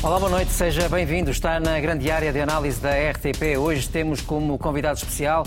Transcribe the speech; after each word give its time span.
Olá, 0.00 0.20
boa 0.20 0.30
noite, 0.30 0.52
seja 0.52 0.88
bem-vindo. 0.88 1.32
Está 1.32 1.58
na 1.58 1.80
grande 1.80 2.08
área 2.08 2.32
de 2.32 2.40
análise 2.40 2.80
da 2.80 2.90
RTP. 2.90 3.58
Hoje 3.58 3.88
temos 3.88 4.20
como 4.20 4.56
convidado 4.56 4.98
especial 4.98 5.44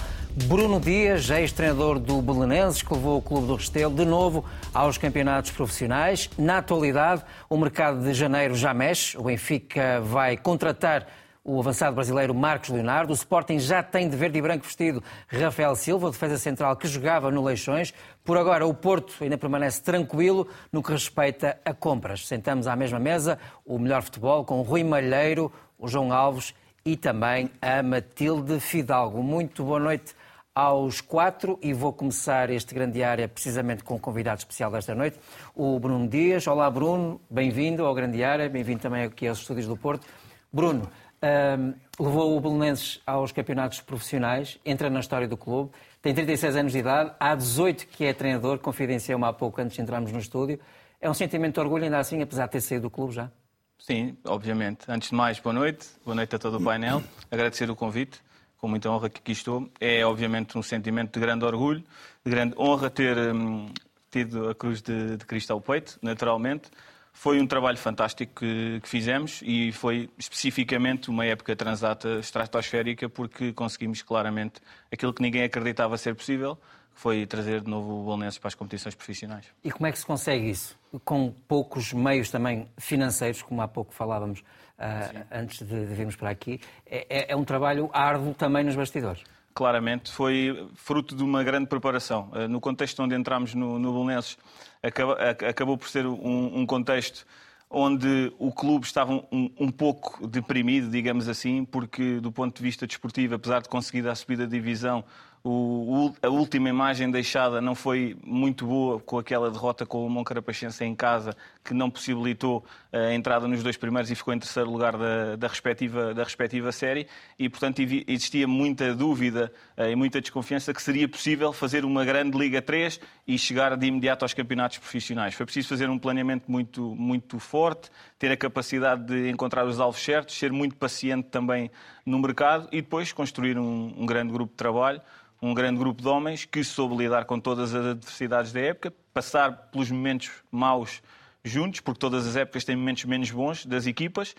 Bruno 0.48 0.82
Dias, 0.82 1.30
ex-treinador 1.30 1.98
do 1.98 2.22
Belenenses, 2.22 2.82
que 2.82 2.94
levou 2.94 3.20
o 3.20 3.22
Clube 3.22 3.48
do 3.48 3.56
Restelo 3.56 3.96
de 3.96 4.04
novo 4.04 4.44
aos 4.74 4.98
campeonatos 4.98 5.52
profissionais. 5.52 6.30
Na 6.38 6.58
atualidade, 6.58 7.24
o 7.50 7.56
mercado 7.56 8.04
de 8.04 8.14
janeiro 8.14 8.54
já 8.54 8.74
mexe. 8.74 9.18
O 9.18 9.24
Benfica 9.24 10.02
vai 10.02 10.36
contratar 10.36 11.08
o 11.44 11.60
avançado 11.60 11.96
brasileiro 11.96 12.34
Marcos 12.36 12.70
Leonardo. 12.70 13.12
O 13.12 13.16
Sporting 13.16 13.60
já 13.60 13.82
tem 13.82 14.08
de 14.08 14.16
verde 14.16 14.38
e 14.38 14.42
branco 14.42 14.66
vestido 14.66 15.04
Rafael 15.28 15.76
Silva, 15.76 16.08
o 16.08 16.12
defesa 16.12 16.38
central 16.38 16.76
que 16.76 16.88
jogava 16.88 17.32
no 17.32 17.44
Leixões. 17.44 17.94
Por 18.24 18.38
agora, 18.38 18.66
o 18.66 18.74
Porto 18.74 19.16
ainda 19.22 19.38
permanece 19.38 19.82
tranquilo 19.82 20.48
no 20.72 20.84
que 20.84 20.92
respeita 20.92 21.58
a 21.66 21.74
compras. 21.74 22.28
Sentamos 22.28 22.68
à 22.68 22.76
mesma 22.76 23.00
mesa 23.00 23.40
o 23.66 23.80
melhor 23.80 24.04
futebol 24.04 24.46
com 24.46 24.60
o 24.60 24.62
Rui 24.62 24.84
Malheiro, 24.84 25.52
o 25.80 25.88
João 25.88 26.14
Alves 26.14 26.54
e 26.86 26.96
também 26.96 27.50
a 27.62 27.82
Matilde 27.82 28.60
Fidalgo. 28.60 29.24
Muito 29.24 29.64
boa 29.64 29.80
noite 29.80 30.16
aos 30.54 31.00
quatro 31.00 31.58
e 31.62 31.74
vou 31.74 31.94
começar 31.94 32.50
este 32.50 32.76
grande 32.76 33.02
área 33.02 33.28
precisamente 33.28 33.84
com 33.84 33.96
o 33.96 34.00
convidado 34.00 34.40
especial 34.40 34.70
desta 34.70 34.94
noite, 34.94 35.18
o 35.56 35.80
Bruno 35.80 36.08
Dias. 36.08 36.46
Olá, 36.46 36.70
Bruno, 36.70 37.22
bem-vindo 37.30 37.86
ao 37.86 37.96
grande 37.96 38.22
área, 38.24 38.50
bem-vindo 38.50 38.82
também 38.82 39.04
aqui 39.04 39.28
aos 39.28 39.40
estúdios 39.40 39.66
do 39.66 39.78
Porto. 39.78 40.06
Bruno, 40.52 40.90
um, 41.24 41.74
levou 42.04 42.38
o 42.38 42.42
Belenenses 42.42 43.00
aos 43.06 43.32
campeonatos 43.32 43.80
profissionais, 43.82 44.60
entra 44.66 44.90
na 44.90 45.00
história 45.00 45.28
do 45.28 45.38
clube, 45.38 45.72
tem 46.02 46.14
36 46.14 46.56
anos 46.56 46.72
de 46.72 46.80
idade, 46.80 47.12
há 47.20 47.36
18 47.36 47.88
que 47.88 48.06
é 48.06 48.14
treinador, 48.14 48.58
confidenciou-me 48.60 49.26
há 49.26 49.34
pouco 49.34 49.62
antes 49.62 49.76
de 49.76 49.82
entrarmos 49.82 50.12
no 50.12 50.20
estúdio. 50.20 50.60
É 51.00 51.10
um 51.10 51.14
sentimento 51.14 51.56
de 51.56 51.60
orgulho 51.60 51.84
ainda 51.84 52.00
assim, 52.00 52.22
apesar 52.22 52.46
de 52.46 52.52
ter 52.54 52.62
saído 52.62 52.84
do 52.84 52.90
clube 52.90 53.14
já? 53.14 53.30
Sim, 53.78 54.16
obviamente. 54.26 54.86
Antes 54.88 55.10
de 55.10 55.16
mais, 55.16 55.40
boa 55.40 55.54
noite. 55.54 55.88
Boa 56.06 56.16
noite 56.16 56.36
a 56.36 56.40
todo 56.40 56.58
o 56.58 56.64
painel. 56.64 57.02
Agradecer 57.32 57.70
o 57.70 57.76
convite, 57.76 58.22
com 58.58 58.68
muita 58.68 58.90
honra 58.90 59.10
que 59.10 59.20
aqui 59.20 59.32
estou. 59.32 59.68
É 59.80 60.06
obviamente 60.06 60.58
um 60.58 60.62
sentimento 60.62 61.14
de 61.14 61.20
grande 61.20 61.44
orgulho, 61.44 61.84
de 62.24 62.32
grande 62.32 62.56
honra 62.58 62.92
ter 62.92 63.18
hum, 63.18 63.72
tido 64.12 64.50
a 64.50 64.56
cruz 64.56 64.82
de, 64.82 65.18
de 65.18 65.26
Cristo 65.26 65.52
ao 65.54 65.60
peito, 65.60 65.98
naturalmente. 66.02 66.70
Foi 67.14 67.40
um 67.40 67.46
trabalho 67.46 67.78
fantástico 67.78 68.34
que, 68.40 68.80
que, 68.82 68.90
fizemos 68.90 69.42
e 69.44 69.72
foi 69.72 70.10
especificamente 70.18 71.10
uma 71.10 71.26
época 71.26 71.56
transata 71.56 72.20
estratosférica 72.20 73.10
porque 73.10 73.54
conseguimos 73.54 74.02
claramente 74.02 74.62
aquilo 74.92 75.14
que 75.14 75.22
ninguém 75.22 75.44
acreditava 75.44 75.98
ser 75.98 76.16
possível, 76.16 76.56
que 76.56 77.02
foi 77.02 77.26
trazer 77.26 77.62
de 77.62 77.70
novo 77.70 78.00
o 78.00 78.04
Bolonenses 78.04 78.40
para 78.40 78.48
as 78.48 78.56
competições 78.56 78.96
profissionais. 78.96 79.46
E 79.64 79.72
como 79.72 79.88
é 79.88 79.92
que 79.92 80.00
se 80.00 80.06
consegue 80.06 80.50
isso? 80.50 80.80
Com 81.06 81.32
poucos 81.48 81.94
meios 81.94 82.32
também 82.32 82.68
financeiros, 82.78 83.42
como 83.42 83.62
há 83.62 83.68
pouco 83.68 83.94
falávamos 83.94 84.40
uh, 84.40 85.26
antes 85.32 85.60
de, 85.60 85.86
de 85.86 85.94
virmos 85.94 86.16
para 86.16 86.30
aqui. 86.30 86.60
É, 86.86 87.06
é, 87.10 87.32
é 87.34 87.36
um 87.36 87.44
trabalho 87.44 87.90
árduo 87.94 88.34
também 88.34 88.64
nos 88.64 88.76
bastidores 88.76 89.24
claramente, 89.54 90.12
foi 90.12 90.70
fruto 90.76 91.16
de 91.16 91.24
uma 91.24 91.44
grande 91.44 91.68
preparação. 91.68 92.30
Ah, 92.32 92.48
no 92.48 92.60
contexto 92.60 93.02
onde 93.04 93.16
entramos 93.16 93.54
no, 93.54 93.78
no 93.78 93.92
Bolonenses, 93.92 94.38
acabou 94.84 95.78
por 95.78 95.88
ser 95.88 96.06
um, 96.06 96.60
um 96.60 96.66
contexto 96.66 97.26
onde 97.70 98.34
o 98.38 98.52
clube 98.52 98.86
estava 98.86 99.14
um, 99.14 99.50
um, 99.58 99.72
pouco 99.72 100.28
deprimido, 100.28 100.90
digamos 100.90 101.30
assim, 101.30 101.64
porque 101.64 102.20
do 102.20 102.32
ponto 102.32 102.58
de 102.58 102.62
vista 102.62 102.86
desportivo, 102.86 103.36
apesar 103.36 103.62
de 103.62 103.70
conseguir 103.70 104.06
a 104.08 104.14
subida 104.14 104.46
de 104.46 104.52
divisão, 104.52 105.06
o, 105.44 106.14
a 106.22 106.30
última 106.30 106.70
imagem 106.70 107.10
deixada 107.10 107.60
não 107.60 107.74
foi 107.74 108.16
muito 108.24 108.66
boa 108.66 109.00
com 109.00 109.18
aquela 109.18 109.50
derrota 109.50 109.86
com 109.86 110.06
o 110.06 110.10
Moncarapachense 110.10 110.84
em 110.84 110.96
casa, 110.96 111.36
que 111.64 111.74
não 111.74 111.90
possibilitou 111.90 112.64
a 112.92 113.14
entrada 113.14 113.48
nos 113.48 113.64
dois 113.64 113.76
primeiros 113.76 114.12
e 114.12 114.16
ficou 114.16 114.34
em 114.34 114.40
terceiro 114.40 114.70
lugar 114.70 114.96
da, 114.98 115.36
da, 115.36 115.48
respectiva, 115.48 116.14
da 116.14 116.24
respectiva 116.24 116.72
série. 116.72 117.08
E, 117.40 117.50
portanto, 117.50 117.80
existia 118.08 118.48
muita 118.48 118.94
dúvida 118.94 119.52
eh, 119.76 119.92
e 119.92 119.96
muita 119.96 120.22
desconfiança 120.22 120.74
que 120.74 120.82
seria 120.82 121.08
possível 121.08 121.52
fazer 121.52 121.86
uma 121.86 122.06
grande 122.06 122.38
Liga 122.38 122.62
3 122.62 123.00
e 123.28 123.38
chegar 123.38 123.76
de 123.76 123.88
imediato 123.88 124.24
aos 124.24 124.34
campeonatos 124.34 124.78
profissionais. 124.78 125.34
Foi 125.34 125.46
preciso 125.46 125.70
fazer 125.70 125.90
um 125.90 125.98
planeamento 125.98 126.52
muito, 126.52 126.96
muito 126.96 127.40
forte, 127.40 127.90
ter 128.22 128.32
a 128.32 128.38
capacidade 128.38 129.04
de 129.04 129.32
encontrar 129.32 129.66
os 129.66 129.80
alvos 129.80 130.00
certos, 130.00 130.38
ser 130.38 130.52
muito 130.52 130.76
paciente 130.76 131.26
também 131.30 131.72
no 132.06 132.20
mercado 132.20 132.70
e 132.72 132.80
depois 132.80 133.12
construir 133.12 133.58
um, 133.58 133.96
um 133.98 134.06
grande 134.06 134.32
grupo 134.32 134.52
de 134.52 134.58
trabalho 134.58 135.02
um 135.42 135.56
grande 135.56 135.80
grupo 135.80 136.04
de 136.04 136.08
homens 136.08 136.46
que 136.46 136.64
soube 136.64 136.96
lidar 136.96 137.26
com 137.26 137.40
todas 137.40 137.74
as 137.74 137.84
adversidades 137.84 138.54
da 138.54 138.60
época, 138.60 138.94
passar 139.12 139.52
pelos 139.72 139.90
momentos 139.90 140.30
maus 140.52 141.02
juntos, 141.44 141.80
porque 141.80 142.00
todas 142.00 142.28
as 142.28 142.36
épocas 142.36 142.64
têm 142.64 142.76
momentos 142.76 143.06
menos 143.06 143.32
bons 143.32 143.66
das 143.66 143.88
equipas, 143.88 144.36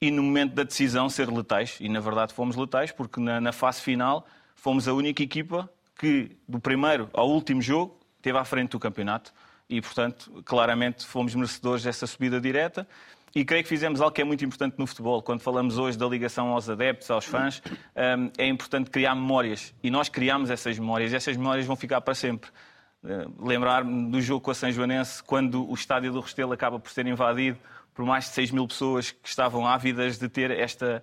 e 0.00 0.10
no 0.10 0.24
momento 0.24 0.54
da 0.54 0.64
decisão 0.64 1.08
ser 1.08 1.30
letais. 1.30 1.76
E 1.78 1.88
na 1.88 2.00
verdade 2.00 2.34
fomos 2.34 2.56
letais, 2.56 2.90
porque 2.90 3.20
na, 3.20 3.40
na 3.40 3.52
fase 3.52 3.80
final 3.80 4.26
fomos 4.56 4.88
a 4.88 4.92
única 4.92 5.22
equipa 5.22 5.70
que, 5.96 6.36
do 6.48 6.58
primeiro 6.58 7.08
ao 7.12 7.30
último 7.30 7.62
jogo, 7.62 7.96
esteve 8.16 8.36
à 8.36 8.44
frente 8.44 8.70
do 8.70 8.80
campeonato. 8.80 9.32
E, 9.68 9.80
portanto, 9.80 10.42
claramente 10.44 11.06
fomos 11.06 11.32
merecedores 11.32 11.84
dessa 11.84 12.04
subida 12.04 12.40
direta. 12.40 12.88
E 13.34 13.44
creio 13.44 13.62
que 13.62 13.68
fizemos 13.68 14.00
algo 14.00 14.12
que 14.12 14.20
é 14.20 14.24
muito 14.24 14.44
importante 14.44 14.74
no 14.76 14.86
futebol. 14.86 15.22
Quando 15.22 15.40
falamos 15.40 15.78
hoje 15.78 15.96
da 15.96 16.06
ligação 16.06 16.48
aos 16.48 16.68
adeptos, 16.68 17.10
aos 17.10 17.24
fãs, 17.24 17.62
hum, 17.68 18.30
é 18.36 18.46
importante 18.48 18.90
criar 18.90 19.14
memórias. 19.14 19.72
E 19.82 19.90
nós 19.90 20.08
criamos 20.08 20.50
essas 20.50 20.78
memórias. 20.78 21.12
E 21.12 21.16
essas 21.16 21.36
memórias 21.36 21.64
vão 21.64 21.76
ficar 21.76 22.00
para 22.00 22.14
sempre. 22.14 22.50
Hum, 23.04 23.32
lembrar-me 23.38 24.10
do 24.10 24.20
jogo 24.20 24.40
com 24.40 24.50
a 24.50 24.54
São 24.54 24.70
Joanense, 24.72 25.22
quando 25.22 25.68
o 25.68 25.74
estádio 25.74 26.12
do 26.12 26.20
Restelo 26.20 26.52
acaba 26.52 26.80
por 26.80 26.90
ser 26.90 27.06
invadido 27.06 27.58
por 27.94 28.04
mais 28.04 28.24
de 28.24 28.30
6 28.30 28.50
mil 28.50 28.66
pessoas 28.66 29.10
que 29.10 29.28
estavam 29.28 29.66
ávidas 29.66 30.18
de 30.18 30.28
ter 30.28 30.50
esta, 30.50 31.02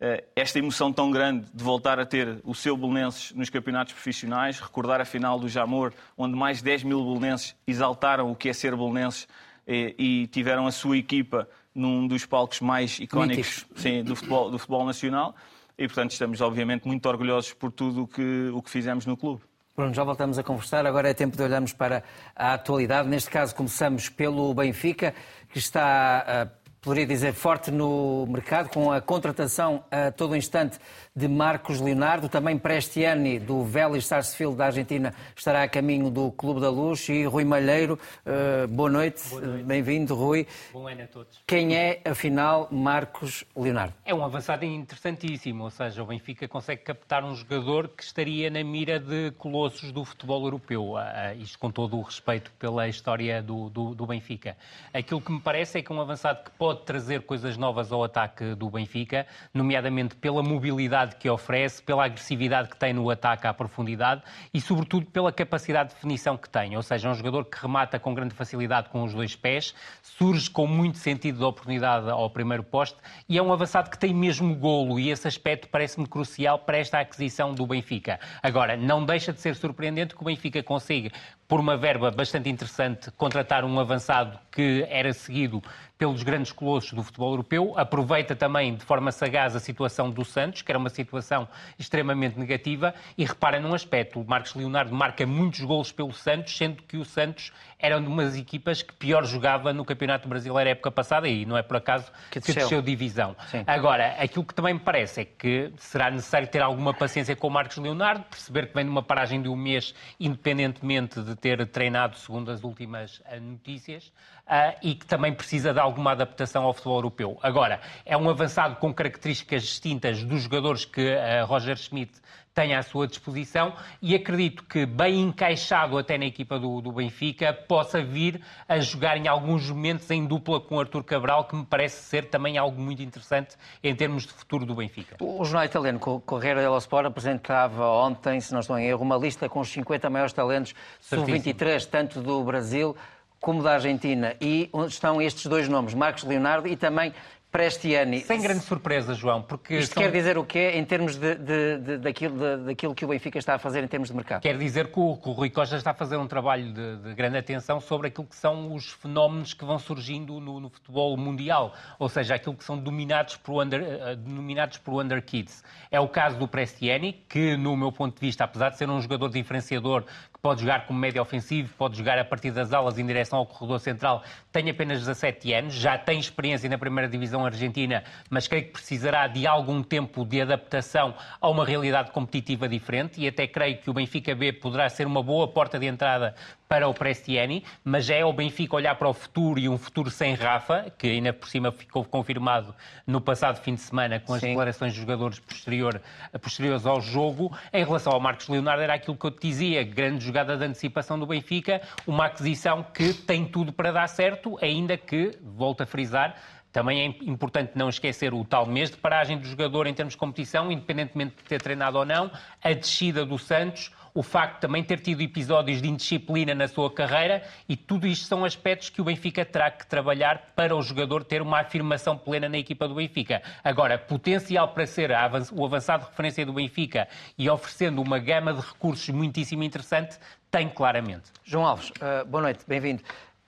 hum, 0.00 0.16
esta 0.36 0.60
emoção 0.60 0.92
tão 0.92 1.10
grande 1.10 1.46
de 1.52 1.64
voltar 1.64 1.98
a 1.98 2.06
ter 2.06 2.38
o 2.44 2.54
seu 2.54 2.76
Belenenses 2.76 3.32
nos 3.32 3.50
campeonatos 3.50 3.94
profissionais, 3.94 4.60
recordar 4.60 5.00
a 5.00 5.04
final 5.04 5.40
do 5.40 5.48
Jamor, 5.48 5.92
onde 6.16 6.36
mais 6.36 6.58
de 6.58 6.64
10 6.64 6.84
mil 6.84 7.02
Belenenses 7.02 7.56
exaltaram 7.66 8.30
o 8.30 8.36
que 8.36 8.48
é 8.48 8.52
ser 8.52 8.76
Belenenses 8.76 9.26
e 9.66 10.28
tiveram 10.30 10.66
a 10.66 10.70
sua 10.70 10.98
equipa 10.98 11.48
num 11.74 12.06
dos 12.06 12.24
palcos 12.24 12.60
mais 12.60 12.98
icónicos 13.00 13.66
sim, 13.74 14.02
do, 14.04 14.14
futebol, 14.14 14.50
do 14.50 14.58
futebol 14.58 14.84
nacional 14.86 15.34
e, 15.76 15.86
portanto, 15.86 16.12
estamos 16.12 16.40
obviamente 16.40 16.86
muito 16.86 17.06
orgulhosos 17.08 17.52
por 17.52 17.72
tudo 17.72 18.04
o 18.04 18.06
que, 18.06 18.50
o 18.54 18.62
que 18.62 18.70
fizemos 18.70 19.06
no 19.06 19.16
clube. 19.16 19.42
Bruno, 19.76 19.92
já 19.92 20.04
voltamos 20.04 20.38
a 20.38 20.42
conversar. 20.44 20.86
Agora 20.86 21.10
é 21.10 21.14
tempo 21.14 21.36
de 21.36 21.42
olharmos 21.42 21.72
para 21.72 22.04
a 22.36 22.54
atualidade. 22.54 23.08
Neste 23.08 23.28
caso, 23.28 23.54
começamos 23.56 24.08
pelo 24.08 24.54
Benfica, 24.54 25.12
que 25.50 25.58
está, 25.58 26.46
uh, 26.46 26.70
poderia 26.80 27.04
dizer, 27.04 27.32
forte 27.32 27.72
no 27.72 28.24
mercado, 28.28 28.68
com 28.68 28.92
a 28.92 29.00
contratação 29.00 29.84
a 29.90 30.12
todo 30.12 30.36
instante 30.36 30.78
de 31.16 31.28
Marcos 31.28 31.80
Leonardo, 31.80 32.28
também 32.28 32.58
Prestiani, 32.58 33.38
do 33.38 33.62
Vélez 33.62 34.04
Sarsfield 34.04 34.56
da 34.56 34.66
Argentina, 34.66 35.14
estará 35.36 35.62
a 35.62 35.68
caminho 35.68 36.10
do 36.10 36.32
Clube 36.32 36.60
da 36.60 36.68
Luz, 36.68 37.08
e 37.08 37.24
Rui 37.24 37.44
Malheiro, 37.44 37.96
uh, 38.26 38.66
boa 38.66 38.90
noite, 38.90 39.32
noite. 39.32 39.62
bem-vindo, 39.62 40.12
Rui. 40.16 40.44
Bom 40.72 40.88
ano 40.88 41.04
a 41.04 41.06
todos. 41.06 41.40
Quem 41.46 41.76
é, 41.76 42.00
afinal, 42.04 42.66
Marcos 42.68 43.44
Leonardo? 43.56 43.94
É 44.04 44.12
um 44.12 44.24
avançado 44.24 44.64
interessantíssimo, 44.64 45.62
ou 45.62 45.70
seja, 45.70 46.02
o 46.02 46.06
Benfica 46.06 46.48
consegue 46.48 46.82
captar 46.82 47.22
um 47.22 47.32
jogador 47.36 47.86
que 47.86 48.02
estaria 48.02 48.50
na 48.50 48.64
mira 48.64 48.98
de 48.98 49.30
colossos 49.38 49.92
do 49.92 50.04
futebol 50.04 50.42
europeu, 50.42 50.94
uh, 50.94 50.98
isto 51.38 51.60
com 51.60 51.70
todo 51.70 51.96
o 51.96 52.02
respeito 52.02 52.50
pela 52.58 52.88
história 52.88 53.40
do, 53.40 53.70
do, 53.70 53.94
do 53.94 54.04
Benfica. 54.04 54.56
Aquilo 54.92 55.20
que 55.20 55.30
me 55.30 55.40
parece 55.40 55.78
é 55.78 55.82
que 55.82 55.92
é 55.92 55.94
um 55.94 56.00
avançado 56.00 56.42
que 56.42 56.50
pode 56.58 56.82
trazer 56.82 57.22
coisas 57.22 57.56
novas 57.56 57.92
ao 57.92 58.02
ataque 58.02 58.56
do 58.56 58.68
Benfica, 58.68 59.28
nomeadamente 59.54 60.16
pela 60.16 60.42
mobilidade 60.42 61.03
que 61.16 61.28
oferece, 61.28 61.82
pela 61.82 62.04
agressividade 62.04 62.68
que 62.68 62.76
tem 62.76 62.92
no 62.92 63.10
ataque 63.10 63.46
à 63.46 63.52
profundidade 63.52 64.22
e, 64.52 64.60
sobretudo, 64.60 65.06
pela 65.06 65.30
capacidade 65.30 65.90
de 65.90 65.94
definição 65.96 66.36
que 66.36 66.48
tem. 66.48 66.76
Ou 66.76 66.82
seja, 66.82 67.08
é 67.08 67.10
um 67.10 67.14
jogador 67.14 67.44
que 67.44 67.60
remata 67.60 67.98
com 67.98 68.14
grande 68.14 68.34
facilidade 68.34 68.88
com 68.88 69.02
os 69.02 69.12
dois 69.12 69.36
pés, 69.36 69.74
surge 70.02 70.48
com 70.48 70.66
muito 70.66 70.98
sentido 70.98 71.38
de 71.38 71.44
oportunidade 71.44 72.08
ao 72.08 72.30
primeiro 72.30 72.62
poste 72.62 72.96
e 73.28 73.36
é 73.36 73.42
um 73.42 73.52
avançado 73.52 73.90
que 73.90 73.98
tem 73.98 74.14
mesmo 74.14 74.54
golo 74.54 74.98
e 74.98 75.10
esse 75.10 75.28
aspecto 75.28 75.68
parece-me 75.68 76.06
crucial 76.06 76.58
para 76.58 76.78
esta 76.78 76.98
aquisição 76.98 77.52
do 77.52 77.66
Benfica. 77.66 78.18
Agora, 78.42 78.76
não 78.76 79.04
deixa 79.04 79.32
de 79.32 79.40
ser 79.40 79.54
surpreendente 79.54 80.14
que 80.14 80.22
o 80.22 80.24
Benfica 80.24 80.62
consiga, 80.62 81.10
por 81.46 81.60
uma 81.60 81.76
verba 81.76 82.10
bastante 82.10 82.48
interessante, 82.48 83.10
contratar 83.12 83.64
um 83.64 83.78
avançado 83.78 84.38
que 84.50 84.86
era 84.88 85.12
seguido 85.12 85.62
pelos 85.96 86.22
grandes 86.22 86.50
colossos 86.50 86.92
do 86.92 87.02
futebol 87.02 87.30
europeu, 87.30 87.72
aproveita 87.76 88.34
também 88.34 88.74
de 88.74 88.84
forma 88.84 89.12
sagaz 89.12 89.54
a 89.54 89.60
situação 89.60 90.10
do 90.10 90.24
Santos, 90.24 90.62
que 90.62 90.72
era 90.72 90.78
uma 90.78 90.90
situação 90.90 91.46
extremamente 91.78 92.38
negativa, 92.38 92.94
e 93.16 93.24
repara 93.24 93.60
num 93.60 93.74
aspecto, 93.74 94.20
o 94.20 94.26
Marcos 94.26 94.54
Leonardo 94.54 94.94
marca 94.94 95.24
muitos 95.26 95.60
golos 95.60 95.92
pelo 95.92 96.12
Santos, 96.12 96.56
sendo 96.56 96.82
que 96.82 96.96
o 96.96 97.04
Santos 97.04 97.52
era 97.84 97.98
uma 97.98 98.24
das 98.24 98.34
equipas 98.34 98.82
que 98.82 98.94
pior 98.94 99.26
jogava 99.26 99.70
no 99.72 99.84
Campeonato 99.84 100.26
Brasileiro 100.26 100.70
época 100.70 100.90
passada 100.90 101.28
e 101.28 101.44
não 101.44 101.54
é 101.54 101.62
por 101.62 101.76
acaso 101.76 102.10
que, 102.30 102.40
que 102.40 102.52
desceu 102.52 102.80
divisão. 102.80 103.36
Sim. 103.50 103.62
Agora, 103.66 104.16
aquilo 104.18 104.42
que 104.42 104.54
também 104.54 104.72
me 104.72 104.80
parece 104.80 105.20
é 105.20 105.24
que 105.26 105.70
será 105.76 106.10
necessário 106.10 106.48
ter 106.48 106.62
alguma 106.62 106.94
paciência 106.94 107.36
com 107.36 107.46
o 107.46 107.50
Marcos 107.50 107.76
Leonardo, 107.76 108.24
perceber 108.24 108.68
que 108.68 108.74
vem 108.74 108.84
de 108.84 108.90
uma 108.90 109.02
paragem 109.02 109.42
de 109.42 109.50
um 109.50 109.56
mês, 109.56 109.94
independentemente 110.18 111.20
de 111.20 111.36
ter 111.36 111.66
treinado, 111.66 112.16
segundo 112.16 112.50
as 112.50 112.64
últimas 112.64 113.20
eh, 113.26 113.38
notícias, 113.38 114.10
uh, 114.46 114.76
e 114.82 114.94
que 114.94 115.04
também 115.04 115.34
precisa 115.34 115.74
de 115.74 115.78
alguma 115.78 116.12
adaptação 116.12 116.64
ao 116.64 116.72
futebol 116.72 116.96
europeu. 116.96 117.38
Agora, 117.42 117.80
é 118.06 118.16
um 118.16 118.30
avançado 118.30 118.76
com 118.76 118.94
características 118.94 119.62
distintas 119.62 120.24
dos 120.24 120.42
jogadores 120.42 120.86
que 120.86 121.02
uh, 121.02 121.44
Roger 121.44 121.76
Schmidt 121.76 122.12
tem 122.54 122.74
à 122.74 122.82
sua 122.82 123.08
disposição 123.08 123.74
e 124.00 124.14
acredito 124.14 124.62
que, 124.64 124.86
bem 124.86 125.22
encaixado 125.22 125.98
até 125.98 126.16
na 126.16 126.24
equipa 126.24 126.58
do, 126.58 126.80
do, 126.80 126.92
Benfica, 126.92 127.52
possa 127.52 128.00
vir 128.00 128.40
a 128.68 128.78
jogar 128.78 129.16
em 129.16 129.26
alguns 129.26 129.68
momentos 129.68 130.08
em 130.10 130.24
dupla 130.24 130.60
com 130.60 130.78
Artur 130.78 131.02
Cabral, 131.02 131.44
que 131.46 131.56
me 131.56 131.66
parece 131.66 132.02
ser 132.04 132.26
também 132.26 132.56
algo 132.56 132.80
muito 132.80 133.02
interessante 133.02 133.56
em 133.82 133.94
termos 133.94 134.22
de 134.22 134.32
futuro 134.32 134.64
do 134.64 134.74
Benfica. 134.74 135.16
O 135.20 135.44
jornal 135.44 135.64
italiano 135.64 135.98
Correio 135.98 136.54
dello 136.54 136.78
Sport 136.78 137.06
apresentava 137.06 137.88
ontem, 137.88 138.40
se 138.40 138.52
não 138.52 138.60
estou 138.60 138.78
em 138.78 138.86
erro, 138.86 139.02
uma 139.02 139.16
lista 139.16 139.48
com 139.48 139.58
os 139.58 139.68
50 139.68 140.08
maiores 140.08 140.32
talentos 140.32 140.74
sub-23, 141.00 141.84
tanto 141.86 142.20
do 142.22 142.42
Brasil 142.44 142.96
como 143.40 143.62
da 143.62 143.74
Argentina. 143.74 144.36
E 144.40 144.70
onde 144.72 144.92
estão 144.92 145.20
estes 145.20 145.46
dois 145.46 145.68
nomes, 145.68 145.92
Marcos 145.92 146.22
Leonardo 146.22 146.68
e 146.68 146.76
também 146.76 147.12
Prestiani. 147.54 148.22
Sem 148.22 148.42
grande 148.42 148.64
surpresa, 148.64 149.14
João, 149.14 149.40
porque... 149.40 149.76
Isto 149.76 149.94
são... 149.94 150.02
quer 150.02 150.10
dizer 150.10 150.36
o 150.36 150.44
quê 150.44 150.72
em 150.74 150.84
termos 150.84 151.14
de, 151.14 151.36
de, 151.36 151.78
de, 151.78 151.98
daquilo, 151.98 152.36
de, 152.36 152.64
daquilo 152.64 152.92
que 152.96 153.04
o 153.04 153.08
Benfica 153.08 153.38
está 153.38 153.54
a 153.54 153.58
fazer 153.60 153.84
em 153.84 153.86
termos 153.86 154.08
de 154.08 154.16
mercado? 154.16 154.42
Quer 154.42 154.58
dizer 154.58 154.90
que 154.90 154.98
o, 154.98 155.16
que 155.16 155.28
o 155.28 155.32
Rui 155.32 155.50
Costa 155.50 155.76
está 155.76 155.92
a 155.92 155.94
fazer 155.94 156.16
um 156.16 156.26
trabalho 156.26 156.72
de, 156.72 157.14
grande 157.14 157.38
atenção 157.38 157.78
sobre 157.78 158.08
aquilo 158.08 158.26
que 158.26 158.34
são 158.34 158.74
os 158.74 158.90
fenómenos 158.94 159.54
que 159.54 159.64
vão 159.64 159.78
surgindo 159.78 160.40
no, 160.40 160.58
no 160.58 160.68
futebol 160.68 161.16
mundial, 161.16 161.72
ou 161.96 162.08
seja, 162.08 162.34
aquilo 162.34 162.56
que 162.56 162.64
são 162.64 162.76
dominados 162.76 163.36
por, 163.36 163.62
under, 163.62 163.82
uh, 163.82 164.16
denominados 164.16 164.78
por 164.78 165.00
under 165.00 165.22
kids. 165.22 165.62
É 165.92 166.00
o 166.00 166.08
caso 166.08 166.36
do 166.36 166.48
Prestiani, 166.48 167.12
que, 167.28 167.56
no 167.56 167.76
meu 167.76 167.92
ponto 167.92 168.16
de 168.16 168.20
vista, 168.20 168.42
apesar 168.42 168.70
de 168.70 168.78
ser 168.78 168.90
um 168.90 169.00
jogador 169.00 169.30
diferenciador, 169.30 170.02
pode 170.44 170.60
jogar 170.60 170.86
como 170.86 170.98
médio 170.98 171.22
ofensivo, 171.22 171.72
pode 171.78 171.96
jogar 171.96 172.18
a 172.18 172.24
partir 172.24 172.50
das 172.50 172.70
alas 172.70 172.98
em 172.98 173.06
direção 173.06 173.38
ao 173.38 173.46
corredor 173.46 173.80
central, 173.80 174.22
tem 174.52 174.68
apenas 174.68 174.98
17 174.98 175.54
anos, 175.54 175.72
já 175.72 175.96
tem 175.96 176.20
experiência 176.20 176.68
na 176.68 176.76
primeira 176.76 177.08
divisão 177.08 177.46
Argentina, 177.46 178.04
mas 178.28 178.46
creio 178.46 178.66
que 178.66 178.72
precisará 178.72 179.26
de 179.26 179.46
algum 179.46 179.82
tempo 179.82 180.22
de 180.22 180.42
adaptação 180.42 181.14
a 181.40 181.48
uma 181.48 181.64
realidade 181.64 182.10
competitiva 182.10 182.68
diferente 182.68 183.22
e 183.22 183.26
até 183.26 183.46
creio 183.46 183.78
que 183.78 183.88
o 183.88 183.94
Benfica 183.94 184.34
B 184.34 184.52
poderá 184.52 184.86
ser 184.90 185.06
uma 185.06 185.22
boa 185.22 185.48
porta 185.48 185.78
de 185.78 185.86
entrada 185.86 186.34
para 186.74 186.88
o 186.88 186.92
Prestiani, 186.92 187.62
mas 187.84 188.10
é 188.10 188.24
o 188.24 188.32
Benfica 188.32 188.74
olhar 188.74 188.96
para 188.96 189.08
o 189.08 189.14
futuro 189.14 189.60
e 189.60 189.68
um 189.68 189.78
futuro 189.78 190.10
sem 190.10 190.34
Rafa, 190.34 190.92
que 190.98 191.06
ainda 191.06 191.32
por 191.32 191.48
cima 191.48 191.70
ficou 191.70 192.04
confirmado 192.04 192.74
no 193.06 193.20
passado 193.20 193.62
fim 193.62 193.76
de 193.76 193.80
semana 193.80 194.18
com 194.18 194.34
as 194.34 194.40
Sim. 194.40 194.48
declarações 194.48 194.92
dos 194.92 195.00
jogadores 195.00 195.38
posterior, 195.38 196.02
posteriores 196.42 196.84
ao 196.84 197.00
jogo. 197.00 197.56
Em 197.72 197.84
relação 197.84 198.12
ao 198.12 198.18
Marcos 198.18 198.48
Leonardo, 198.48 198.82
era 198.82 198.94
aquilo 198.94 199.16
que 199.16 199.24
eu 199.24 199.30
te 199.30 199.46
dizia, 199.46 199.84
grande 199.84 200.24
jogada 200.24 200.56
de 200.56 200.64
antecipação 200.64 201.16
do 201.16 201.26
Benfica, 201.26 201.80
uma 202.08 202.26
aquisição 202.26 202.82
que 202.82 203.14
tem 203.14 203.44
tudo 203.44 203.72
para 203.72 203.92
dar 203.92 204.08
certo, 204.08 204.58
ainda 204.60 204.96
que, 204.96 205.38
volto 205.40 205.82
a 205.82 205.86
frisar, 205.86 206.34
também 206.74 207.02
é 207.02 207.30
importante 207.30 207.70
não 207.76 207.88
esquecer 207.88 208.34
o 208.34 208.44
tal 208.44 208.66
mês 208.66 208.90
de 208.90 208.96
paragem 208.96 209.38
do 209.38 209.46
jogador 209.46 209.86
em 209.86 209.94
termos 209.94 210.14
de 210.14 210.18
competição, 210.18 210.72
independentemente 210.72 211.36
de 211.36 211.44
ter 211.44 211.62
treinado 211.62 211.96
ou 211.98 212.04
não, 212.04 212.28
a 212.60 212.72
descida 212.72 213.24
do 213.24 213.38
Santos, 213.38 213.92
o 214.12 214.24
facto 214.24 214.54
de 214.54 214.60
também 214.62 214.82
ter 214.82 214.98
tido 214.98 215.20
episódios 215.22 215.80
de 215.80 215.88
indisciplina 215.88 216.52
na 216.52 216.66
sua 216.66 216.92
carreira 216.92 217.44
e 217.68 217.76
tudo 217.76 218.08
isto 218.08 218.26
são 218.26 218.44
aspectos 218.44 218.90
que 218.90 219.00
o 219.00 219.04
Benfica 219.04 219.44
terá 219.44 219.70
que 219.70 219.86
trabalhar 219.86 220.52
para 220.56 220.74
o 220.74 220.82
jogador 220.82 221.22
ter 221.22 221.40
uma 221.40 221.60
afirmação 221.60 222.18
plena 222.18 222.48
na 222.48 222.58
equipa 222.58 222.88
do 222.88 222.96
Benfica. 222.96 223.40
Agora, 223.62 223.96
potencial 223.96 224.66
para 224.68 224.84
ser 224.84 225.12
o 225.52 225.64
avançado 225.64 226.02
de 226.02 226.10
referência 226.10 226.44
do 226.44 226.52
Benfica 226.52 227.06
e 227.38 227.48
oferecendo 227.48 228.02
uma 228.02 228.18
gama 228.18 228.52
de 228.52 228.60
recursos 228.60 229.08
muitíssimo 229.10 229.62
interessante, 229.62 230.18
tem 230.50 230.68
claramente. 230.68 231.30
João 231.44 231.66
Alves, 231.66 231.90
uh, 231.90 232.26
boa 232.26 232.42
noite, 232.42 232.64
bem-vindo. 232.66 233.00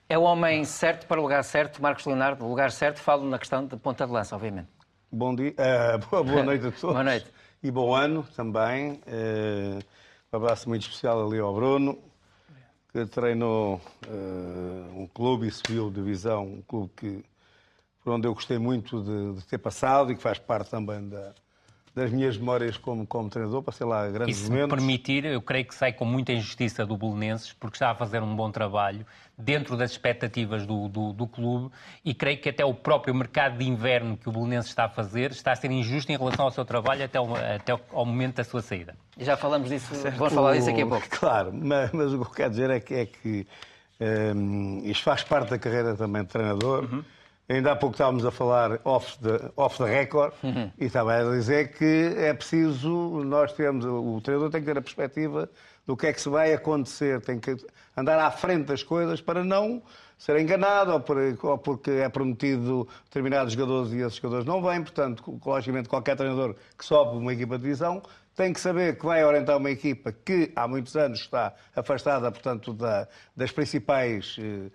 É 0.08 0.16
o 0.16 0.22
homem 0.22 0.64
certo 0.64 1.06
para 1.06 1.18
o 1.18 1.22
lugar 1.22 1.42
certo, 1.42 1.82
Marcos 1.82 2.06
Leonardo, 2.06 2.44
o 2.44 2.48
lugar 2.48 2.70
certo, 2.70 3.00
falo 3.00 3.28
na 3.28 3.40
questão 3.40 3.66
de 3.66 3.76
ponta 3.76 4.06
de 4.06 4.12
lança, 4.12 4.36
obviamente. 4.36 4.68
Bom 5.10 5.34
dia, 5.34 5.52
uh, 6.12 6.24
boa 6.24 6.44
noite 6.44 6.66
a 6.66 6.70
todos. 6.70 6.80
boa 6.80 7.02
noite. 7.02 7.26
E 7.60 7.70
bom 7.72 7.92
ano 7.92 8.24
também. 8.36 9.00
Uh, 9.06 9.82
um 10.32 10.36
abraço 10.36 10.68
muito 10.68 10.82
especial 10.82 11.26
ali 11.26 11.40
ao 11.40 11.52
Bruno, 11.52 11.98
que 12.92 13.04
treinou 13.06 13.80
uh, 14.06 15.00
um 15.00 15.08
clube 15.12 15.48
e 15.48 15.50
subiu 15.50 15.90
divisão, 15.90 16.44
um 16.44 16.62
clube 16.62 16.92
que, 16.96 17.24
por 18.04 18.12
onde 18.12 18.28
eu 18.28 18.34
gostei 18.34 18.58
muito 18.58 19.02
de, 19.02 19.40
de 19.40 19.46
ter 19.46 19.58
passado 19.58 20.12
e 20.12 20.16
que 20.16 20.22
faz 20.22 20.38
parte 20.38 20.70
também 20.70 21.08
da, 21.08 21.34
das 21.96 22.10
minhas 22.10 22.36
memórias 22.36 22.76
como, 22.76 23.06
como 23.06 23.30
treinador, 23.30 23.62
passei 23.62 23.86
lá 23.86 24.06
grandes 24.06 24.36
e 24.36 24.40
se 24.42 24.50
momentos. 24.50 24.70
me 24.70 24.76
permitir, 24.76 25.24
eu 25.24 25.40
creio 25.40 25.64
que 25.64 25.74
sai 25.74 25.94
com 25.94 26.04
muita 26.04 26.30
injustiça 26.30 26.84
do 26.84 26.94
Belenenses, 26.94 27.54
porque 27.54 27.76
está 27.76 27.90
a 27.90 27.94
fazer 27.94 28.22
um 28.22 28.36
bom 28.36 28.50
trabalho 28.50 29.06
dentro 29.36 29.78
das 29.78 29.92
expectativas 29.92 30.66
do, 30.66 30.88
do, 30.88 31.14
do, 31.14 31.26
clube 31.26 31.72
e 32.04 32.12
creio 32.12 32.38
que 32.38 32.50
até 32.50 32.62
o 32.66 32.74
próprio 32.74 33.14
mercado 33.14 33.56
de 33.56 33.64
inverno 33.66 34.14
que 34.14 34.28
o 34.28 34.32
Belenenses 34.32 34.70
está 34.70 34.84
a 34.84 34.88
fazer 34.90 35.30
está 35.30 35.52
a 35.52 35.56
ser 35.56 35.70
injusto 35.70 36.12
em 36.12 36.18
relação 36.18 36.44
ao 36.44 36.50
seu 36.50 36.66
trabalho 36.66 37.02
até, 37.02 37.18
o, 37.18 37.34
até 37.34 37.72
ao 37.72 38.04
momento 38.04 38.36
da 38.36 38.44
sua 38.44 38.60
saída. 38.60 38.94
Já 39.18 39.34
falamos 39.34 39.70
disso, 39.70 39.94
certo. 39.94 40.18
vamos 40.18 40.34
falar 40.34 40.54
disso 40.54 40.68
aqui 40.68 40.82
a 40.82 40.86
pouco. 40.86 41.08
Claro, 41.08 41.50
mas, 41.50 41.90
mas 41.92 42.12
o 42.12 42.18
que 42.18 42.26
eu 42.26 42.34
quero 42.34 42.50
dizer 42.50 42.68
é 42.68 42.78
que, 42.78 42.94
é 42.94 43.06
que 43.06 43.46
um, 44.36 44.82
isto 44.84 45.02
faz 45.02 45.22
parte 45.22 45.48
da 45.48 45.58
carreira 45.58 45.96
também 45.96 46.22
de 46.22 46.28
treinador. 46.28 46.84
Uhum 46.92 47.15
Ainda 47.48 47.72
há 47.72 47.76
pouco 47.76 47.94
estávamos 47.94 48.24
a 48.24 48.30
falar 48.32 48.80
off 48.84 49.18
the, 49.20 49.50
off 49.56 49.78
the 49.78 49.84
record 49.84 50.32
uhum. 50.42 50.70
e 50.78 50.86
estava 50.86 51.14
a 51.14 51.30
dizer 51.30 51.72
que 51.72 52.12
é 52.16 52.34
preciso, 52.34 52.88
nós 53.24 53.52
temos, 53.52 53.84
o 53.84 54.20
treinador 54.20 54.50
tem 54.50 54.60
que 54.60 54.66
ter 54.66 54.76
a 54.76 54.82
perspectiva 54.82 55.48
do 55.86 55.96
que 55.96 56.08
é 56.08 56.12
que 56.12 56.20
se 56.20 56.28
vai 56.28 56.52
acontecer, 56.52 57.20
tem 57.20 57.38
que 57.38 57.56
andar 57.96 58.18
à 58.18 58.32
frente 58.32 58.66
das 58.66 58.82
coisas 58.82 59.20
para 59.20 59.44
não 59.44 59.80
ser 60.18 60.40
enganado 60.40 60.92
ou, 60.92 61.00
por, 61.00 61.18
ou 61.42 61.58
porque 61.58 61.90
é 61.90 62.08
prometido 62.08 62.88
determinados 63.04 63.52
jogadores 63.52 63.92
e 63.92 63.98
esses 63.98 64.16
jogadores 64.16 64.44
não 64.44 64.60
vêm. 64.60 64.82
Portanto, 64.82 65.40
logicamente, 65.44 65.88
qualquer 65.88 66.16
treinador 66.16 66.56
que 66.76 66.84
sobe 66.84 67.16
uma 67.16 67.32
equipa 67.32 67.56
de 67.56 67.62
divisão 67.62 68.02
tem 68.34 68.52
que 68.52 68.60
saber 68.60 68.98
que 68.98 69.06
vai 69.06 69.24
orientar 69.24 69.56
uma 69.56 69.70
equipa 69.70 70.12
que 70.12 70.52
há 70.54 70.66
muitos 70.66 70.94
anos 70.96 71.20
está 71.20 71.54
afastada, 71.74 72.30
portanto, 72.30 72.74
da, 72.74 73.08
das 73.34 73.50
principais 73.50 74.36
eh, 74.38 74.70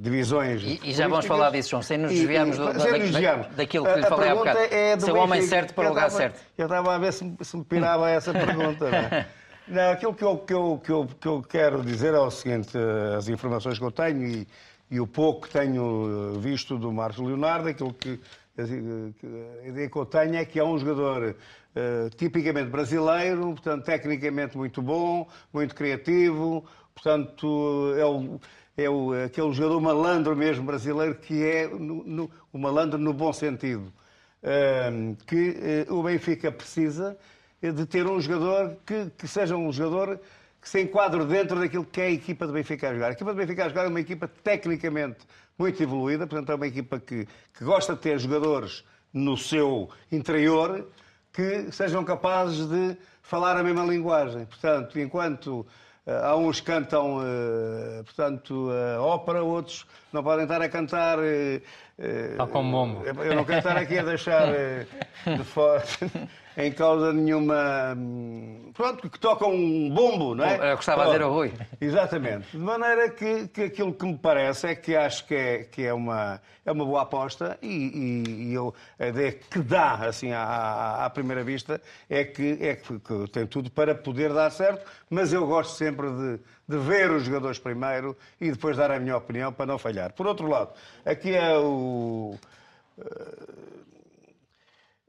divisões. 0.00 0.62
E, 0.62 0.80
e 0.82 0.92
já 0.92 1.06
vamos 1.06 1.26
falar 1.26 1.50
disso, 1.50 1.70
João, 1.70 1.82
sem 1.82 1.98
nos 1.98 2.10
desviarmos, 2.10 2.56
do, 2.56 2.64
da, 2.64 2.72
da, 2.72 3.36
daquilo 3.48 3.84
que 3.84 4.00
lhe 4.00 4.06
falei 4.06 4.30
há 4.30 4.34
bocado. 4.34 4.58
É 4.58 4.98
Ser 4.98 5.12
o 5.12 5.16
homem 5.16 5.42
certo 5.42 5.74
para 5.74 5.86
o 5.86 5.88
lugar 5.90 6.10
certo. 6.10 6.40
Eu 6.56 6.64
estava 6.64 6.94
a 6.94 6.98
ver 6.98 7.12
se, 7.12 7.36
se 7.42 7.56
me 7.56 7.64
pirava 7.64 8.08
essa 8.10 8.32
pergunta. 8.34 8.90
Não, 8.90 8.98
é? 8.98 9.28
não, 9.68 9.90
aquilo 9.92 10.14
que 10.14 10.24
eu, 10.24 10.38
que, 10.38 10.54
eu, 10.54 10.80
que, 10.82 10.90
eu, 10.90 11.08
que 11.20 11.28
eu 11.28 11.42
quero 11.42 11.82
dizer 11.82 12.14
é 12.14 12.18
o 12.18 12.30
seguinte: 12.30 12.76
eh, 12.76 13.16
as 13.16 13.28
informações 13.28 13.78
que 13.78 13.84
eu 13.84 13.90
tenho 13.90 14.24
e, 14.24 14.48
e 14.90 14.98
o 14.98 15.06
pouco 15.06 15.46
que 15.46 15.52
tenho 15.52 16.34
eh, 16.34 16.38
visto 16.38 16.78
do 16.78 16.90
Marcos 16.90 17.18
Leonardo, 17.18 17.68
aquilo 17.68 17.92
que 17.92 18.18
a 18.58 19.68
ideia 19.68 19.90
que 19.90 19.96
eu 19.96 20.06
tenho 20.06 20.36
é 20.36 20.44
que 20.44 20.58
é 20.58 20.64
um 20.64 20.78
jogador 20.78 21.36
uh, 21.76 22.10
tipicamente 22.16 22.70
brasileiro, 22.70 23.48
portanto, 23.48 23.84
tecnicamente 23.84 24.56
muito 24.56 24.80
bom, 24.80 25.28
muito 25.52 25.74
criativo, 25.74 26.64
portanto, 26.94 27.94
é 27.98 28.04
o 28.06 28.40
é 28.76 28.90
o, 28.90 29.12
aquele 29.24 29.52
jogador 29.52 29.80
malandro 29.80 30.36
mesmo 30.36 30.64
brasileiro 30.64 31.14
que 31.14 31.42
é 31.42 31.66
no, 31.66 32.04
no, 32.04 32.30
o 32.52 32.58
malandro 32.58 32.98
no 32.98 33.12
bom 33.12 33.32
sentido. 33.32 33.92
Uh, 34.42 35.16
que 35.26 35.86
uh, 35.88 35.94
o 35.94 36.02
Benfica 36.02 36.52
precisa 36.52 37.16
de 37.60 37.86
ter 37.86 38.06
um 38.06 38.20
jogador 38.20 38.76
que, 38.86 39.10
que, 39.16 39.26
seja 39.26 39.56
um 39.56 39.72
jogador 39.72 40.20
que 40.60 40.68
se 40.68 40.82
enquadre 40.82 41.24
dentro 41.24 41.58
daquilo 41.58 41.84
que 41.84 42.00
é 42.00 42.04
a 42.06 42.10
equipa 42.10 42.46
do 42.46 42.52
Benfica 42.52 42.90
a 42.90 42.94
jogar. 42.94 43.08
A 43.08 43.12
equipa 43.12 43.32
do 43.32 43.36
Benfica 43.36 43.64
a 43.64 43.68
jogar 43.68 43.86
é 43.86 43.88
uma 43.88 44.00
equipa 44.00 44.28
tecnicamente 44.28 45.18
muito 45.58 45.82
evoluída, 45.82 46.26
portanto 46.26 46.52
é 46.52 46.54
uma 46.54 46.66
equipa 46.66 47.00
que, 47.00 47.26
que 47.56 47.64
gosta 47.64 47.94
de 47.94 48.00
ter 48.00 48.18
jogadores 48.18 48.84
no 49.12 49.36
seu 49.36 49.88
interior 50.12 50.86
que 51.32 51.70
sejam 51.72 52.04
capazes 52.04 52.66
de 52.66 52.96
falar 53.22 53.56
a 53.56 53.62
mesma 53.62 53.84
linguagem. 53.84 54.44
Portanto, 54.46 54.98
enquanto 55.00 55.66
Há 56.06 56.36
uns 56.36 56.60
que 56.60 56.66
cantam, 56.66 57.20
eh, 57.20 58.02
portanto, 58.04 58.70
ópera, 59.00 59.42
outros 59.42 59.84
não 60.12 60.22
podem 60.22 60.44
estar 60.44 60.62
a 60.62 60.68
cantar. 60.68 61.18
Está 61.98 62.46
com 62.46 62.70
bombo. 62.70 63.04
Eu 63.04 63.34
não 63.34 63.44
quero 63.44 63.58
estar 63.58 63.76
aqui 63.76 63.98
a 63.98 64.04
deixar 64.04 64.46
de 64.52 65.44
fora. 65.44 65.82
em 66.56 66.72
causa 66.72 67.12
nenhuma. 67.12 67.94
hum, 67.96 68.70
Pronto, 68.74 69.08
que 69.08 69.18
toca 69.18 69.46
um 69.46 69.88
bombo, 69.90 70.34
não 70.34 70.44
é? 70.44 70.58
Bom, 70.58 70.64
eu 70.64 70.76
gostava 70.76 71.02
de 71.04 71.10
dizer 71.12 71.22
ao 71.22 71.32
Rui. 71.32 71.52
Exatamente. 71.80 72.46
De 72.52 72.58
maneira 72.58 73.08
que, 73.10 73.48
que 73.48 73.62
aquilo 73.64 73.92
que 73.92 74.04
me 74.06 74.18
parece 74.18 74.66
é 74.68 74.74
que 74.74 74.94
acho 74.94 75.26
que 75.26 75.34
é, 75.34 75.58
que 75.64 75.82
é, 75.84 75.94
uma, 75.94 76.40
é 76.64 76.70
uma 76.72 76.84
boa 76.84 77.02
aposta 77.02 77.58
e, 77.62 77.66
e- 78.26 78.42
e 78.50 78.54
eu, 78.54 78.74
a 78.98 79.06
ideia 79.08 79.32
que 79.32 79.58
dá, 79.60 79.94
assim, 80.06 80.32
à, 80.32 81.04
à- 81.04 81.10
primeira 81.10 81.42
vista, 81.42 81.80
é 82.10 82.24
que, 82.24 82.58
é 82.60 82.74
que, 82.76 82.98
que 82.98 83.28
tem 83.30 83.46
tudo 83.46 83.70
para 83.70 83.94
poder 83.94 84.32
dar 84.32 84.50
certo, 84.50 84.84
mas 85.08 85.32
eu 85.32 85.46
gosto 85.46 85.74
sempre 85.76 86.08
de, 86.10 86.38
de 86.68 86.78
ver 86.78 87.10
os 87.10 87.22
jogadores 87.24 87.58
primeiro 87.58 88.14
e 88.40 88.50
depois 88.50 88.76
dar 88.76 88.90
a 88.90 89.00
minha 89.00 89.16
opinião 89.16 89.50
para 89.52 89.64
não 89.66 89.78
falhar. 89.78 90.12
Por 90.12 90.26
outro 90.26 90.46
lado, 90.48 90.70
aqui 91.04 91.34
é 91.34 91.56
o. 91.56 92.36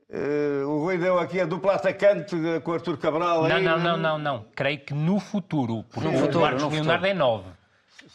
eh, 0.10 0.64
o 0.66 0.80
Rui 0.80 0.98
deu 0.98 1.20
aqui 1.20 1.40
a 1.42 1.46
dupla 1.46 1.76
atacante 1.76 2.36
com 2.64 2.72
o 2.72 2.74
Artur 2.74 2.98
Cabral. 2.98 3.48
Não, 3.48 3.56
aí, 3.56 3.64
não, 3.64 3.78
não, 3.80 3.98
não, 3.98 4.18
não. 4.18 4.46
Creio 4.56 4.80
que 4.80 4.94
no 4.94 5.20
futuro, 5.20 5.84
porque 5.92 6.08
No 6.08 6.16
o 6.16 6.20
futuro, 6.20 6.42
Marcos 6.42 6.64
no 6.64 6.70
Leonardo 6.70 7.06
futuro. 7.06 7.12
é 7.12 7.14
9. 7.14 7.44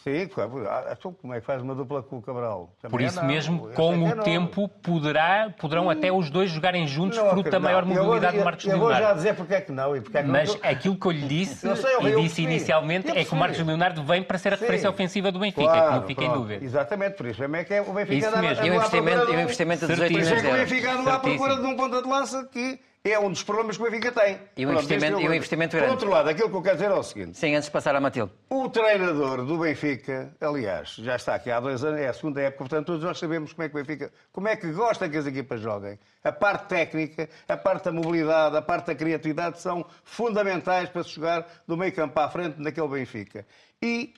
Sim, 0.03 0.27
claro. 0.27 0.67
Ah, 0.69 0.93
então 0.99 1.13
como 1.13 1.33
é 1.33 1.39
que 1.39 1.45
faz 1.45 1.61
uma 1.61 1.73
dupla 1.73 2.03
com 2.03 2.17
o 2.17 2.21
Cabral? 2.21 2.73
Por 2.81 2.89
Também 2.91 3.07
isso 3.07 3.15
não. 3.21 3.25
mesmo, 3.25 3.67
Eu 3.69 3.73
com 3.73 3.93
é 3.93 3.95
o 3.95 4.15
não. 4.17 4.23
tempo, 4.23 4.67
poderá, 4.67 5.53
poderão 5.57 5.89
até 5.89 6.11
os 6.11 6.29
dois 6.29 6.51
jogarem 6.51 6.85
juntos, 6.85 7.17
Não, 7.17 7.29
fruto 7.29 7.49
da 7.49 7.57
maior 7.59 7.83
Eu 7.83 7.87
vou- 7.93 8.03
mobilidade 8.03 8.35
eu- 8.35 8.41
do 8.41 8.45
Marcos 8.45 8.65
Eu 8.65 8.77
vou 8.77 8.89
já 8.89 8.95
Leonardo. 8.97 9.17
dizer 9.19 9.33
porque 9.35 9.53
é 9.53 9.61
que 9.61 9.71
não 9.71 9.95
e 9.95 10.01
porque 10.01 10.17
é 10.17 10.23
que 10.23 10.27
Mas 10.29 10.49
não. 10.49 10.69
aquilo 10.69 10.95
que 10.97 11.05
eu 11.07 11.11
lhe 11.11 11.21
disse 11.27 11.65
Eu 11.65 11.75
sei, 11.77 11.95
eu- 11.95 12.01
e 12.01 12.11
eu 12.11 12.19
disse 12.21 12.35
percebi. 12.35 12.43
inicialmente 12.47 13.07
Eu 13.07 13.15
é 13.15 13.23
que 13.23 13.33
o. 13.33 13.37
Marcos 13.37 13.59
Leonardo 13.65 14.03
vem 14.03 14.21
para 14.23 14.37
ser 14.37 14.49
a 14.53 14.57
Sim. 14.57 14.61
referência 14.61 14.89
ofensiva 14.89 15.31
do 15.31 15.39
Benfica, 15.39 15.63
Claro, 15.63 15.87
que 15.93 15.99
não 15.99 16.07
fica 16.07 16.23
em 16.25 16.33
dúvida. 16.33 16.65
Exatamente, 16.65 17.15
por 17.15 17.25
isso 17.27 17.39
mesmo 17.39 17.55
é 17.55 17.63
que 17.63 17.73
é 17.73 17.81
o 17.81 17.93
Benfica 17.93 18.13
Isso 18.27 18.37
mesmo. 18.41 18.65
E 18.65 18.69
um 18.69 18.73
à 18.73 18.75
investimento, 18.75 19.21
um 19.21 19.25
do- 19.25 19.39
investimento 19.39 19.87
de. 19.87 19.93
18 19.93 20.11
Por 20.11 20.19
isso 20.21 20.33
é 20.33 20.35
milhões 20.35 20.41
que 20.41 20.41
de 20.41 20.47
o 20.47 20.57
euros. 20.57 20.69
Benfica 20.69 20.91
anda 20.93 21.09
lá 21.09 21.15
à 21.15 21.19
procura 21.19 21.55
de 21.55 21.61
um 21.65 21.75
ponta 21.77 22.01
de 22.01 22.09
lança 22.09 22.49
que 22.51 22.79
é 23.05 23.19
um 23.19 23.29
dos 23.29 23.43
problemas 23.43 23.75
que 23.75 23.83
o 23.83 23.85
Benfica 23.91 24.13
tem. 24.13 24.39
E 24.55 24.65
um 24.65 24.69
Pronto, 24.69 24.83
investimento- 24.85 25.03
este 25.05 25.05
é 25.05 25.07
o 25.07 25.11
e 25.11 25.13
um 25.15 25.19
grande. 25.23 25.35
investimento 25.37 25.77
Por 25.77 25.89
outro 25.89 26.09
lado, 26.09 26.29
aquilo 26.29 26.49
que 26.49 26.55
eu 26.55 26.61
quero 26.61 26.75
dizer 26.77 26.89
é 26.89 26.93
o 26.93 27.03
seguinte. 27.03 27.37
Sim, 27.37 27.53
antes 27.55 27.65
de 27.65 27.71
passar 27.71 27.93
à 27.95 27.99
Matilde. 27.99 28.31
O 28.49 28.69
treinador 28.69 29.45
do 29.45 29.57
Benfica, 29.57 30.33
aliás, 30.39 30.95
já 30.95 31.17
está 31.17 31.35
aqui 31.35 31.51
há 31.51 31.59
dois 31.59 31.83
anos, 31.83 31.99
é 31.99 32.07
a 32.07 32.13
segunda 32.13 32.41
época, 32.41 32.59
portanto 32.59 32.85
todos 32.85 33.03
nós 33.03 33.19
sabemos 33.19 33.51
como 33.51 33.65
é 33.65 33.69
que 33.69 33.75
o 33.77 33.83
Benfica, 33.83 34.13
como 34.31 34.47
é 34.47 34.55
que 34.55 34.71
gosta 34.71 35.09
que 35.09 35.17
as 35.17 35.25
equipas 35.25 35.59
joguem. 35.59 35.99
A 36.23 36.31
parte 36.31 36.67
técnica, 36.69 37.29
a 37.45 37.57
parte 37.57 37.83
da 37.85 37.91
mobilidade, 37.91 38.55
a 38.55 38.61
parte 38.61 38.87
da 38.87 38.95
criatividade 38.95 39.59
são 39.59 39.85
fundamentais 40.05 40.87
para 40.87 41.03
se 41.03 41.09
jogar 41.09 41.45
do 41.67 41.75
meio 41.75 41.91
campo 41.91 42.17
à 42.21 42.29
frente 42.29 42.55
naquele 42.61 42.87
Benfica. 42.87 43.45
E 43.81 44.13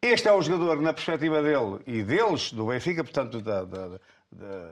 este 0.00 0.26
é 0.26 0.32
o 0.32 0.40
jogador, 0.40 0.80
na 0.80 0.94
perspectiva 0.94 1.42
dele 1.42 1.80
e 1.86 2.02
deles, 2.02 2.50
do 2.50 2.64
Benfica, 2.68 3.04
portanto, 3.04 3.42
da- 3.42 3.64
da- 3.64 3.88
da- 4.32 4.70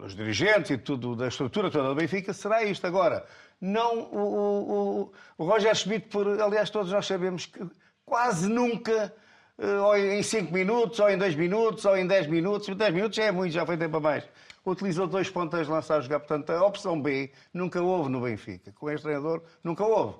dos 0.00 0.14
dirigentes 0.14 0.70
e 0.70 0.78
tudo, 0.78 1.14
da 1.14 1.28
estrutura 1.28 1.70
toda 1.70 1.88
do 1.88 1.94
Benfica, 1.94 2.32
será 2.32 2.64
isto. 2.64 2.86
Agora, 2.86 3.24
não 3.60 4.00
o, 4.00 4.18
o, 4.18 5.12
o, 5.38 5.44
Roger 5.44 5.74
Schmidt, 5.74 6.08
por, 6.08 6.26
aliás, 6.40 6.70
todos 6.70 6.90
nós 6.92 7.06
sabemos 7.06 7.46
que 7.46 7.60
quase 8.04 8.48
nunca, 8.48 9.14
eh, 9.58 9.76
ou 9.78 9.96
em 9.96 10.22
5 10.22 10.52
minutos, 10.52 10.98
ou 10.98 11.08
em 11.08 11.16
2 11.16 11.36
minutos, 11.36 11.84
ou 11.84 11.96
em 11.96 12.06
10 12.06 12.26
minutos, 12.26 12.74
10 12.74 12.94
minutos 12.94 13.16
já 13.16 13.24
é 13.24 13.32
muito, 13.32 13.52
já 13.52 13.64
foi 13.64 13.76
tempo 13.76 13.96
a 13.96 14.00
mais. 14.00 14.24
Utilizou 14.66 15.06
dois 15.06 15.30
de 15.30 15.70
lançar 15.70 15.98
a 15.98 16.00
jogar, 16.00 16.20
portanto, 16.20 16.50
a 16.50 16.66
opção 16.66 17.00
B 17.00 17.30
nunca 17.52 17.82
houve 17.82 18.10
no 18.10 18.22
Benfica. 18.22 18.72
Com 18.72 18.90
este 18.90 19.02
treinador, 19.02 19.42
nunca 19.62 19.84
houve. 19.84 20.16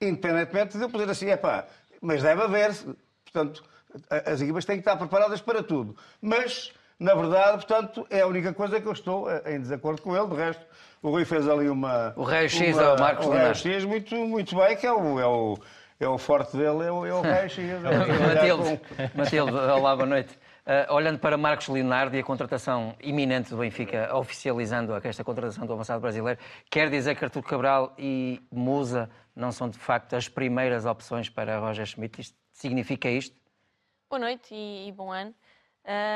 Independentemente 0.00 0.76
de 0.76 0.84
eu 0.84 0.90
poder 0.90 1.08
assim, 1.08 1.30
é 1.30 1.36
pá, 1.36 1.66
mas 2.00 2.22
deve 2.22 2.42
haver, 2.42 2.74
portanto, 3.24 3.64
as 4.10 4.40
equipas 4.42 4.64
têm 4.64 4.76
que 4.76 4.80
estar 4.82 4.96
preparadas 4.96 5.40
para 5.40 5.62
tudo. 5.62 5.96
Mas, 6.20 6.72
na 6.98 7.14
verdade, 7.14 7.52
portanto, 7.66 8.06
é 8.10 8.20
a 8.20 8.26
única 8.26 8.52
coisa 8.52 8.80
que 8.80 8.86
eu 8.86 8.92
estou 8.92 9.30
eh, 9.30 9.54
em 9.54 9.60
desacordo 9.60 10.00
com 10.02 10.16
ele. 10.16 10.26
De 10.28 10.36
resto, 10.36 10.64
o 11.02 11.10
Rui 11.10 11.24
fez 11.24 11.48
ali 11.48 11.68
uma. 11.68 12.12
O 12.16 12.22
raio-x 12.22 12.74
uma- 12.76 12.86
ao 12.86 12.98
Marcos 12.98 13.26
o 13.26 13.30
raio-x 13.30 13.84
muito, 13.84 14.14
muito 14.14 14.56
bem, 14.56 14.76
que 14.76 14.86
é 14.86 14.92
o, 14.92 15.20
é 15.20 15.26
o, 15.26 15.58
é 16.00 16.08
o 16.08 16.18
forte 16.18 16.56
dele, 16.56 16.84
é 16.84 16.90
o, 16.92 17.06
é 17.06 17.12
o 17.14 17.20
raio-x. 17.20 17.58
é 17.68 17.78
trabalhar 17.78 18.34
Matilde, 18.34 18.78
com- 18.78 19.18
Matilde, 19.18 19.52
olá, 19.52 19.94
boa 19.96 20.06
noite. 20.06 20.38
Ah, 20.68 20.92
olhando 20.92 21.20
para 21.20 21.36
Marcos 21.36 21.68
Leonardo 21.68 22.16
e 22.16 22.18
a 22.18 22.24
contratação 22.24 22.96
iminente 23.00 23.50
do 23.50 23.58
Benfica, 23.58 24.10
oficializando 24.16 24.92
esta 25.04 25.22
contratação 25.22 25.64
do 25.64 25.72
avançado 25.72 26.00
brasileiro, 26.00 26.40
quer 26.68 26.90
dizer 26.90 27.14
que 27.14 27.24
Artur 27.24 27.42
Cabral 27.44 27.94
e 27.96 28.42
Musa 28.50 29.08
não 29.34 29.52
são 29.52 29.68
de 29.68 29.78
facto 29.78 30.16
as 30.16 30.28
primeiras 30.28 30.84
opções 30.84 31.28
para 31.28 31.58
Roger 31.60 31.86
Schmidt? 31.86 32.20
Isto 32.20 32.36
significa 32.52 33.08
isto? 33.08 33.36
Boa 34.10 34.18
noite 34.18 34.52
e, 34.52 34.88
e 34.88 34.92
bom 34.92 35.12
ano. 35.12 35.32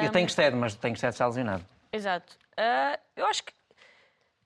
Eu 0.03 0.11
tenho 0.11 0.29
Sted, 0.29 0.57
mas 0.57 0.75
tenho 0.75 0.97
Sted 0.97 1.12
está 1.12 1.27
lesionado. 1.27 1.65
Exato. 1.93 2.37
Ah, 2.57 2.99
eu 3.17 3.27
acho 3.27 3.45
que 3.45 3.53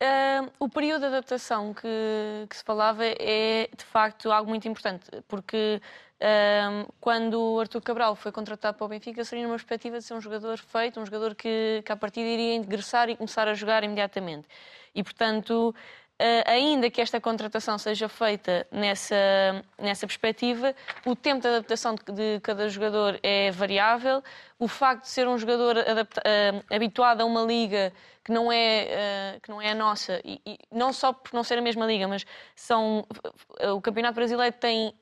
ah, 0.00 0.48
o 0.58 0.68
período 0.68 1.00
de 1.00 1.06
adaptação 1.06 1.72
que, 1.72 2.46
que 2.48 2.56
se 2.56 2.64
falava 2.64 3.04
é, 3.04 3.68
de 3.74 3.84
facto, 3.84 4.30
algo 4.30 4.50
muito 4.50 4.68
importante, 4.68 5.10
porque 5.26 5.80
ah, 6.20 6.86
quando 7.00 7.40
o 7.40 7.60
Artur 7.60 7.80
Cabral 7.82 8.14
foi 8.14 8.32
contratado 8.32 8.76
para 8.76 8.84
o 8.84 8.88
Benfica, 8.88 9.24
seria 9.24 9.44
numa 9.44 9.56
perspectiva 9.56 9.98
de 9.98 10.04
ser 10.04 10.14
um 10.14 10.20
jogador 10.20 10.58
feito, 10.58 11.00
um 11.00 11.06
jogador 11.06 11.34
que, 11.34 11.82
que 11.84 11.92
à 11.92 11.96
partida 11.96 12.26
iria 12.26 12.54
ingressar 12.54 13.08
e 13.08 13.16
começar 13.16 13.48
a 13.48 13.54
jogar 13.54 13.84
imediatamente. 13.84 14.46
E, 14.94 15.02
portanto, 15.02 15.74
ainda 16.46 16.90
que 16.90 17.00
esta 17.00 17.20
contratação 17.20 17.76
seja 17.78 18.08
feita 18.08 18.66
nessa, 18.70 19.14
nessa 19.78 20.06
perspectiva, 20.06 20.74
o 21.04 21.16
tempo 21.16 21.42
de 21.42 21.48
adaptação 21.48 21.94
de, 21.94 22.40
cada 22.40 22.68
jogador 22.68 23.18
é 23.22 23.50
variável. 23.50 24.22
O 24.58 24.68
facto 24.68 25.02
de 25.02 25.08
ser 25.08 25.26
um 25.26 25.36
jogador 25.36 25.78
adapta- 25.78 26.22
ah, 26.24 26.74
habituado 26.74 27.20
a 27.20 27.24
uma 27.24 27.42
liga 27.42 27.92
que 28.24 28.32
não 28.32 28.50
é, 28.50 29.34
ah, 29.36 29.40
que 29.42 29.50
não 29.50 29.60
é 29.60 29.70
a 29.72 29.74
nossa, 29.74 30.20
e, 30.24 30.40
e 30.46 30.58
não 30.72 30.92
só 30.92 31.12
por 31.12 31.34
não 31.34 31.42
ser 31.42 31.58
a 31.58 31.62
mesma 31.62 31.84
liga, 31.84 32.06
mas 32.06 32.24
são, 32.54 33.06
o 33.74 33.80
Campeonato 33.80 34.14
Brasileiro 34.14 34.54
tem 34.58 34.94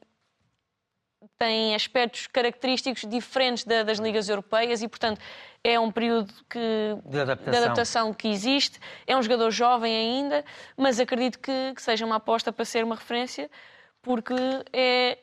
tem 1.38 1.74
aspectos 1.74 2.26
característicos 2.26 3.02
diferentes 3.08 3.64
da- 3.64 3.82
das 3.82 3.98
ligas 3.98 4.28
europeias 4.28 4.82
e, 4.82 4.88
portanto, 4.88 5.20
é 5.64 5.78
um 5.78 5.90
período 5.90 6.32
que, 6.48 6.58
De 7.06 7.20
adaptação. 7.20 7.62
adaptação 7.64 8.14
que 8.14 8.28
existe. 8.28 8.78
É 9.06 9.16
um 9.16 9.22
jogador 9.22 9.50
jovem 9.50 9.94
ainda, 9.94 10.44
mas 10.76 10.98
acredito 10.98 11.38
que, 11.38 11.72
que 11.74 11.82
seja 11.82 12.04
uma 12.04 12.16
aposta 12.16 12.52
para 12.52 12.64
ser 12.64 12.84
uma 12.84 12.96
referência, 12.96 13.50
porque 14.00 14.34
é, 14.72 15.18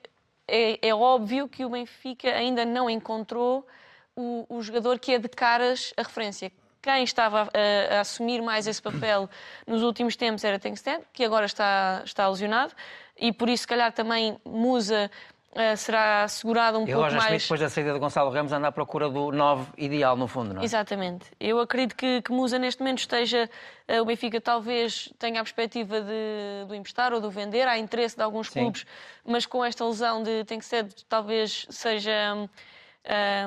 é, 0.48 0.88
é 0.88 0.96
óbvio 0.96 1.48
que 1.48 1.66
o 1.66 1.70
Benfica 1.70 2.30
ainda 2.30 2.64
não 2.66 2.90
encontrou 2.90 3.68
o, 4.16 4.46
o 4.50 4.62
jogador 4.62 4.98
que 5.00 5.14
é 5.14 5.20
de 5.20 5.28
caras 5.30 5.94
a 5.98 6.02
referência. 6.04 6.52
Quem 6.82 7.04
estava 7.04 7.50
a, 7.54 7.98
a 7.98 8.00
assumir 8.00 8.42
mais 8.42 8.66
esse 8.66 8.82
papel 8.82 9.30
nos 9.68 9.84
últimos 9.84 10.16
tempos 10.16 10.46
era 10.46 10.58
Tengsted, 10.58 11.04
que 11.12 11.26
agora 11.26 11.46
está, 11.46 12.02
está 12.06 12.26
lesionado, 12.30 12.74
e 13.18 13.34
por 13.34 13.50
isso, 13.50 13.64
se 13.64 13.68
calhar, 13.68 13.92
também 13.92 14.40
Musa 14.46 15.12
eh, 15.56 15.76
será 15.76 16.28
segurado 16.28 16.78
um 16.80 16.84
E 16.84 16.92
pouco 16.94 17.12
mais. 17.12 17.24
Schmidt, 17.26 17.44
depois 17.44 17.60
da 17.60 17.70
saída 17.70 17.94
de 17.94 18.00
Gonçalo 18.00 18.30
Ramos, 18.32 18.52
anda 18.52 18.68
à 18.68 18.72
procura 18.72 19.10
do 19.10 19.32
9 19.32 19.72
ideal, 19.78 20.16
no 20.16 20.28
fundo, 20.28 20.54
não 20.54 20.62
é? 20.62 20.66
Exatamente. 20.66 21.26
Eu 21.40 21.60
acredito 21.60 21.96
que, 21.96 22.22
que 22.22 22.32
Musa 22.32 22.58
neste 22.60 22.82
momento 22.82 23.00
esteja. 23.00 23.50
eh, 23.88 24.02
o 24.02 24.06
Benfica 24.06 24.40
talvez 24.40 25.12
tenha 25.20 25.42
a 25.42 25.44
perspectiva 25.44 26.02
de, 26.02 26.66
de 26.68 26.76
emprestar 26.76 27.14
ou 27.14 27.20
de 27.22 27.30
vender. 27.30 27.68
Há 27.68 27.78
interesse 27.78 28.16
de 28.16 28.24
alguns 28.24 28.48
Sim. 28.48 28.62
clubes, 28.62 28.86
mas 29.26 29.46
com 29.46 29.64
esta 29.66 29.86
lesão 29.86 30.22
de 30.24 30.44
tem 30.46 30.60
que 30.60 30.66
ser, 30.66 30.86
talvez 31.08 31.66
seja. 31.70 32.12
hum, 32.36 32.50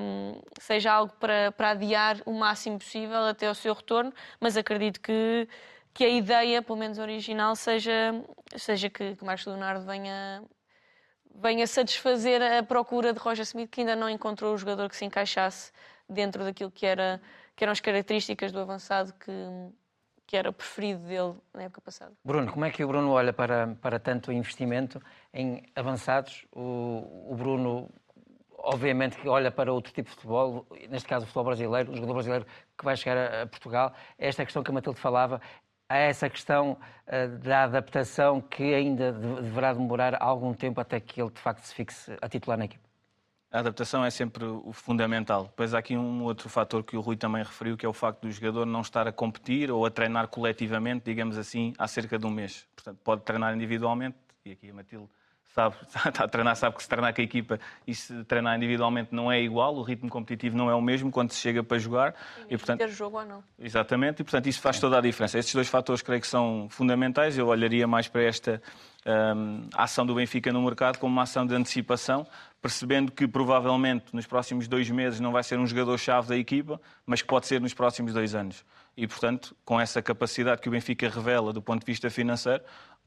hum, 0.00 0.40
seja 0.60 0.92
algo 0.92 1.12
para, 1.20 1.52
para 1.52 1.70
adiar 1.70 2.16
o 2.26 2.32
máximo 2.32 2.78
possível 2.78 3.26
até 3.26 3.50
o 3.50 3.54
seu 3.54 3.74
retorno, 3.74 4.12
mas 4.40 4.56
acredito 4.56 5.00
que, 5.00 5.48
que 5.94 6.04
a 6.04 6.08
ideia, 6.08 6.62
pelo 6.62 6.78
menos 6.78 6.98
original, 6.98 7.54
seja, 7.54 8.14
seja 8.56 8.88
que, 8.90 9.14
que 9.14 9.24
Marcos 9.24 9.46
Leonardo 9.46 9.84
venha, 9.84 10.42
venha 11.34 11.66
satisfazer 11.66 12.42
a 12.42 12.62
procura 12.62 13.12
de 13.12 13.18
Roger 13.18 13.42
Smith, 13.42 13.70
que 13.70 13.80
ainda 13.80 13.96
não 13.96 14.08
encontrou 14.08 14.54
o 14.54 14.58
jogador 14.58 14.88
que 14.88 14.96
se 14.96 15.04
encaixasse 15.04 15.72
dentro 16.08 16.44
daquilo 16.44 16.70
que, 16.70 16.86
era, 16.86 17.20
que 17.56 17.64
eram 17.64 17.72
as 17.72 17.80
características 17.80 18.52
do 18.52 18.60
avançado 18.60 19.12
que, 19.14 19.32
que 20.26 20.36
era 20.36 20.52
preferido 20.52 21.00
dele 21.06 21.34
na 21.52 21.62
época 21.62 21.80
passada. 21.80 22.12
Bruno, 22.24 22.50
como 22.52 22.64
é 22.64 22.70
que 22.70 22.84
o 22.84 22.88
Bruno 22.88 23.10
olha 23.10 23.32
para, 23.32 23.76
para 23.80 23.98
tanto 23.98 24.32
investimento 24.32 25.00
em 25.32 25.62
avançados? 25.74 26.46
O, 26.52 27.28
o 27.30 27.34
Bruno, 27.36 27.88
obviamente, 28.58 29.16
que 29.16 29.28
olha 29.28 29.50
para 29.50 29.72
outro 29.72 29.92
tipo 29.92 30.08
de 30.08 30.14
futebol, 30.14 30.66
neste 30.88 31.08
caso 31.08 31.24
o 31.24 31.26
futebol 31.26 31.44
brasileiro, 31.44 31.92
o 31.92 31.94
jogador 31.94 32.14
brasileiro 32.14 32.46
que 32.78 32.84
vai 32.84 32.96
chegar 32.96 33.16
a, 33.16 33.42
a 33.42 33.46
Portugal. 33.46 33.92
Esta 34.18 34.44
questão 34.44 34.62
que 34.62 34.70
a 34.70 34.74
Matilde 34.74 35.00
falava, 35.00 35.40
há 35.92 35.96
essa 35.98 36.28
questão 36.30 36.76
eh, 37.06 37.28
da 37.28 37.64
adaptação 37.64 38.40
que 38.40 38.74
ainda 38.74 39.12
de- 39.12 39.42
deverá 39.42 39.72
demorar 39.74 40.20
algum 40.20 40.54
tempo 40.54 40.80
até 40.80 40.98
que 40.98 41.20
ele 41.20 41.30
de 41.30 41.40
facto 41.40 41.62
se 41.64 41.74
fixe 41.74 42.16
a 42.20 42.28
titular 42.28 42.58
na 42.58 42.64
equipe. 42.64 42.82
A 43.50 43.58
adaptação 43.58 44.02
é 44.02 44.08
sempre 44.08 44.44
o 44.46 44.72
fundamental. 44.72 45.44
Depois 45.44 45.74
há 45.74 45.78
aqui 45.78 45.94
um 45.94 46.22
outro 46.22 46.48
fator 46.48 46.82
que 46.82 46.96
o 46.96 47.02
Rui 47.02 47.16
também 47.16 47.42
referiu, 47.42 47.76
que 47.76 47.84
é 47.84 47.88
o 47.88 47.92
facto 47.92 48.22
do 48.22 48.30
jogador 48.30 48.64
não 48.64 48.80
estar 48.80 49.06
a 49.06 49.12
competir 49.12 49.70
ou 49.70 49.84
a 49.84 49.90
treinar 49.90 50.28
coletivamente, 50.28 51.04
digamos 51.04 51.36
assim, 51.36 51.74
há 51.78 51.86
cerca 51.86 52.18
de 52.18 52.24
um 52.24 52.30
mês. 52.30 52.66
Portanto, 52.74 52.98
pode 53.04 53.22
treinar 53.22 53.54
individualmente, 53.54 54.16
e 54.46 54.52
aqui 54.52 54.70
a 54.70 54.74
Matilde 54.74 55.06
sabe, 55.54 55.76
está 56.06 56.24
a 56.24 56.28
treinar, 56.28 56.56
sabe 56.56 56.76
que 56.76 56.82
se 56.82 56.88
treinar 56.88 57.14
com 57.14 57.20
a 57.20 57.24
equipa 57.24 57.60
e 57.86 57.94
se 57.94 58.24
treinar 58.24 58.56
individualmente 58.56 59.14
não 59.14 59.30
é 59.30 59.40
igual, 59.40 59.74
o 59.76 59.82
ritmo 59.82 60.08
competitivo 60.08 60.56
não 60.56 60.70
é 60.70 60.74
o 60.74 60.80
mesmo 60.80 61.10
quando 61.10 61.32
se 61.32 61.40
chega 61.40 61.62
para 61.62 61.78
jogar. 61.78 62.14
E, 62.48 62.56
portanto, 62.56 62.78
ter 62.78 62.88
jogo 62.88 63.18
ou 63.18 63.24
não. 63.24 63.44
Exatamente, 63.58 64.20
e 64.20 64.24
portanto 64.24 64.46
isso 64.48 64.60
faz 64.60 64.78
toda 64.78 64.98
a 64.98 65.00
diferença. 65.00 65.38
Estes 65.38 65.54
dois 65.54 65.68
fatores 65.68 66.02
creio 66.02 66.20
que 66.20 66.26
são 66.26 66.66
fundamentais. 66.70 67.36
Eu 67.36 67.48
olharia 67.48 67.86
mais 67.86 68.08
para 68.08 68.22
esta 68.22 68.62
um, 69.06 69.68
ação 69.74 70.06
do 70.06 70.14
Benfica 70.14 70.52
no 70.52 70.62
mercado 70.62 70.98
como 70.98 71.12
uma 71.12 71.22
ação 71.22 71.46
de 71.46 71.54
antecipação, 71.54 72.26
percebendo 72.60 73.10
que 73.10 73.26
provavelmente 73.26 74.06
nos 74.12 74.26
próximos 74.26 74.68
dois 74.68 74.88
meses 74.90 75.20
não 75.20 75.32
vai 75.32 75.42
ser 75.42 75.58
um 75.58 75.66
jogador-chave 75.66 76.28
da 76.28 76.36
equipa, 76.36 76.80
mas 77.04 77.22
que 77.22 77.28
pode 77.28 77.46
ser 77.46 77.60
nos 77.60 77.74
próximos 77.74 78.12
dois 78.12 78.34
anos. 78.34 78.64
E, 78.96 79.06
portanto, 79.06 79.56
com 79.64 79.80
essa 79.80 80.02
capacidade 80.02 80.60
que 80.60 80.68
o 80.68 80.72
Benfica 80.72 81.08
revela 81.08 81.52
do 81.52 81.62
ponto 81.62 81.80
de 81.80 81.86
vista 81.86 82.10
financeiro, 82.10 82.62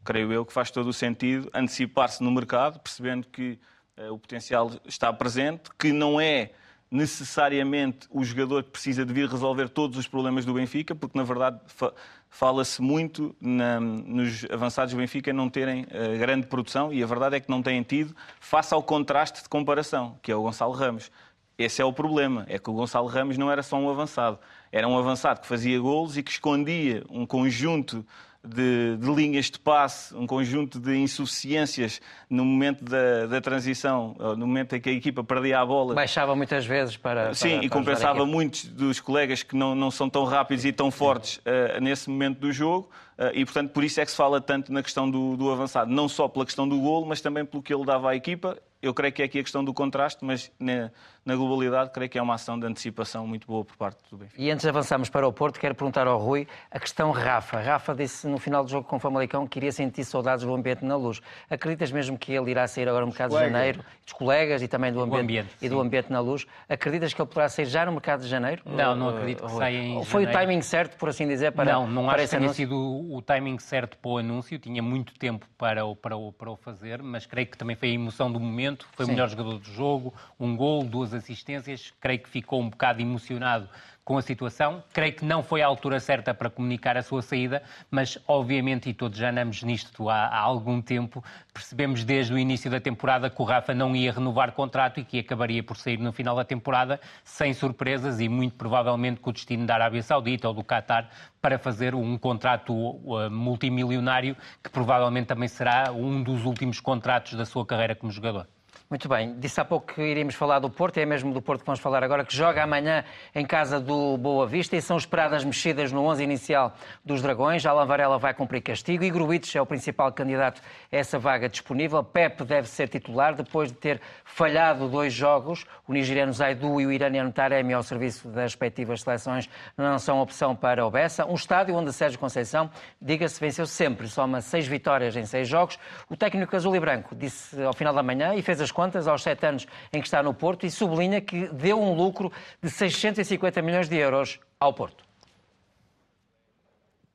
creio 0.05 0.31
eu 0.31 0.45
que 0.45 0.53
faz 0.53 0.71
todo 0.71 0.87
o 0.87 0.93
sentido 0.93 1.49
antecipar-se 1.53 2.23
no 2.23 2.31
mercado, 2.31 2.79
percebendo 2.79 3.27
que 3.27 3.59
uh, 3.97 4.13
o 4.13 4.19
potencial 4.19 4.71
está 4.85 5.11
presente, 5.11 5.69
que 5.77 5.91
não 5.91 6.21
é 6.21 6.51
necessariamente 6.89 8.07
o 8.11 8.23
jogador 8.23 8.63
que 8.63 8.69
precisa 8.69 9.05
de 9.05 9.11
vir 9.11 9.27
resolver 9.27 9.67
todos 9.67 9.97
os 9.97 10.07
problemas 10.07 10.45
do 10.45 10.53
Benfica, 10.53 10.95
porque 10.95 11.17
na 11.17 11.23
verdade 11.23 11.59
fa 11.65 11.91
fala-se 12.29 12.81
muito 12.81 13.33
na, 13.39 13.79
nos 13.79 14.45
avançados 14.51 14.93
do 14.93 14.97
Benfica 14.97 15.31
não 15.31 15.49
terem 15.49 15.83
uh, 15.83 16.19
grande 16.19 16.47
produção 16.47 16.91
e 16.91 17.01
a 17.01 17.05
verdade 17.05 17.37
é 17.37 17.39
que 17.39 17.49
não 17.49 17.61
têm 17.61 17.81
tido, 17.81 18.13
face 18.41 18.73
ao 18.73 18.83
contraste 18.83 19.41
de 19.41 19.47
comparação, 19.47 20.19
que 20.21 20.33
é 20.33 20.35
o 20.35 20.41
Gonçalo 20.41 20.73
Ramos. 20.73 21.09
Esse 21.57 21.81
é 21.81 21.85
o 21.85 21.93
problema, 21.93 22.45
é 22.49 22.59
que 22.59 22.69
o 22.69 22.73
Gonçalo 22.73 23.07
Ramos 23.07 23.37
não 23.37 23.49
era 23.49 23.63
só 23.63 23.77
um 23.77 23.89
avançado, 23.89 24.37
era 24.69 24.85
um 24.85 24.97
avançado 24.97 25.39
que 25.39 25.47
fazia 25.47 25.79
golos 25.79 26.17
e 26.17 26.23
que 26.23 26.31
escondia 26.31 27.05
um 27.09 27.25
conjunto 27.25 28.05
de, 28.47 28.97
de, 28.97 29.13
linhas 29.13 29.49
de 29.49 29.59
passe, 29.59 30.15
um 30.15 30.27
conjunto 30.27 30.79
de 30.79 30.95
insuficiências 30.97 32.01
no 32.29 32.45
momento 32.45 32.83
da, 32.83 33.25
da, 33.25 33.41
transição, 33.41 34.15
no 34.37 34.47
momento 34.47 34.75
em 34.75 34.81
que 34.81 34.89
a 34.89 34.93
equipa 34.93 35.23
perdia 35.23 35.59
a 35.59 35.65
bola. 35.65 35.93
Baixava 35.93 36.35
muitas 36.35 36.65
vezes 36.65 36.97
para. 36.97 37.33
Sim, 37.33 37.55
para, 37.55 37.65
e 37.65 37.69
compensava 37.69 38.25
muitos 38.25 38.65
dos 38.65 38.99
colegas 38.99 39.43
que 39.43 39.55
não, 39.55 39.75
não 39.75 39.91
são 39.91 40.09
tão 40.09 40.23
rápidos 40.23 40.65
e 40.65 40.71
tão 40.71 40.91
fortes 40.91 41.37
uh, 41.37 41.81
nesse 41.81 42.09
momento 42.09 42.39
do 42.39 42.51
jogo. 42.51 42.89
Uh, 43.17 43.31
e, 43.33 43.45
portanto, 43.45 43.71
por 43.71 43.83
isso 43.83 44.01
é 44.01 44.05
que 44.05 44.11
se 44.11 44.17
fala 44.17 44.41
tanto 44.41 44.73
na 44.73 44.83
questão 44.83 45.09
do, 45.09 45.37
do 45.37 45.51
avançado. 45.51 45.91
Não 45.91 46.09
só 46.09 46.27
pela 46.27 46.45
questão 46.45 46.67
do 46.67 46.79
golo, 46.79 47.05
mas 47.05 47.21
também 47.21 47.45
pelo 47.45 47.63
que 47.63 47.73
ele 47.73 47.85
dava 47.85 48.11
à 48.11 48.15
equipa 48.15 48.57
eu 48.85 48.93
creio 48.93 49.11
que 49.11 49.21
é 49.21 49.25
aqui 49.25 49.39
a 49.39 49.43
questão 49.43 49.63
do 49.63 49.73
contraste, 49.73 50.23
mas 50.23 50.51
na, 50.59 50.91
na, 51.25 51.35
globalidade 51.35 51.91
creio 51.91 52.09
que 52.09 52.17
é 52.17 52.21
uma 52.21 52.35
ação 52.35 52.59
de 52.59 52.65
antecipação 52.65 53.25
muito 53.27 53.47
boa 53.47 53.65
por 53.65 53.75
parte 53.75 53.99
do 54.09 54.17
Benfica. 54.17 54.41
E 54.41 54.51
antes 54.51 54.63
de 54.63 54.69
avançarmos 54.69 55.09
para 55.09 55.27
o 55.27 55.33
Porto, 55.33 55.59
quero 55.59 55.73
perguntar 55.73 56.07
ao 56.07 56.19
Rui 56.19 56.47
a 56.69 56.79
questão 56.79 57.11
Rafa. 57.11 57.59
Rafa 57.59 57.95
disse 57.95 58.27
no 58.27 58.37
final 58.37 58.63
do 58.63 58.69
jogo 58.69 58.87
com 58.87 58.97
o 58.97 58.99
Famalicão 58.99 59.47
que 59.47 59.59
iria 59.59 59.71
sentir 59.71 60.03
saudades 60.03 60.45
do 60.45 60.53
ambiente 60.53 60.85
na 60.85 60.95
luz. 60.95 61.21
Acreditas 61.49 61.91
mesmo 61.91 62.17
que 62.17 62.31
ele 62.33 62.51
irá 62.51 62.67
sair 62.67 62.87
agora 62.87 63.01
no 63.01 63.07
mercado 63.07 63.31
de 63.31 63.39
janeiro, 63.39 63.83
dos 64.03 64.13
colegas 64.13 64.61
e 64.61 64.67
também 64.67 64.91
do 64.91 65.01
ambiente, 65.01 65.21
ambiente 65.21 65.55
e 65.61 65.69
do 65.69 65.79
ambiente 65.79 66.11
na 66.11 66.19
luz? 66.19 66.45
Acreditas 66.69 67.13
que 67.13 67.21
ele 67.21 67.27
poderá 67.27 67.49
sair 67.49 67.65
já 67.65 67.85
no 67.85 67.91
mercado 67.91 68.21
de 68.21 68.27
janeiro? 68.27 68.61
Não, 68.65 68.95
não 68.95 69.09
acredito 69.09 69.43
que 69.43 69.51
saia 69.51 69.77
em 69.77 70.03
Foi 70.03 70.23
janeiro. 70.23 70.31
o 70.31 70.45
timing 70.45 70.61
certo, 70.61 70.97
por 70.97 71.09
assim 71.09 71.27
dizer, 71.27 71.51
para 71.51 71.73
Não, 71.73 71.87
não 71.87 72.05
para 72.05 72.21
acho 72.21 72.31
que 72.31 72.37
tenha 72.37 72.53
sido 72.53 72.75
o 72.75 73.21
timing 73.21 73.57
certo 73.59 73.97
para 73.97 74.09
o 74.11 74.17
anúncio. 74.17 74.59
Tinha 74.59 74.81
muito 74.81 75.13
tempo 75.17 75.47
para 75.57 75.85
o, 75.85 75.95
para 75.95 76.15
o, 76.15 76.31
para 76.31 76.51
o 76.51 76.55
fazer, 76.55 77.01
mas 77.01 77.25
creio 77.25 77.47
que 77.47 77.57
também 77.57 77.75
foi 77.75 77.89
a 77.89 77.93
emoção 77.93 78.31
do 78.31 78.39
momento. 78.39 78.87
Foi 78.93 79.05
Sim. 79.05 79.11
o 79.11 79.15
melhor 79.15 79.29
jogador 79.29 79.57
do 79.57 79.71
jogo, 79.71 80.13
um 80.39 80.55
gol, 80.55 80.83
duas 80.83 81.14
assistências. 81.15 81.93
Creio 81.99 82.19
que 82.19 82.29
ficou 82.29 82.61
um 82.61 82.69
bocado 82.69 83.01
emocionado 83.01 83.67
com 84.05 84.19
a 84.19 84.21
situação. 84.21 84.83
Creio 84.93 85.13
que 85.13 85.25
não 85.25 85.41
foi 85.41 85.63
a 85.63 85.67
altura 85.67 85.99
certa 85.99 86.31
para 86.31 86.47
comunicar 86.47 86.95
a 86.95 87.01
sua 87.01 87.23
saída, 87.23 87.63
mas 87.89 88.19
obviamente, 88.27 88.87
e 88.87 88.93
todos 88.93 89.17
já 89.17 89.31
andamos 89.31 89.63
nisto 89.63 90.07
há, 90.07 90.27
há, 90.27 90.39
algum 90.39 90.79
tempo, 90.79 91.23
percebemos 91.51 92.03
desde 92.03 92.31
o 92.31 92.37
início 92.37 92.69
da 92.69 92.79
temporada 92.79 93.31
que 93.31 93.41
o 93.41 93.45
Rafa 93.45 93.73
não 93.73 93.95
ia 93.95 94.11
renovar 94.11 94.51
contrato 94.51 94.99
e 94.99 95.03
que 95.03 95.19
acabaria 95.19 95.63
por 95.63 95.75
sair 95.75 95.97
no 95.97 96.13
final 96.13 96.35
da 96.35 96.45
temporada 96.45 97.01
sem 97.23 97.51
surpresas 97.51 98.19
e 98.19 98.29
muito 98.29 98.55
provavelmente 98.55 99.19
com 99.19 99.31
o 99.31 99.33
destino 99.33 99.65
da 99.65 99.73
Arábia 99.73 100.03
Saudita 100.03 100.47
ou 100.47 100.53
do 100.53 100.63
Qatar 100.63 101.09
para 101.41 101.57
fazer 101.57 101.95
um 101.95 102.15
contrato 102.15 102.73
uh, 102.73 103.31
multimilionário 103.31 104.37
que 104.63 104.69
provavelmente 104.69 105.25
também 105.25 105.47
será 105.47 105.91
um 105.91 106.21
dos 106.21 106.45
últimos 106.45 106.79
contratos 106.79 107.33
da 107.33 107.45
sua 107.45 107.65
carreira 107.65 107.95
como 107.95 108.11
jogador. 108.11 108.47
Muito 108.87 109.09
bem, 109.09 109.33
disse 109.39 109.59
há 109.59 109.65
pouco 109.65 109.95
que 109.95 110.01
iríamos 110.01 110.35
falar 110.35 110.59
do 110.59 110.69
Porto, 110.69 110.99
é 110.99 111.05
mesmo 111.07 111.33
do 111.33 111.41
Porto 111.41 111.61
que 111.61 111.65
vamos 111.65 111.79
falar 111.79 112.03
agora, 112.03 112.23
que 112.23 112.35
joga 112.35 112.61
amanhã 112.61 113.03
em 113.33 113.43
casa 113.43 113.79
do 113.79 114.15
Boa 114.15 114.45
Vista 114.45 114.75
e 114.75 114.81
são 114.81 114.95
esperadas 114.95 115.43
mexidas 115.43 115.91
no 115.91 116.05
11 116.05 116.23
inicial 116.23 116.71
dos 117.03 117.19
Dragões. 117.19 117.65
Alan 117.65 117.87
Varela 117.87 118.19
vai 118.19 118.31
cumprir 118.35 118.61
castigo 118.61 119.03
e 119.03 119.09
Gruites 119.09 119.55
é 119.55 119.61
o 119.61 119.65
principal 119.65 120.11
candidato 120.11 120.61
a 120.91 120.95
essa 120.95 121.17
vaga 121.17 121.49
disponível. 121.49 122.03
Pepe 122.03 122.43
deve 122.43 122.69
ser 122.69 122.87
titular 122.87 123.33
depois 123.33 123.71
de 123.71 123.77
ter 123.77 123.99
falhado 124.23 124.87
dois 124.87 125.11
jogos. 125.11 125.65
O 125.87 125.91
nigeriano 125.91 126.31
Zaidu 126.31 126.79
e 126.79 126.85
o 126.85 126.91
iraniano 126.91 127.31
Taremi 127.31 127.73
ao 127.73 127.81
serviço 127.81 128.27
das 128.27 128.51
respectivas 128.51 129.01
seleções 129.01 129.49
não 129.75 129.97
são 129.97 130.21
opção 130.21 130.55
para 130.55 130.85
o 130.85 130.91
Bessa. 130.91 131.25
Um 131.25 131.33
estádio 131.33 131.75
onde 131.75 131.91
Sérgio 131.91 132.19
Conceição, 132.19 132.69
diga-se, 133.01 133.41
venceu 133.41 133.65
sempre, 133.65 134.07
soma 134.07 134.41
seis 134.41 134.67
vitórias 134.67 135.15
em 135.15 135.25
seis 135.25 135.47
jogos. 135.47 135.79
O 136.07 136.15
técnico 136.15 136.55
azul 136.55 136.75
e 136.75 136.79
branco 136.79 137.15
disse 137.15 137.59
ao 137.63 137.73
final 137.73 137.91
da 137.91 138.03
manhã 138.03 138.35
e 138.35 138.43
fez 138.43 138.61
as 138.61 138.74
contas 138.75 139.07
aos 139.07 139.23
sete 139.23 139.45
anos 139.45 139.65
em 139.91 140.01
que 140.01 140.07
está 140.07 140.21
no 140.21 140.33
Porto 140.33 140.65
e 140.65 140.69
sublinha 140.69 141.21
que 141.21 141.47
deu 141.47 141.81
um 141.81 141.95
lucro 141.95 142.31
de 142.61 142.69
650 142.69 143.61
milhões 143.61 143.87
de 143.87 143.95
euros 143.95 144.39
ao 144.59 144.73
Porto. 144.73 145.03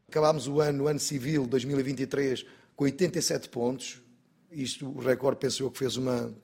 Acabámos 0.09 0.49
o 0.49 0.61
ano, 0.61 0.85
o 0.85 0.89
ano 0.89 0.99
civil 0.99 1.47
2023, 1.47 2.45
com 2.75 2.85
87 2.85 3.49
pontos. 3.51 4.03
Isto, 4.51 4.89
o 4.89 4.99
recorde, 4.99 5.39
penso 5.39 5.63
eu, 5.63 5.71
que 5.71 5.79
fez 5.79 5.97
uma, 5.97 6.35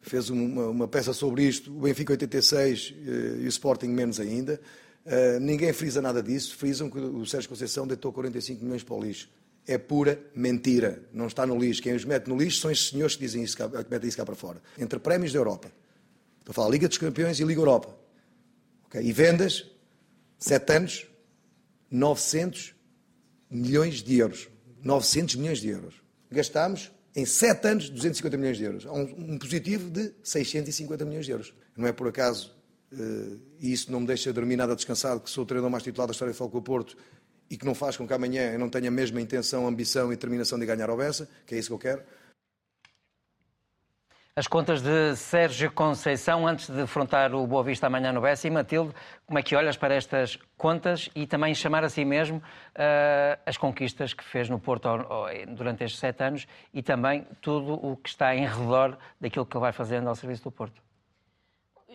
fez 0.00 0.30
uma, 0.30 0.66
uma, 0.68 0.88
peça 0.88 1.12
sobre 1.12 1.44
isto. 1.44 1.70
O 1.70 1.82
Benfica 1.82 2.12
86 2.12 2.94
eh, 2.96 3.42
e 3.42 3.44
o 3.44 3.48
Sporting 3.48 3.88
menos 3.88 4.18
ainda. 4.18 4.60
Uh, 5.06 5.38
ninguém 5.40 5.72
frisa 5.72 6.02
nada 6.02 6.20
disso. 6.22 6.56
Frisam 6.56 6.90
que 6.90 6.98
o 6.98 7.24
Sérgio 7.24 7.48
Conceição 7.48 7.86
deitou 7.86 8.12
45 8.12 8.64
milhões 8.64 8.82
para 8.82 8.94
o 8.96 9.02
lixo 9.02 9.28
é 9.70 9.78
pura 9.78 10.20
mentira. 10.34 11.00
Não 11.12 11.28
está 11.28 11.46
no 11.46 11.56
lixo. 11.56 11.80
Quem 11.80 11.94
os 11.94 12.04
mete 12.04 12.26
no 12.26 12.36
lixo 12.36 12.60
são 12.60 12.70
estes 12.70 12.90
senhores 12.90 13.14
que 13.14 13.22
dizem 13.22 13.44
isso, 13.44 13.56
que 13.56 13.90
metem 13.90 14.08
isso 14.08 14.16
cá 14.16 14.26
para 14.26 14.34
fora. 14.34 14.60
Entre 14.76 14.98
prémios 14.98 15.32
da 15.32 15.38
Europa. 15.38 15.70
Estou 16.40 16.50
a 16.50 16.54
falar 16.54 16.70
Liga 16.70 16.88
dos 16.88 16.98
Campeões 16.98 17.38
e 17.38 17.44
Liga 17.44 17.60
Europa. 17.60 17.96
Okay? 18.86 19.00
E 19.00 19.12
vendas, 19.12 19.70
sete 20.38 20.72
anos, 20.72 21.06
900 21.88 22.74
milhões 23.48 24.02
de 24.02 24.18
euros. 24.18 24.48
900 24.82 25.36
milhões 25.36 25.60
de 25.60 25.68
euros. 25.68 25.94
Gastámos 26.32 26.90
em 27.14 27.24
sete 27.24 27.68
anos 27.68 27.88
250 27.90 28.36
milhões 28.36 28.56
de 28.56 28.64
euros. 28.64 28.84
Um, 28.86 29.34
um 29.34 29.38
positivo 29.38 29.88
de 29.88 30.12
650 30.24 31.04
milhões 31.04 31.26
de 31.26 31.32
euros. 31.32 31.54
Não 31.76 31.86
é 31.86 31.92
por 31.92 32.08
acaso, 32.08 32.52
uh, 32.92 33.40
e 33.60 33.72
isso 33.72 33.92
não 33.92 34.00
me 34.00 34.06
deixa 34.08 34.32
dormir 34.32 34.56
nada 34.56 34.74
descansado, 34.74 35.20
que 35.20 35.30
sou 35.30 35.44
o 35.44 35.46
treinador 35.46 35.70
mais 35.70 35.84
titular 35.84 36.08
da 36.08 36.12
história 36.12 36.32
do 36.32 36.36
Futebol 36.36 36.62
Porto 36.62 36.96
e 37.50 37.56
que 37.56 37.66
não 37.66 37.74
faz 37.74 37.96
com 37.96 38.06
que 38.06 38.14
amanhã 38.14 38.52
eu 38.52 38.58
não 38.58 38.70
tenha 38.70 38.88
a 38.88 38.92
mesma 38.92 39.20
intenção, 39.20 39.66
ambição 39.66 40.12
e 40.12 40.16
determinação 40.16 40.58
de 40.58 40.64
ganhar 40.64 40.88
ao 40.88 40.96
Bessa, 40.96 41.28
que 41.44 41.54
é 41.54 41.58
isso 41.58 41.68
que 41.68 41.74
eu 41.74 41.78
quero. 41.78 42.02
As 44.36 44.46
contas 44.46 44.80
de 44.80 45.16
Sérgio 45.16 45.72
Conceição 45.72 46.46
antes 46.46 46.70
de 46.70 46.80
afrontar 46.82 47.34
o 47.34 47.44
Boa 47.46 47.64
Vista 47.64 47.88
amanhã 47.88 48.12
no 48.12 48.20
Bessa. 48.20 48.46
E 48.46 48.50
Matilde, 48.50 48.94
como 49.26 49.38
é 49.38 49.42
que 49.42 49.56
olhas 49.56 49.76
para 49.76 49.94
estas 49.94 50.38
contas 50.56 51.10
e 51.16 51.26
também 51.26 51.52
chamar 51.52 51.82
a 51.82 51.88
si 51.88 52.04
mesmo 52.04 52.38
uh, 52.38 53.42
as 53.44 53.58
conquistas 53.58 54.14
que 54.14 54.22
fez 54.22 54.48
no 54.48 54.60
Porto 54.60 54.88
durante 55.48 55.82
estes 55.82 55.98
sete 55.98 56.22
anos 56.22 56.46
e 56.72 56.82
também 56.82 57.26
tudo 57.42 57.74
o 57.74 57.96
que 57.96 58.08
está 58.08 58.34
em 58.34 58.46
redor 58.46 58.96
daquilo 59.20 59.44
que 59.44 59.56
ele 59.56 59.62
vai 59.62 59.72
fazendo 59.72 60.08
ao 60.08 60.14
serviço 60.14 60.44
do 60.44 60.52
Porto? 60.52 60.80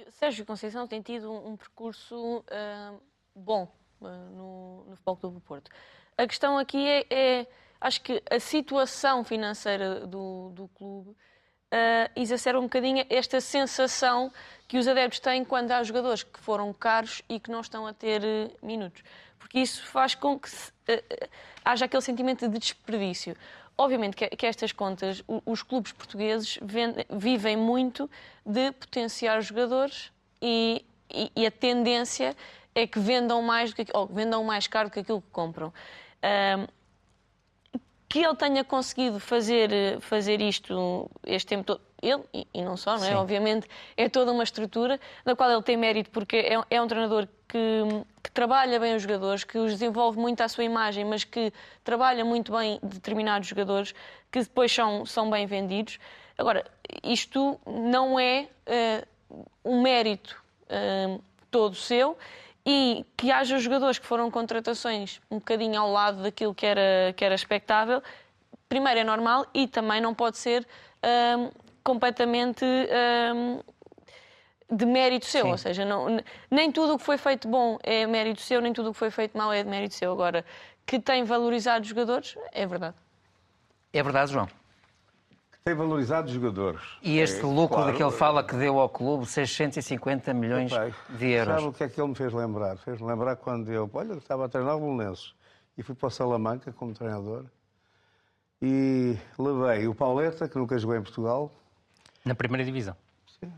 Sérgio 0.10 0.46
Conceição 0.46 0.86
tem 0.88 1.02
tido 1.02 1.32
um, 1.32 1.56
percurso 1.56 2.40
uh, 2.40 3.02
bom 3.34 3.72
no, 4.02 4.86
no 4.86 4.96
Futebol 4.96 5.18
Clube 5.18 5.36
do 5.36 5.42
Porto. 5.42 5.72
A 6.18 6.26
questão 6.28 6.58
aqui 6.58 6.88
é, 6.88 7.06
é, 7.10 7.48
acho 7.80 8.02
que 8.02 8.22
a 8.30 8.40
situação 8.40 9.24
financeira 9.24 10.06
do, 10.08 10.50
do 10.52 10.68
clube 10.70 11.10
uh, 11.10 12.12
exacerba 12.16 12.60
um 12.60 12.64
bocadinho 12.64 13.06
esta 13.10 13.42
sensação 13.42 14.32
que 14.68 14.78
os 14.78 14.88
adeptos 14.88 15.20
têm 15.20 15.44
quando 15.44 15.72
há 15.72 15.84
jogadores 15.84 16.24
que 16.24 16.40
foram 16.40 16.72
caros 16.74 17.22
e 17.28 17.40
que 17.40 17.52
não 17.52 17.62
estão 17.62 17.86
a 17.86 17.94
ter 17.94 18.22
uh, 18.22 18.66
minutos. 18.66 19.04
Porque 19.38 19.60
isso 19.60 19.86
faz 19.86 20.16
com 20.16 20.40
que 20.40 20.50
se, 20.50 20.72
uh, 20.72 21.30
haja 21.64 21.86
aquele 21.86 22.02
sentimento 22.02 22.48
de 22.48 22.58
desperdício. 22.58 23.36
Obviamente 23.78 24.16
que, 24.16 24.30
que 24.30 24.46
estas 24.46 24.72
contas, 24.72 25.22
os 25.46 25.62
clubes 25.62 25.92
portugueses 25.92 26.58
vendem, 26.62 27.06
vivem 27.10 27.58
muito 27.58 28.10
de 28.46 28.72
potenciar 28.72 29.42
jogadores 29.42 30.14
e, 30.42 30.86
e, 31.14 31.30
e 31.36 31.46
a 31.46 31.52
tendência 31.52 32.38
é 32.76 32.86
que 32.86 33.00
vendam 33.00 33.42
mais, 33.42 33.74
do 33.74 33.76
que, 33.78 33.92
ou 33.94 34.06
vendam 34.06 34.44
mais 34.44 34.68
caro 34.68 34.90
do 34.90 34.92
que 34.92 35.00
aquilo 35.00 35.22
que 35.22 35.32
compram. 35.32 35.74
Um, 36.22 36.68
que 38.08 38.20
ele 38.20 38.36
tenha 38.36 38.64
conseguido 38.64 39.20
fazer, 39.20 40.00
fazer 40.00 40.40
isto 40.42 41.10
este 41.26 41.48
tempo 41.48 41.64
todo, 41.64 41.82
ele 42.02 42.24
e, 42.54 42.62
não 42.62 42.78
só, 42.78 42.98
não 42.98 43.06
é? 43.06 43.10
Sim. 43.10 43.16
Obviamente 43.16 43.68
é 43.98 44.08
toda 44.08 44.32
uma 44.32 44.44
estrutura 44.44 45.00
na 45.26 45.36
qual 45.36 45.52
ele 45.52 45.64
tem 45.64 45.76
mérito 45.76 46.12
porque 46.12 46.38
é, 46.38 46.62
é 46.70 46.82
um 46.82 46.88
treinador 46.88 47.28
que, 47.48 47.58
que, 48.24 48.32
trabalha 48.32 48.80
bem 48.80 48.96
os 48.96 49.02
jogadores, 49.02 49.44
que 49.44 49.58
os 49.58 49.72
desenvolve 49.72 50.20
muito 50.20 50.42
à 50.42 50.48
sua 50.48 50.64
imagem, 50.64 51.04
mas 51.04 51.24
que 51.24 51.52
trabalha 51.84 52.24
muito 52.24 52.52
bem 52.52 52.80
determinados 52.82 53.48
jogadores 53.48 53.94
que 54.32 54.40
depois 54.40 54.72
são, 54.72 55.06
são 55.06 55.30
bem 55.30 55.46
vendidos. 55.46 56.00
Agora, 56.38 56.64
isto 57.04 57.60
não 57.66 58.20
é 58.20 58.48
uh, 59.32 59.46
um 59.64 59.82
mérito 59.82 60.42
uh, 60.66 61.22
todo 61.50 61.76
seu 61.76 62.18
e 62.66 63.06
que 63.16 63.32
haja 63.32 63.60
jogadores 63.60 64.00
que 64.00 64.06
foram 64.06 64.32
contratações 64.32 65.22
um 65.30 65.36
bocadinho 65.36 65.80
ao 65.80 65.92
lado 65.92 66.24
daquilo 66.24 66.54
que 66.54 66.66
era, 66.66 67.14
que 67.16 67.24
era 67.24 67.36
expectável, 67.36 68.02
primeiro 68.68 69.02
é 69.02 69.04
normal 69.04 69.46
e 69.54 69.68
também 69.68 70.02
não 70.02 70.14
pode 70.14 70.38
ser 70.38 70.68
um, 71.38 71.52
completamente 71.84 72.66
um, 72.66 73.60
de 74.76 74.86
mérito 74.86 75.28
seu. 75.28 75.46
Sim. 75.46 75.52
Ou 75.52 75.58
seja, 75.58 75.86
não, 75.86 76.08
nem 76.50 76.72
tudo 76.72 76.96
o 76.96 76.98
que 76.98 77.04
foi 77.04 77.18
feito 77.18 77.48
bom 77.48 77.78
é 77.84 78.08
mérito 78.08 78.42
seu, 78.42 78.60
nem 78.60 78.74
tudo 78.74 78.90
o 78.90 78.94
que 78.94 79.00
foi 79.00 79.12
feito 79.12 79.38
mal 79.38 79.54
é 79.54 79.62
de 79.62 79.70
mérito 79.70 79.94
seu. 79.94 80.12
Agora, 80.12 80.44
que 80.88 81.00
tem 81.00 81.24
valorizado 81.24 81.84
os 81.84 81.90
jogadores, 81.90 82.36
é 82.52 82.66
verdade. 82.66 82.96
É 83.94 84.02
verdade, 84.02 84.32
João 84.32 84.50
tem 85.66 85.74
valorizado 85.74 86.28
os 86.28 86.34
jogadores. 86.36 86.80
E 87.02 87.18
este 87.18 87.40
é, 87.40 87.44
lucro 87.44 87.78
claro, 87.78 87.92
de 87.92 87.98
que 87.98 88.04
ele 88.04 88.12
fala 88.12 88.44
que 88.44 88.56
deu 88.56 88.80
ao 88.80 88.88
clube 88.88 89.26
650 89.26 90.32
milhões 90.32 90.72
de 91.18 91.32
euros. 91.32 91.56
Sabe 91.56 91.68
o 91.68 91.74
que 91.74 91.84
é 91.84 91.90
que 91.90 92.00
ele 92.00 92.10
me 92.10 92.14
fez 92.14 92.32
lembrar? 92.32 92.78
Fez-me 92.78 93.08
lembrar 93.08 93.36
quando 93.36 93.72
eu, 93.72 93.90
olha, 93.92 94.14
estava 94.14 94.46
a 94.46 94.48
treinar 94.48 94.78
o 94.78 94.80
Belenenses 94.80 95.34
e 95.76 95.82
fui 95.82 95.96
para 95.96 96.06
o 96.06 96.12
Salamanca 96.12 96.72
como 96.72 96.94
treinador 96.94 97.46
e 98.62 99.18
levei 99.40 99.88
o 99.88 99.96
Pauleta, 99.96 100.48
que 100.48 100.56
nunca 100.56 100.78
jogou 100.78 100.96
em 100.98 101.02
Portugal. 101.02 101.52
Na 102.24 102.36
primeira 102.36 102.64
divisão. 102.64 102.96
Sim. 103.40 103.52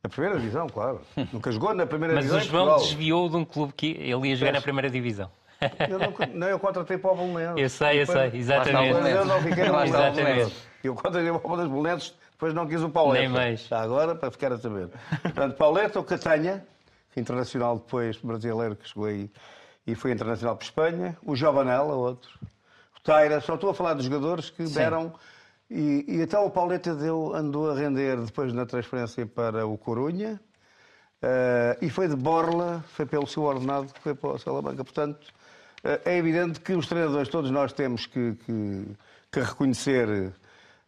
Na 0.00 0.08
primeira 0.08 0.38
divisão, 0.38 0.68
claro. 0.68 1.00
nunca 1.32 1.50
jogou 1.50 1.74
na 1.74 1.86
primeira 1.86 2.14
Mas 2.14 2.26
divisão. 2.26 2.38
Mas 2.38 2.46
o 2.46 2.50
João 2.52 2.78
desviou 2.78 3.28
de 3.28 3.34
um 3.34 3.44
clube 3.44 3.72
que 3.72 3.96
ele 3.98 4.28
ia 4.28 4.36
jogar 4.36 4.52
na 4.52 4.62
primeira 4.62 4.88
divisão. 4.88 5.28
Eu 5.88 5.98
não, 5.98 6.14
não 6.34 6.48
eu 6.48 6.58
contratei 6.58 6.98
para 6.98 7.12
o 7.12 7.16
Belenenses. 7.16 7.56
Eu 7.56 7.68
sei, 7.70 8.02
eu 8.02 8.06
sei, 8.06 8.30
exatamente. 8.34 9.10
Eu 9.10 9.24
não 9.24 9.40
fiquei 9.40 9.64
no 9.64 9.84
Exatamente. 9.84 10.56
Eu 10.82 10.94
contratei 10.94 11.32
para 11.32 11.46
o 11.46 11.68
Belenenses, 11.68 12.14
depois 12.32 12.54
não 12.54 12.66
quis 12.66 12.82
o 12.82 12.88
Pauleta. 12.88 13.22
Nem 13.22 13.28
mais. 13.32 13.60
Está 13.60 13.80
agora, 13.80 14.14
para 14.14 14.30
ficar 14.30 14.52
a 14.52 14.58
saber. 14.58 14.88
Portanto, 15.22 15.56
Pauleta, 15.56 16.00
o 16.00 16.04
Catanha, 16.04 16.64
internacional 17.16 17.76
depois 17.76 18.16
brasileiro 18.18 18.76
que 18.76 18.88
chegou 18.88 19.06
aí 19.06 19.30
e 19.86 19.94
foi 19.94 20.12
internacional 20.12 20.56
para 20.56 20.64
Espanha. 20.64 21.16
O 21.24 21.36
Jobanella, 21.36 21.94
outro. 21.94 22.30
O 22.96 23.00
Taira, 23.02 23.40
só 23.40 23.54
estou 23.54 23.70
a 23.70 23.74
falar 23.74 23.94
dos 23.94 24.04
jogadores 24.04 24.50
que 24.50 24.66
Sim. 24.66 24.74
deram... 24.74 25.12
E, 25.70 26.04
e 26.06 26.20
então 26.20 26.44
o 26.44 26.50
Pauleta 26.50 26.94
deu, 26.94 27.34
andou 27.34 27.70
a 27.70 27.74
render 27.74 28.20
depois 28.20 28.52
na 28.52 28.66
transferência 28.66 29.24
para 29.24 29.66
o 29.66 29.78
Corunha. 29.78 30.38
Uh, 31.22 31.78
e 31.80 31.88
foi 31.88 32.08
de 32.08 32.16
Borla, 32.16 32.84
foi 32.88 33.06
pelo 33.06 33.26
seu 33.26 33.44
ordenado 33.44 33.86
que 33.94 34.00
foi 34.00 34.14
para 34.14 34.30
o 34.30 34.38
Salamanca. 34.38 34.84
Portanto, 34.84 35.22
uh, 35.22 35.32
é 35.82 36.16
evidente 36.16 36.60
que 36.60 36.72
os 36.74 36.86
treinadores, 36.86 37.28
todos 37.28 37.50
nós 37.50 37.72
temos 37.72 38.06
que, 38.06 38.34
que, 38.46 38.86
que 39.30 39.40
reconhecer, 39.40 40.32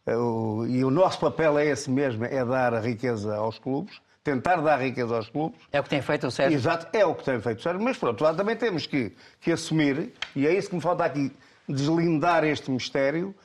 uh, 0.07 0.65
e 0.67 0.83
o 0.83 0.89
nosso 0.89 1.19
papel 1.19 1.57
é 1.59 1.65
esse 1.65 1.89
mesmo, 1.89 2.25
é 2.25 2.43
dar 2.45 2.73
a 2.73 2.79
riqueza 2.79 3.35
aos 3.35 3.59
clubes, 3.59 3.99
tentar 4.23 4.57
dar 4.57 4.77
riqueza 4.77 5.15
aos 5.15 5.29
clubes. 5.29 5.59
É 5.71 5.79
o 5.79 5.83
que 5.83 5.89
tem 5.89 6.01
feito 6.01 6.27
o 6.27 6.31
Sérgio. 6.31 6.57
Exato, 6.57 6.87
é 6.97 7.05
o 7.05 7.13
que 7.13 7.23
tem 7.23 7.39
feito 7.39 7.59
o 7.59 7.61
Sérgio. 7.61 7.81
Mas, 7.81 7.97
por 7.97 8.09
outro 8.09 8.23
lado, 8.23 8.37
também 8.37 8.55
temos 8.55 8.87
que, 8.87 9.13
que 9.41 9.51
assumir, 9.51 10.13
e 10.35 10.47
é 10.47 10.53
isso 10.53 10.69
que 10.69 10.75
me 10.75 10.81
falta 10.81 11.05
aqui, 11.05 11.31
deslindar 11.67 12.43
este 12.43 12.71
mistério, 12.71 13.35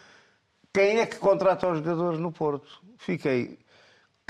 quem 0.72 1.00
é 1.00 1.06
que 1.06 1.16
contrata 1.16 1.68
os 1.68 1.78
jogadores 1.78 2.20
no 2.20 2.30
Porto. 2.30 2.80
Fiquei 2.98 3.58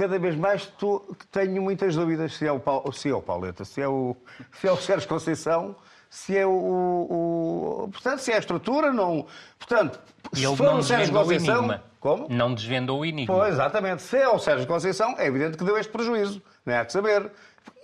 cada 0.01 0.19
vez 0.19 0.35
mais 0.35 0.65
tô, 0.65 1.15
tenho 1.31 1.61
muitas 1.61 1.95
dúvidas 1.95 2.35
se 2.35 2.47
é 2.47 2.53
o, 2.53 2.93
se 2.93 3.11
é 3.11 3.15
o 3.15 3.21
Pauleta, 3.21 3.67
se 3.67 3.83
é 3.83 3.87
o, 3.87 4.17
se 4.59 4.67
é 4.67 4.73
o 4.73 4.77
Sérgio 4.79 5.07
Conceição, 5.07 5.77
se 6.11 6.37
é 6.37 6.45
o, 6.45 6.51
o, 6.51 7.89
Portanto, 7.93 8.19
se 8.19 8.33
é 8.33 8.35
a 8.35 8.39
estrutura, 8.41 8.93
não. 8.93 9.27
Portanto, 9.57 10.01
se 10.33 10.45
Ele 10.45 10.57
for 10.57 10.75
o 10.75 10.83
Sérgio 10.83 11.15
Conceição. 11.15 11.69
O 11.69 11.91
como? 12.01 12.27
Não 12.29 12.53
desvendou 12.53 13.01
o 13.01 13.05
enigma. 13.05 13.33
Pois, 13.33 13.55
exatamente. 13.55 14.03
Se 14.03 14.17
é 14.17 14.29
o 14.29 14.39
Sérgio 14.39 14.67
Conceição, 14.67 15.15
é 15.19 15.27
evidente 15.27 15.57
que 15.57 15.63
deu 15.63 15.79
este 15.79 15.93
prejuízo. 15.93 16.43
Não 16.67 16.75
é 16.75 16.79
há 16.79 16.85
que 16.85 16.93
saber. 16.93 17.31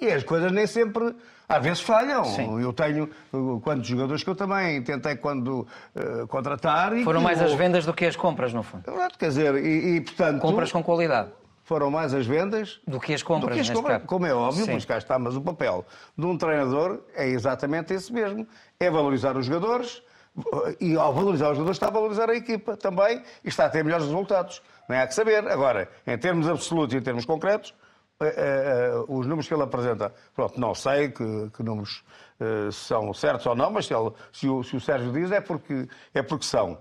E 0.01 0.09
as 0.09 0.25
coisas 0.25 0.51
nem 0.51 0.67
sempre. 0.67 1.15
Às 1.49 1.63
vezes 1.63 1.81
falham. 1.81 2.25
Sim. 2.25 2.61
Eu 2.61 2.73
tenho 2.73 3.09
quantos 3.63 3.87
jogadores 3.87 4.25
que 4.25 4.31
eu 4.31 4.35
também 4.35 4.83
tentei 4.83 5.15
quando 5.15 5.69
uh, 5.95 6.27
contratar. 6.27 6.97
Foram 7.05 7.21
mais 7.21 7.41
as 7.41 7.53
vendas 7.53 7.87
do 7.87 7.95
que 7.95 8.07
as 8.07 8.17
compras, 8.17 8.53
no 8.53 8.65
fundo. 8.65 8.85
Quer 9.17 9.29
dizer, 9.29 9.55
e, 9.55 9.97
e 9.97 10.01
portanto. 10.01 10.41
Compras 10.41 10.73
com 10.73 10.83
qualidade 10.83 11.31
foram 11.67 11.91
mais 11.91 12.15
as 12.15 12.25
vendas 12.25 12.81
do 12.87 13.01
que 13.01 13.13
as 13.13 13.25
compras. 13.25 13.53
Que 13.53 13.61
as 13.61 13.71
compras 13.71 14.01
como 14.07 14.25
é 14.25 14.33
óbvio, 14.33 14.65
Sim. 14.65 14.75
mas 14.75 14.85
cá 14.85 14.99
está, 14.99 15.19
mas 15.19 15.35
o 15.35 15.41
papel 15.41 15.85
de 16.17 16.25
um 16.25 16.39
treinador 16.39 17.01
é 17.13 17.27
exatamente 17.27 17.93
esse 17.93 18.13
mesmo: 18.13 18.47
é 18.79 18.89
valorizar 18.89 19.37
os 19.37 19.47
jogadores 19.47 20.01
e, 20.81 20.97
ao 20.97 21.13
valorizar 21.13 21.51
os 21.51 21.57
jogadores, 21.57 21.77
está 21.77 21.89
a 21.89 21.91
valorizar 21.91 22.31
a 22.31 22.37
equipa 22.37 22.77
também 22.77 23.21
e 23.45 23.49
está 23.49 23.67
a 23.67 23.69
ter 23.69 23.83
melhores 23.83 24.07
resultados. 24.07 24.63
Não 24.89 24.95
é 24.95 25.03
há 25.03 25.07
que 25.09 25.15
saber. 25.15 25.45
Agora, 25.49 25.89
em 26.07 26.17
termos 26.17 26.49
absolutos 26.49 26.95
e 26.95 26.99
em 26.99 27.03
termos 27.03 27.25
concretos, 27.25 27.75
eh, 28.21 28.27
eh, 28.27 28.33
eh, 28.37 29.05
os 29.09 29.27
números 29.27 29.49
que 29.49 29.53
ele 29.53 29.65
apresenta, 29.65 30.15
pronto, 30.37 30.61
não 30.61 30.73
sei 30.73 31.09
que, 31.09 31.51
que 31.51 31.65
números 31.65 32.05
são 32.73 33.13
certos 33.15 33.47
ou 33.47 33.55
não, 33.55 33.71
mas 33.71 33.87
se, 33.87 33.95
ele, 33.95 34.11
se, 34.33 34.49
o, 34.49 34.63
se, 34.63 34.77
o, 34.77 34.81
Sérgio 34.81 35.13
diz 35.13 35.31
é 35.31 35.41
porque, 35.41 35.89
é 36.13 36.23
porque 36.23 36.45
são. 36.45 36.79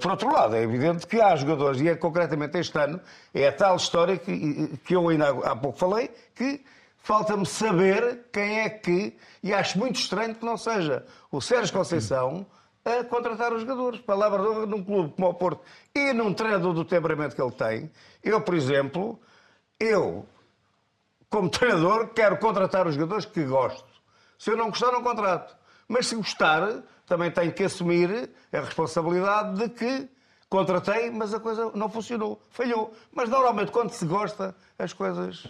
por 0.00 0.10
outro 0.10 0.32
lado, 0.32 0.56
é 0.56 0.62
evidente 0.62 1.06
que 1.06 1.20
há 1.20 1.34
jogadores, 1.36 1.80
e 1.80 1.88
é 1.88 1.96
concretamente 1.96 2.58
este 2.58 2.78
ano, 2.78 3.00
é 3.32 3.48
a 3.48 3.52
tal 3.52 3.76
história 3.76 4.16
que, 4.18 4.76
que 4.84 4.94
eu 4.94 5.08
ainda 5.08 5.30
há 5.30 5.56
pouco 5.56 5.78
falei, 5.78 6.10
que 6.34 6.62
falta-me 6.98 7.46
saber 7.46 8.26
quem 8.32 8.60
é 8.60 8.68
que, 8.68 9.16
e 9.42 9.54
acho 9.54 9.78
muito 9.78 9.96
estranho 9.96 10.34
que 10.34 10.44
não 10.44 10.56
seja 10.56 11.04
o 11.30 11.40
Sérgio 11.40 11.72
Conceição 11.72 12.46
a 12.84 13.04
contratar 13.04 13.52
os 13.52 13.62
jogadores. 13.62 14.00
Palavra 14.00 14.42
de 14.42 14.48
honra 14.48 14.66
num 14.66 14.84
clube 14.84 15.14
como 15.14 15.28
o 15.28 15.34
Porto 15.34 15.62
e 15.94 16.12
num 16.12 16.32
treinador 16.32 16.72
do 16.72 16.84
temperamento 16.84 17.34
que 17.34 17.42
ele 17.42 17.52
tem. 17.52 17.90
Eu, 18.22 18.40
por 18.40 18.54
exemplo, 18.54 19.18
eu 19.78 20.26
como 21.30 21.48
treinador, 21.50 22.08
quero 22.14 22.38
contratar 22.38 22.86
os 22.86 22.94
jogadores 22.94 23.26
que 23.26 23.44
gosto. 23.44 23.86
Se 24.38 24.50
eu 24.50 24.56
não 24.56 24.70
gostar, 24.70 24.92
não 24.92 25.02
contrato. 25.02 25.56
Mas 25.88 26.06
se 26.06 26.14
gostar, 26.14 26.82
também 27.06 27.30
tenho 27.30 27.52
que 27.52 27.64
assumir 27.64 28.30
a 28.52 28.60
responsabilidade 28.60 29.58
de 29.58 29.68
que 29.70 30.08
contratei, 30.48 31.10
mas 31.10 31.34
a 31.34 31.40
coisa 31.40 31.70
não 31.74 31.88
funcionou, 31.88 32.40
falhou. 32.50 32.94
Mas 33.12 33.28
normalmente, 33.28 33.72
quando 33.72 33.90
se 33.90 34.06
gosta, 34.06 34.54
as 34.78 34.92
coisas, 34.92 35.46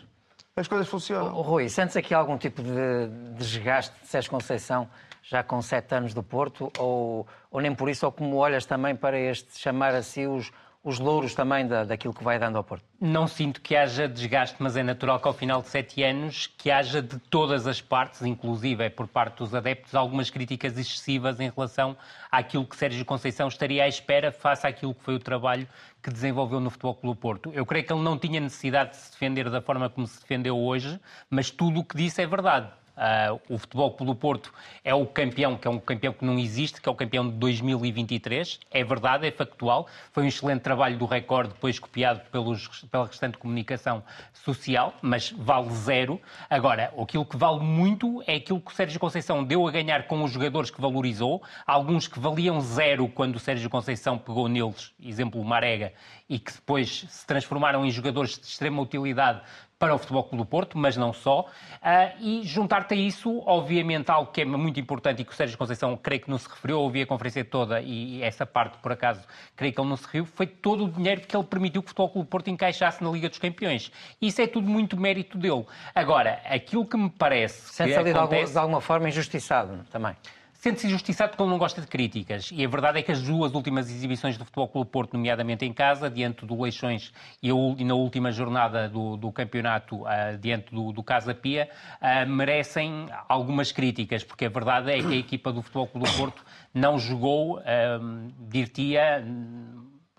as 0.57 0.66
coisas 0.66 0.88
funcionam. 0.88 1.37
Oh, 1.37 1.42
Rui, 1.42 1.68
sentes 1.68 1.96
aqui 1.96 2.14
algum 2.14 2.38
tipo 2.38 2.62
de 2.62 3.09
desgaste 3.37 3.94
de 4.01 4.09
Sérgio 4.09 4.31
Conceição 4.31 4.88
já 5.22 5.42
com 5.42 5.61
sete 5.61 5.94
anos 5.94 6.14
do 6.14 6.22
Porto? 6.22 6.72
Ou, 6.79 7.27
ou 7.51 7.61
nem 7.61 7.74
por 7.74 7.88
isso, 7.88 8.07
ou 8.07 8.12
como 8.12 8.37
olhas 8.37 8.64
também 8.64 8.96
para 8.96 9.18
este 9.18 9.59
chamar 9.59 9.94
a 9.94 10.03
si 10.03 10.27
os 10.27 10.51
os 10.88 10.98
louros 10.98 11.35
também 11.35 11.66
da, 11.66 11.85
daquilo 11.85 12.14
que 12.14 12.24
vai 12.24 12.38
dando 12.38 12.57
ao 12.57 12.64
Porto? 12.64 12.83
Não 12.98 13.27
sinto 13.27 13.61
que 13.61 13.77
haja 13.77 14.09
desgaste, 14.09 14.57
mas 14.59 14.74
é 14.74 14.83
natural 14.83 15.20
que 15.20 15.29
ao 15.29 15.35
final 15.35 15.61
de 15.61 15.68
sete 15.68 16.03
anos 16.03 16.46
que 16.46 16.70
haja 16.70 17.03
de 17.03 17.18
todas 17.18 17.66
as 17.66 17.81
partes, 17.81 18.22
inclusive 18.22 18.85
é 18.85 18.88
por 18.88 19.07
parte 19.07 19.38
dos 19.38 19.55
adeptos, 19.55 19.94
algumas 19.94 20.31
críticas 20.31 20.79
excessivas 20.79 21.38
em 21.40 21.51
relação 21.55 21.94
àquilo 22.33 22.64
que 22.64 22.74
Sérgio 22.74 23.05
Conceição 23.05 23.48
estaria 23.48 23.85
à 23.85 23.88
espera 23.88 24.33
face 24.33 24.66
àquilo 24.66 24.94
que 24.94 25.05
foi 25.05 25.14
o 25.14 25.18
trabalho 25.18 25.68
que 26.03 26.11
desenvolveu 26.11 26.59
no 26.59 26.70
Futebol 26.70 26.94
Clube 26.94 27.20
Porto. 27.20 27.53
Eu 27.53 27.66
creio 27.66 27.85
que 27.85 27.92
ele 27.92 28.03
não 28.03 28.18
tinha 28.18 28.40
necessidade 28.40 28.90
de 28.90 28.96
se 28.96 29.12
defender 29.12 29.51
da 29.51 29.61
forma 29.61 29.90
como 29.90 30.07
se 30.07 30.20
defendeu 30.20 30.57
hoje, 30.57 30.98
mas 31.29 31.51
tudo 31.51 31.81
o 31.81 31.85
que 31.85 31.96
disse 31.96 32.22
é 32.22 32.27
verdade. 32.27 32.68
Uh, 32.98 33.40
o 33.54 33.58
Futebol 33.58 33.92
Clube 33.92 34.12
do 34.12 34.16
Porto 34.16 34.52
é 34.82 34.92
o 34.92 35.06
campeão, 35.06 35.56
que 35.56 35.68
é 35.68 35.70
um 35.70 35.78
campeão 35.78 36.12
que 36.12 36.24
não 36.24 36.37
existe, 36.37 36.80
que 36.80 36.88
é 36.88 36.92
o 36.92 36.94
campeão 36.96 37.28
de 37.28 37.37
2023. 37.37 38.58
É 38.72 38.82
verdade, 38.82 39.24
é 39.24 39.30
factual. 39.30 39.87
Foi 40.12 40.24
um 40.24 40.26
excelente 40.26 40.62
trabalho 40.62 40.98
do 40.98 41.06
recorde, 41.06 41.50
depois 41.50 41.78
copiado 41.78 42.20
pelos, 42.32 42.66
pela 42.90 43.06
restante 43.06 43.38
comunicação 43.38 44.02
social, 44.32 44.94
mas 45.00 45.30
vale 45.30 45.70
zero. 45.70 46.20
Agora, 46.50 46.92
aquilo 47.00 47.24
que 47.24 47.37
vale 47.37 47.61
muito 47.61 48.20
é 48.26 48.34
aquilo 48.34 48.61
que 48.61 48.72
o 48.72 48.74
Sérgio 48.74 48.98
Conceição 48.98 49.44
deu 49.44 49.68
a 49.68 49.70
ganhar 49.70 50.08
com 50.08 50.24
os 50.24 50.32
jogadores 50.32 50.68
que 50.68 50.80
valorizou. 50.80 51.40
Alguns 51.64 52.08
que 52.08 52.18
valiam 52.18 52.61
zero 52.61 53.06
quando 53.08 53.37
o 53.37 53.38
Sérgio 53.38 53.70
Conceição 53.70 54.18
pegou 54.18 54.48
neles, 54.48 54.92
exemplo 55.00 55.44
Marega, 55.44 55.92
e 56.28 56.38
que 56.38 56.52
depois 56.52 57.06
se 57.08 57.26
transformaram 57.26 57.87
em 57.87 57.90
jogadores 57.90 58.38
de 58.38 58.46
extrema 58.46 58.82
utilidade 58.82 59.40
para 59.78 59.94
o 59.94 59.98
Futebol 59.98 60.24
Clube 60.24 60.38
do 60.38 60.46
Porto, 60.46 60.76
mas 60.76 60.96
não 60.96 61.12
só. 61.12 61.42
Uh, 61.42 62.20
e 62.20 62.42
juntar-te 62.44 62.94
a 62.94 62.96
isso, 62.96 63.42
obviamente, 63.46 64.10
algo 64.10 64.32
que 64.32 64.40
é 64.40 64.44
muito 64.44 64.80
importante 64.80 65.22
e 65.22 65.24
que 65.24 65.32
o 65.32 65.34
Sérgio 65.34 65.56
Conceição, 65.56 65.96
creio 65.96 66.22
que 66.22 66.30
não 66.30 66.36
se 66.36 66.48
referiu, 66.48 66.80
ouvi 66.80 67.02
a 67.02 67.06
conferência 67.06 67.44
toda 67.44 67.80
e 67.80 68.20
essa 68.22 68.44
parte, 68.44 68.78
por 68.78 68.90
acaso, 68.90 69.22
creio 69.54 69.72
que 69.72 69.80
ele 69.80 69.88
não 69.88 69.96
se 69.96 70.04
referiu, 70.04 70.26
foi 70.26 70.46
todo 70.46 70.84
o 70.84 70.90
dinheiro 70.90 71.20
que 71.20 71.36
ele 71.36 71.44
permitiu 71.44 71.80
que 71.82 71.86
o 71.86 71.88
Futebol 71.90 72.08
Clube 72.10 72.26
do 72.26 72.30
Porto 72.30 72.50
encaixasse 72.50 73.02
na 73.02 73.10
Liga 73.10 73.28
dos 73.28 73.38
Campeões. 73.38 73.92
Isso 74.20 74.42
é 74.42 74.46
tudo 74.46 74.68
muito 74.68 74.96
mérito 74.96 75.38
dele. 75.38 75.64
Agora, 75.94 76.40
aquilo 76.44 76.84
que 76.84 76.96
me 76.96 77.10
parece. 77.10 77.72
Sente-se 77.72 77.98
ali 77.98 78.10
acontece... 78.10 78.52
de 78.52 78.58
alguma 78.58 78.80
forma 78.80 79.08
injustiçado 79.08 79.84
também 79.90 80.16
sente-se 80.68 80.87
injustiçado 80.87 81.31
porque 81.31 81.42
ele 81.42 81.50
não 81.50 81.59
gosta 81.59 81.81
de 81.81 81.87
críticas. 81.87 82.50
E 82.52 82.64
a 82.64 82.68
verdade 82.68 82.98
é 82.98 83.02
que 83.02 83.11
as 83.11 83.22
duas 83.22 83.54
últimas 83.54 83.90
exibições 83.90 84.37
do 84.37 84.44
Futebol 84.44 84.68
Clube 84.68 84.90
Porto, 84.90 85.14
nomeadamente 85.14 85.64
em 85.64 85.72
casa, 85.72 86.11
diante 86.11 86.44
do 86.44 86.61
Leixões 86.61 87.12
e, 87.42 87.50
na 87.85 87.94
última 87.94 88.31
jornada 88.31 88.88
do, 88.88 89.16
do 89.16 89.33
campeonato, 89.33 90.02
uh, 90.02 90.37
diante 90.38 90.74
do, 90.74 90.92
do 90.92 91.02
Casa 91.02 91.35
Pia, 91.35 91.70
uh, 92.02 92.28
merecem 92.28 93.07
algumas 93.28 93.72
críticas, 93.72 94.22
porque 94.22 94.44
a 94.44 94.48
verdade 94.48 94.90
é 94.90 95.00
que 95.00 95.14
a 95.14 95.16
equipa 95.16 95.52
do 95.52 95.62
Futebol 95.62 95.87
Clube 95.87 96.11
Porto 96.16 96.44
não 96.74 96.98
jogou, 96.98 97.59
uh, 97.59 97.62
dir-te-ia, 98.48 99.24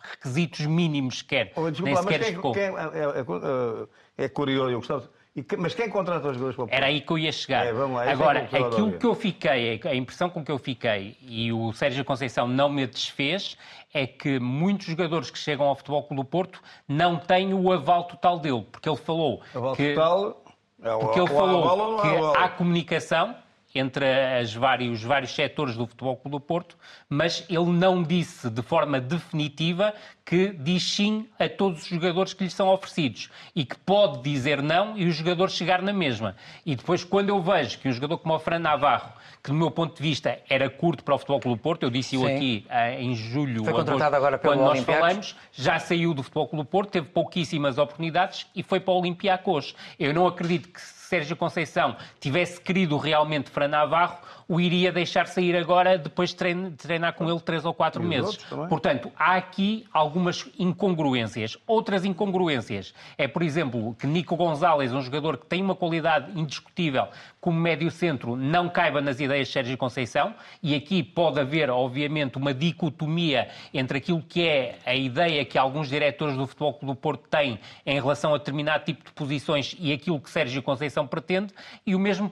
requisitos 0.01 0.65
mínimos 0.65 1.19
sequer. 1.19 1.51
Oh, 1.55 1.69
desculpa, 1.69 2.01
nem 2.01 2.01
sequer 2.01 2.19
mas 2.19 2.41
quem, 2.41 2.53
quem 2.53 2.63
é, 2.63 2.67
é, 2.67 4.23
é, 4.23 4.25
é 4.25 4.29
curioso, 4.29 4.71
eu 4.71 4.79
gostava 4.79 5.18
mas 5.57 5.73
quem 5.73 5.89
contrata 5.89 6.27
os 6.27 6.37
jogadores 6.37 6.55
para 6.55 6.65
o 6.65 6.67
Era 6.71 6.87
aí 6.87 7.01
que 7.01 7.11
eu 7.11 7.17
ia 7.17 7.31
chegar. 7.31 7.65
É, 7.65 7.71
lá, 7.71 8.05
é 8.05 8.11
Agora, 8.11 8.49
é 8.51 8.57
aquilo 8.57 8.97
que 8.97 9.05
eu 9.05 9.15
fiquei, 9.15 9.79
a 9.83 9.95
impressão 9.95 10.29
com 10.29 10.43
que 10.43 10.51
eu 10.51 10.57
fiquei, 10.57 11.15
e 11.21 11.51
o 11.53 11.71
Sérgio 11.71 12.03
Conceição 12.03 12.47
não 12.47 12.69
me 12.69 12.85
desfez, 12.87 13.57
é 13.93 14.05
que 14.05 14.39
muitos 14.39 14.87
jogadores 14.87 15.29
que 15.29 15.37
chegam 15.37 15.67
ao 15.67 15.75
Futebol 15.75 16.03
Clube 16.03 16.23
do 16.23 16.27
Porto 16.27 16.61
não 16.87 17.17
têm 17.17 17.53
o 17.53 17.71
aval 17.71 18.05
total 18.05 18.39
dele, 18.39 18.65
porque 18.71 18.89
ele 18.89 18.97
falou 18.97 19.41
aval 19.53 19.75
que... 19.75 19.93
total... 19.93 20.43
É 20.81 20.93
o, 20.93 20.99
porque 20.99 21.19
ele 21.19 21.27
falou 21.27 22.01
que 22.01 22.37
há 22.37 22.47
comunicação 22.47 23.35
entre 23.73 24.05
os 24.41 24.53
vários, 24.53 25.03
vários 25.03 25.33
setores 25.33 25.75
do 25.75 25.85
Futebol 25.85 26.17
Clube 26.17 26.37
do 26.37 26.39
Porto, 26.39 26.75
mas 27.07 27.45
ele 27.49 27.71
não 27.71 28.01
disse 28.01 28.49
de 28.49 28.61
forma 28.61 28.99
definitiva 28.99 29.93
que 30.25 30.49
diz 30.49 30.83
sim 30.83 31.27
a 31.39 31.49
todos 31.49 31.83
os 31.83 31.87
jogadores 31.87 32.33
que 32.33 32.43
lhe 32.43 32.49
são 32.49 32.67
oferecidos 32.69 33.29
e 33.55 33.65
que 33.65 33.77
pode 33.77 34.21
dizer 34.21 34.61
não 34.61 34.97
e 34.97 35.07
o 35.07 35.11
jogador 35.11 35.49
chegar 35.49 35.81
na 35.81 35.93
mesma. 35.93 36.35
E 36.65 36.75
depois, 36.75 37.03
quando 37.03 37.29
eu 37.29 37.41
vejo 37.41 37.79
que 37.79 37.87
um 37.87 37.91
jogador 37.91 38.17
como 38.19 38.35
o 38.35 38.39
Fran 38.39 38.59
Navarro, 38.59 39.11
que 39.43 39.49
do 39.49 39.55
meu 39.55 39.71
ponto 39.71 39.95
de 39.95 40.01
vista 40.01 40.39
era 40.49 40.69
curto 40.69 41.03
para 41.03 41.15
o 41.15 41.17
Futebol 41.17 41.39
Clube 41.39 41.57
do 41.57 41.61
Porto, 41.61 41.83
eu 41.83 41.89
disse-o 41.89 42.27
aqui 42.27 42.65
uh, 42.69 43.01
em 43.01 43.15
julho, 43.15 43.63
foi 43.63 43.73
contratado 43.73 44.15
agora 44.15 44.37
pelo 44.37 44.53
quando 44.53 44.65
nós 44.65 44.79
falamos, 44.83 45.35
já 45.51 45.79
saiu 45.79 46.13
do 46.13 46.21
Futebol 46.21 46.47
Clube 46.47 46.63
do 46.63 46.69
Porto, 46.69 46.91
teve 46.91 47.07
pouquíssimas 47.07 47.77
oportunidades 47.77 48.47
e 48.55 48.61
foi 48.61 48.79
para 48.79 48.93
o 48.93 48.97
Olympiacos. 48.97 49.75
Eu 49.97 50.13
não 50.13 50.27
acredito 50.27 50.69
que 50.69 50.81
Sérgio 51.09 51.35
Conceição 51.35 51.97
tivesse 52.19 52.61
querido 52.61 52.95
realmente 52.95 53.49
Fran 53.49 53.67
Navarro, 53.67 54.19
o 54.49 54.59
iria 54.59 54.91
deixar 54.91 55.27
sair 55.27 55.55
agora 55.55 55.95
depois 55.95 56.31
de 56.31 56.35
treinar 56.75 57.13
com 57.13 57.29
ele 57.29 57.39
três 57.39 57.63
ou 57.63 57.73
quatro 57.73 58.03
meses. 58.03 58.35
Portanto, 58.67 59.11
há 59.15 59.35
aqui 59.35 59.85
algumas 59.93 60.49
incongruências. 60.57 61.55
Outras 61.67 62.03
incongruências 62.03 62.95
é, 63.15 63.27
por 63.27 63.43
exemplo, 63.43 63.95
que 63.99 64.07
Nico 64.07 64.35
Gonzalez, 64.35 64.91
um 64.91 65.01
jogador 65.01 65.37
que 65.37 65.45
tem 65.45 65.61
uma 65.61 65.75
qualidade 65.75 66.31
indiscutível 66.37 67.07
como 67.39 67.59
médio-centro, 67.59 68.35
não 68.35 68.67
caiba 68.67 68.99
nas 69.01 69.19
ideias 69.19 69.47
de 69.47 69.53
Sérgio 69.53 69.77
Conceição, 69.77 70.33
e 70.63 70.73
aqui 70.73 71.03
pode 71.03 71.39
haver, 71.39 71.69
obviamente, 71.69 72.37
uma 72.37 72.53
dicotomia 72.53 73.49
entre 73.71 73.99
aquilo 73.99 74.21
que 74.21 74.47
é 74.47 74.79
a 74.83 74.95
ideia 74.95 75.45
que 75.45 75.57
alguns 75.59 75.87
diretores 75.87 76.35
do 76.35 76.47
Futebol 76.47 76.73
Clube 76.73 76.95
do 76.95 76.99
Porto 76.99 77.29
têm 77.29 77.59
em 77.85 77.95
relação 78.01 78.33
a 78.33 78.37
determinado 78.39 78.83
tipo 78.83 79.05
de 79.05 79.11
posições 79.11 79.75
e 79.79 79.93
aquilo 79.93 80.19
que 80.19 80.29
Sérgio 80.29 80.63
Conceição 80.63 81.05
pretende, 81.05 81.53
e 81.85 81.93
o 81.93 81.99
mesmo 81.99 82.29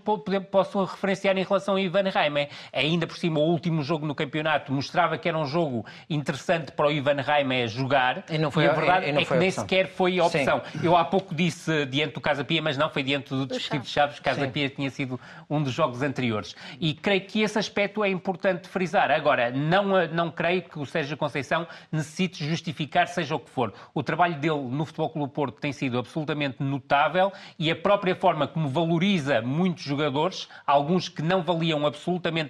posso 0.49 0.83
referenciar 0.83 1.37
em 1.37 1.43
relação 1.43 1.75
a 1.75 1.81
Ivan 1.81 2.06
Raime. 2.09 2.49
Ainda 2.73 3.07
por 3.07 3.17
cima, 3.17 3.39
o 3.39 3.43
último 3.43 3.83
jogo 3.83 4.05
no 4.05 4.15
campeonato 4.15 4.71
mostrava 4.71 5.17
que 5.17 5.27
era 5.27 5.37
um 5.37 5.45
jogo 5.45 5.85
interessante 6.09 6.71
para 6.71 6.87
o 6.87 6.91
Ivan 6.91 7.21
Raime 7.21 7.67
jogar. 7.67 8.23
E, 8.29 8.37
não 8.37 8.51
foi, 8.51 8.65
e 8.65 8.67
a 8.67 8.73
verdade 8.73 9.05
e, 9.05 9.13
e 9.13 9.17
é 9.17 9.25
que 9.25 9.33
nem 9.35 9.51
sequer 9.51 9.87
foi 9.87 10.19
a 10.19 10.25
opção. 10.25 10.61
Sim. 10.71 10.79
Eu 10.83 10.95
há 10.95 11.05
pouco 11.05 11.33
disse 11.33 11.85
diante 11.85 12.13
do 12.13 12.21
Casa 12.21 12.43
Pia, 12.43 12.61
mas 12.61 12.77
não, 12.77 12.89
foi 12.89 13.03
diante 13.03 13.29
do 13.29 13.45
Desportivo 13.45 13.83
de 13.83 13.89
Chaves. 13.89 14.19
Casa 14.19 14.45
Sim. 14.45 14.51
Pia 14.51 14.69
tinha 14.69 14.89
sido 14.89 15.19
um 15.49 15.61
dos 15.61 15.73
jogos 15.73 16.01
anteriores. 16.01 16.55
E 16.79 16.93
creio 16.93 17.21
que 17.21 17.41
esse 17.41 17.57
aspecto 17.57 18.03
é 18.03 18.09
importante 18.09 18.67
frisar. 18.67 19.11
Agora, 19.11 19.51
não, 19.51 20.07
não 20.07 20.31
creio 20.31 20.61
que 20.63 20.79
o 20.79 20.85
Sérgio 20.85 21.17
Conceição 21.17 21.67
necessite 21.91 22.45
justificar 22.45 23.07
seja 23.07 23.35
o 23.35 23.39
que 23.39 23.49
for. 23.49 23.73
O 23.93 24.03
trabalho 24.03 24.35
dele 24.35 24.61
no 24.69 24.85
Futebol 24.85 25.09
Clube 25.09 25.33
Porto 25.33 25.59
tem 25.59 25.71
sido 25.71 25.97
absolutamente 25.97 26.61
notável 26.61 27.31
e 27.57 27.71
a 27.71 27.75
própria 27.75 28.15
forma 28.15 28.47
como 28.47 28.67
valoriza 28.67 29.41
muitos 29.41 29.83
jogadores, 29.83 30.47
alguns 30.65 31.09
que 31.09 31.21
não 31.21 31.41
valiam 31.41 31.85
absolutamente 31.85 31.96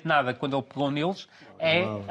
nada 0.04 0.34
quando 0.34 0.56
ele 0.56 0.64
pegou 0.64 0.92
neles, 0.92 1.28
é 1.60 1.86
uh, 1.86 2.02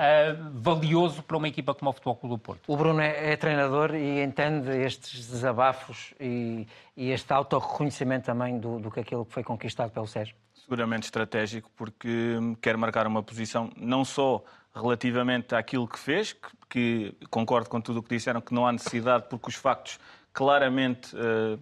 valioso 0.54 1.22
para 1.22 1.36
uma 1.36 1.48
equipa 1.48 1.74
como 1.74 1.90
o 1.90 1.92
Futebol 1.92 2.16
Clube 2.16 2.34
do 2.34 2.38
Porto. 2.38 2.60
O 2.66 2.76
Bruno 2.76 3.00
é, 3.00 3.32
é 3.32 3.36
treinador 3.36 3.94
e 3.94 4.22
entende 4.22 4.70
estes 4.70 5.28
desabafos 5.28 6.14
e, 6.20 6.66
e 6.96 7.10
este 7.10 7.32
autorreconhecimento 7.32 8.26
também 8.26 8.58
do, 8.58 8.78
do 8.78 8.90
que 8.90 9.00
aquilo 9.00 9.24
que 9.24 9.32
foi 9.32 9.44
conquistado 9.44 9.90
pelo 9.90 10.06
Sérgio? 10.06 10.34
Seguramente 10.54 11.04
estratégico, 11.04 11.70
porque 11.76 12.38
quer 12.60 12.76
marcar 12.76 13.06
uma 13.06 13.22
posição 13.22 13.70
não 13.76 14.04
só 14.04 14.42
relativamente 14.74 15.54
àquilo 15.54 15.86
que 15.86 15.98
fez, 15.98 16.32
que, 16.32 16.50
que 16.68 17.26
concordo 17.30 17.68
com 17.68 17.80
tudo 17.80 18.00
o 18.00 18.02
que 18.02 18.14
disseram, 18.14 18.40
que 18.40 18.52
não 18.52 18.66
há 18.66 18.72
necessidade, 18.72 19.26
porque 19.30 19.48
os 19.48 19.54
factos 19.54 19.98
claramente 20.32 21.16
uh, 21.16 21.58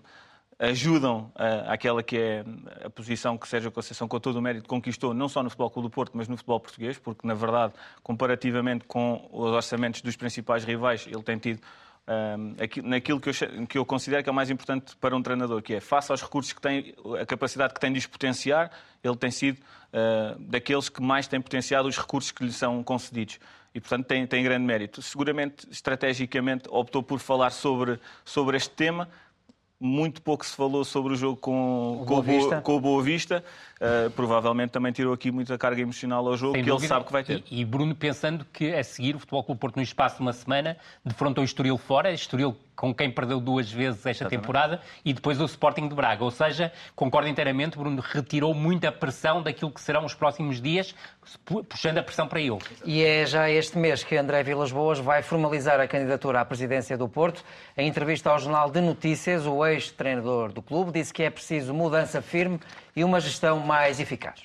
ajudam 0.58 1.32
uh, 1.34 2.02
que 2.04 2.16
é 2.16 2.44
a 2.84 2.90
posição 2.90 3.36
que 3.36 3.48
Sérgio 3.48 3.70
Conceição, 3.70 4.06
com 4.06 4.20
todo 4.20 4.36
o 4.36 4.42
mérito, 4.42 4.68
conquistou, 4.68 5.12
não 5.12 5.28
só 5.28 5.42
no 5.42 5.50
Futebol 5.50 5.70
Clube 5.70 5.88
do 5.88 5.90
Porto, 5.90 6.12
mas 6.14 6.28
no 6.28 6.36
futebol 6.36 6.60
português, 6.60 6.98
porque, 6.98 7.26
na 7.26 7.34
verdade, 7.34 7.72
comparativamente 8.02 8.84
com 8.84 9.28
os 9.32 9.50
orçamentos 9.52 10.00
dos 10.00 10.16
principais 10.16 10.64
rivais, 10.64 11.06
ele 11.06 11.22
tem 11.22 11.38
tido 11.38 11.60
um, 12.06 12.54
eh, 12.58 12.82
naquilo 12.82 13.20
que 13.20 13.30
eu, 13.30 13.66
que 13.66 13.78
eu, 13.78 13.84
considero 13.84 14.22
que 14.22 14.28
é 14.28 14.32
o 14.32 14.34
mais 14.34 14.50
importante 14.50 14.94
para 14.96 15.16
um 15.16 15.22
treinador, 15.22 15.62
que 15.62 15.74
é, 15.74 15.80
face 15.80 16.12
aos 16.12 16.22
recursos 16.22 16.52
que 16.52 16.60
tem, 16.60 16.94
a 17.20 17.26
capacidade 17.26 17.74
que 17.74 17.80
tem 17.80 17.92
de 17.92 17.98
os 17.98 18.06
potenciar, 18.06 18.70
ele 19.02 19.16
tem 19.16 19.30
sido 19.30 19.58
uh, 19.58 20.38
daqueles 20.38 20.88
que 20.88 21.02
mais 21.02 21.26
tem 21.26 21.40
potenciado 21.40 21.88
os 21.88 21.96
recursos 21.96 22.30
que 22.30 22.44
lhe 22.44 22.52
são 22.52 22.82
concedidos. 22.82 23.38
E, 23.74 23.80
portanto, 23.80 24.06
tem, 24.06 24.24
tem 24.24 24.44
grande 24.44 24.64
mérito. 24.64 25.02
Seguramente, 25.02 25.66
estrategicamente, 25.68 26.68
optou 26.68 27.02
por 27.02 27.18
falar 27.18 27.50
sobre, 27.50 27.98
sobre 28.24 28.56
este 28.56 28.70
tema, 28.70 29.08
muito 29.84 30.22
pouco 30.22 30.46
se 30.46 30.56
falou 30.56 30.84
sobre 30.84 31.12
o 31.12 31.16
jogo 31.16 31.36
com 31.36 32.00
o, 32.00 32.06
com 32.06 32.14
Boa, 32.14 32.22
Vista. 32.22 32.60
Com 32.62 32.76
o 32.76 32.80
Boa 32.80 33.02
Vista. 33.02 33.44
Uh, 33.84 34.10
provavelmente 34.12 34.70
também 34.70 34.92
tirou 34.92 35.12
aqui 35.12 35.30
muita 35.30 35.58
carga 35.58 35.82
emocional 35.82 36.26
ao 36.26 36.38
jogo 36.38 36.54
Sem 36.54 36.64
que 36.64 36.70
dúvida. 36.70 36.86
ele 36.86 36.88
sabe 36.88 37.04
que 37.04 37.12
vai 37.12 37.22
ter. 37.22 37.44
E, 37.50 37.60
e, 37.60 37.64
Bruno 37.66 37.94
pensando 37.94 38.46
que 38.50 38.72
a 38.72 38.82
seguir 38.82 39.14
o 39.14 39.18
Futebol 39.18 39.44
Clube 39.44 39.60
Porto 39.60 39.76
no 39.76 39.82
espaço 39.82 40.16
de 40.16 40.22
uma 40.22 40.32
semana 40.32 40.78
defrontou 41.04 41.42
o 41.42 41.44
Estoril 41.44 41.76
fora, 41.76 42.10
Estoril 42.10 42.56
com 42.74 42.94
quem 42.94 43.10
perdeu 43.10 43.40
duas 43.40 43.70
vezes 43.70 43.98
esta 43.98 44.10
Exatamente. 44.10 44.40
temporada, 44.40 44.80
e 45.04 45.12
depois 45.12 45.40
o 45.40 45.44
Sporting 45.44 45.88
de 45.88 45.94
Braga. 45.94 46.24
Ou 46.24 46.30
seja, 46.30 46.72
concordo 46.96 47.28
inteiramente, 47.28 47.78
Bruno 47.78 48.02
retirou 48.02 48.52
muita 48.54 48.90
pressão 48.90 49.42
daquilo 49.42 49.70
que 49.70 49.80
serão 49.80 50.04
os 50.04 50.14
próximos 50.14 50.60
dias, 50.60 50.94
puxando 51.68 51.98
a 51.98 52.02
pressão 52.02 52.26
para 52.26 52.40
ele. 52.40 52.58
E 52.84 53.02
é 53.02 53.24
já 53.26 53.48
este 53.50 53.78
mês 53.78 54.02
que 54.02 54.16
André 54.16 54.42
Vilas 54.42 54.72
Boas 54.72 54.98
vai 54.98 55.22
formalizar 55.22 55.80
a 55.80 55.86
candidatura 55.86 56.40
à 56.40 56.44
presidência 56.44 56.98
do 56.98 57.08
Porto. 57.08 57.44
Em 57.76 57.88
entrevista 57.88 58.30
ao 58.30 58.38
Jornal 58.38 58.70
de 58.70 58.80
Notícias, 58.80 59.46
o 59.46 59.64
ex-treinador 59.64 60.52
do 60.52 60.62
clube 60.62 60.92
disse 60.92 61.12
que 61.12 61.22
é 61.22 61.30
preciso 61.30 61.72
mudança 61.72 62.20
firme 62.20 62.58
e 62.94 63.02
uma 63.02 63.20
gestão 63.20 63.60
mais 63.60 64.00
eficaz. 64.00 64.42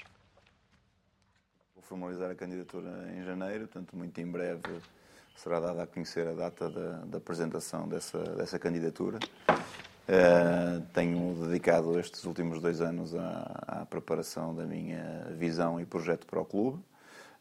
Vou 1.75 1.83
formalizar 1.83 2.31
a 2.31 2.35
candidatura 2.35 3.11
em 3.15 3.23
janeiro, 3.23 3.67
portanto, 3.67 3.95
muito 3.95 4.19
em 4.19 4.25
breve 4.25 4.81
será 5.39 5.59
dada 5.61 5.83
a 5.83 5.87
conhecer 5.87 6.27
a 6.27 6.33
data 6.33 6.69
da, 6.69 6.91
da 7.05 7.17
apresentação 7.17 7.87
dessa, 7.87 8.19
dessa 8.35 8.59
candidatura. 8.59 9.19
Uh, 9.49 10.81
tenho 10.93 11.35
dedicado 11.45 11.97
estes 11.97 12.25
últimos 12.25 12.59
dois 12.59 12.81
anos 12.81 13.15
à, 13.15 13.63
à, 13.67 13.85
preparação 13.85 14.53
da 14.53 14.65
minha 14.65 15.27
visão 15.37 15.79
e 15.79 15.85
projeto 15.85 16.25
para 16.25 16.41
o 16.41 16.45
clube, 16.45 16.83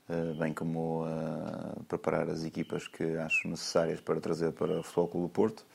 uh, 0.09 0.35
bem 0.39 0.53
como 0.53 1.03
uh, 1.03 1.83
preparar 1.89 2.29
as 2.29 2.45
equipas 2.45 2.87
que 2.87 3.17
acho 3.17 3.49
necessárias 3.49 4.01
para 4.01 4.21
trazer 4.21 4.53
para 4.53 4.79
o 4.79 4.83
Futebol 4.83 5.09
Clube 5.09 5.27
do 5.27 5.33
Porto 5.33 5.67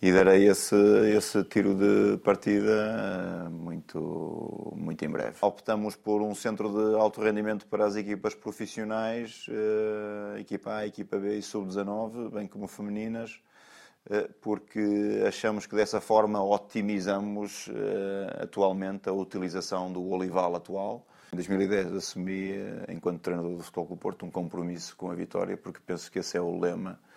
e 0.00 0.12
darei 0.12 0.48
esse, 0.48 0.76
esse 1.16 1.42
tiro 1.44 1.74
de 1.74 2.18
partida 2.18 3.48
muito, 3.50 4.72
muito 4.76 5.04
em 5.04 5.08
breve. 5.08 5.36
Optamos 5.42 5.96
por 5.96 6.22
um 6.22 6.34
centro 6.34 6.68
de 6.68 6.96
alto 6.96 7.20
rendimento 7.20 7.66
para 7.66 7.84
as 7.84 7.96
equipas 7.96 8.34
profissionais, 8.34 9.46
uh, 9.48 10.38
equipa 10.38 10.76
A, 10.76 10.86
equipa 10.86 11.18
B 11.18 11.38
e 11.38 11.42
sub-19, 11.42 12.30
bem 12.30 12.46
como 12.46 12.68
femininas, 12.68 13.40
uh, 14.06 14.32
porque 14.40 15.24
achamos 15.26 15.66
que 15.66 15.74
dessa 15.74 16.00
forma 16.00 16.40
otimizamos 16.42 17.68
atualmente 18.40 19.08
a 19.08 19.12
utilização 19.12 19.92
do 19.92 20.08
olival 20.10 20.54
atual. 20.54 21.06
Em 21.32 21.36
2010 21.36 21.92
assumi, 21.92 22.52
enquanto 22.88 23.20
treinador 23.20 23.56
do 23.56 23.62
Futebol 23.64 23.86
Clube 23.86 24.00
Porto, 24.00 24.24
um 24.24 24.30
compromisso 24.30 24.96
com 24.96 25.10
a 25.10 25.14
vitória, 25.14 25.56
porque 25.56 25.80
penso 25.84 26.10
que 26.10 26.20
esse 26.20 26.36
é 26.36 26.40
o 26.40 26.58
lema 26.58 26.98
eh, 27.00 27.08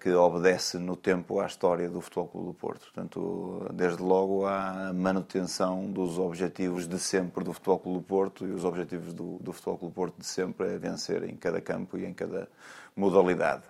que 0.00 0.10
obedece 0.10 0.78
no 0.78 0.96
tempo 0.96 1.40
à 1.40 1.46
história 1.46 1.90
do 1.90 2.00
Futebol 2.00 2.28
Clube 2.28 2.46
do 2.46 2.54
Porto. 2.54 2.80
Portanto, 2.80 3.68
desde 3.74 4.02
logo 4.02 4.46
à 4.46 4.92
manutenção 4.94 5.90
dos 5.90 6.18
objetivos 6.18 6.88
de 6.88 6.98
sempre 6.98 7.44
do 7.44 7.52
Futebol 7.52 7.78
Clube 7.78 7.98
do 7.98 8.04
Porto 8.04 8.46
e 8.46 8.50
os 8.52 8.64
objetivos 8.64 9.12
do, 9.12 9.38
do 9.38 9.52
Futebol 9.52 9.78
Clube 9.78 9.92
do 9.92 9.94
Porto 9.94 10.18
de 10.18 10.26
sempre 10.26 10.74
é 10.74 10.78
vencer 10.78 11.22
em 11.22 11.36
cada 11.36 11.60
campo 11.60 11.98
e 11.98 12.06
em 12.06 12.14
cada 12.14 12.48
modalidade. 12.96 13.64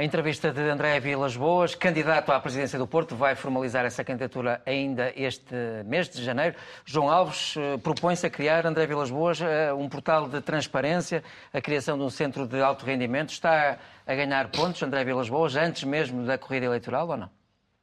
A 0.00 0.02
entrevista 0.02 0.50
de 0.50 0.62
André 0.62 0.98
Vilas 0.98 1.36
Boas, 1.36 1.74
candidato 1.74 2.32
à 2.32 2.40
presidência 2.40 2.78
do 2.78 2.86
Porto, 2.86 3.14
vai 3.14 3.34
formalizar 3.34 3.84
essa 3.84 4.02
candidatura 4.02 4.62
ainda 4.64 5.12
este 5.14 5.54
mês 5.84 6.08
de 6.08 6.24
janeiro. 6.24 6.56
João 6.86 7.10
Alves 7.10 7.54
eh, 7.58 7.76
propõe-se 7.76 8.26
a 8.26 8.30
criar, 8.30 8.64
André 8.64 8.86
Vilas 8.86 9.10
Boas, 9.10 9.42
eh, 9.42 9.70
um 9.74 9.90
portal 9.90 10.26
de 10.26 10.40
transparência, 10.40 11.22
a 11.52 11.60
criação 11.60 11.98
de 11.98 12.04
um 12.04 12.08
centro 12.08 12.46
de 12.46 12.62
alto 12.62 12.86
rendimento. 12.86 13.28
Está 13.28 13.76
a 14.06 14.14
ganhar 14.14 14.50
pontos, 14.50 14.82
André 14.82 15.04
Vilas 15.04 15.28
Boas, 15.28 15.54
antes 15.54 15.84
mesmo 15.84 16.24
da 16.24 16.38
corrida 16.38 16.64
eleitoral 16.64 17.06
ou 17.06 17.18
não? 17.18 17.30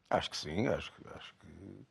Acho 0.10 0.32
que 0.32 0.38
sim, 0.38 0.68
acho, 0.70 0.92
acho 1.16 1.36
que. 1.36 1.86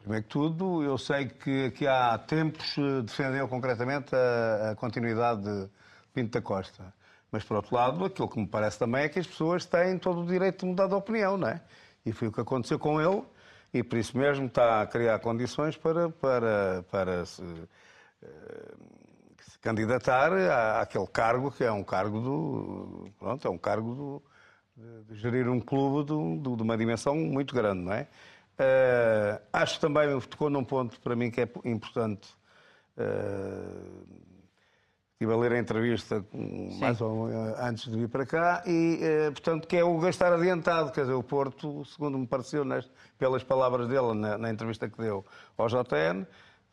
Primeiro 0.00 0.24
que 0.24 0.28
tudo, 0.28 0.82
eu 0.82 0.98
sei 0.98 1.28
que, 1.30 1.86
há 1.86 2.18
tempos 2.18 2.76
eh, 2.76 3.00
defendeu 3.00 3.48
concretamente 3.48 4.14
a, 4.14 4.72
a 4.72 4.76
continuidade 4.76 5.44
de 5.44 5.70
Pinto 6.12 6.32
da 6.32 6.42
Costa. 6.42 6.92
Mas, 7.36 7.44
por 7.44 7.58
outro 7.58 7.74
lado, 7.74 8.02
aquilo 8.02 8.26
que 8.30 8.40
me 8.40 8.46
parece 8.46 8.78
também 8.78 9.02
é 9.02 9.10
que 9.10 9.18
as 9.18 9.26
pessoas 9.26 9.66
têm 9.66 9.98
todo 9.98 10.22
o 10.22 10.26
direito 10.26 10.60
de 10.60 10.64
mudar 10.64 10.86
de 10.86 10.94
opinião, 10.94 11.36
não 11.36 11.48
é? 11.48 11.60
E 12.06 12.10
foi 12.10 12.28
o 12.28 12.32
que 12.32 12.40
aconteceu 12.40 12.78
com 12.78 12.98
ele, 12.98 13.22
e 13.74 13.82
por 13.82 13.98
isso 13.98 14.16
mesmo 14.16 14.46
está 14.46 14.80
a 14.80 14.86
criar 14.86 15.18
condições 15.18 15.76
para, 15.76 16.08
para, 16.08 16.82
para 16.90 17.26
se, 17.26 17.42
eh, 18.22 18.74
se 19.42 19.58
candidatar 19.58 20.32
à, 20.32 20.80
àquele 20.80 21.06
cargo 21.08 21.50
que 21.50 21.62
é 21.62 21.70
um 21.70 21.84
cargo 21.84 22.22
do. 22.22 23.10
Pronto, 23.18 23.46
é 23.46 23.50
um 23.50 23.58
cargo 23.58 23.94
do, 23.94 24.22
de, 24.74 25.04
de 25.12 25.20
gerir 25.20 25.46
um 25.50 25.60
clube 25.60 26.08
de, 26.08 26.40
de, 26.40 26.56
de, 26.56 26.62
uma 26.62 26.78
dimensão 26.78 27.14
muito 27.14 27.54
grande, 27.54 27.82
não 27.82 27.92
é? 27.92 28.08
Uh, 28.58 29.42
acho 29.52 29.78
também, 29.78 30.18
tocou 30.20 30.48
num 30.48 30.64
ponto 30.64 30.98
para 31.02 31.14
mim 31.14 31.30
que 31.30 31.42
é 31.42 31.48
importante. 31.66 32.30
Uh, 32.96 34.26
Estive 35.16 35.32
a 35.32 35.36
ler 35.38 35.52
a 35.52 35.58
entrevista 35.58 36.22
mais 36.78 37.00
ou, 37.00 37.28
antes 37.58 37.90
de 37.90 37.96
vir 37.96 38.06
para 38.06 38.26
cá 38.26 38.62
e, 38.66 38.98
eh, 39.00 39.30
portanto, 39.30 39.66
que 39.66 39.74
é 39.74 39.82
o 39.82 39.98
gastar 39.98 40.30
adiantado. 40.30 40.92
Quer 40.92 41.00
dizer, 41.02 41.14
o 41.14 41.22
Porto, 41.22 41.86
segundo 41.86 42.18
me 42.18 42.26
pareceu, 42.26 42.66
neste, 42.66 42.92
pelas 43.16 43.42
palavras 43.42 43.88
dele 43.88 44.12
na, 44.12 44.36
na, 44.36 44.50
entrevista 44.50 44.90
que 44.90 44.98
deu 44.98 45.24
ao 45.56 45.68
JN, 45.68 46.26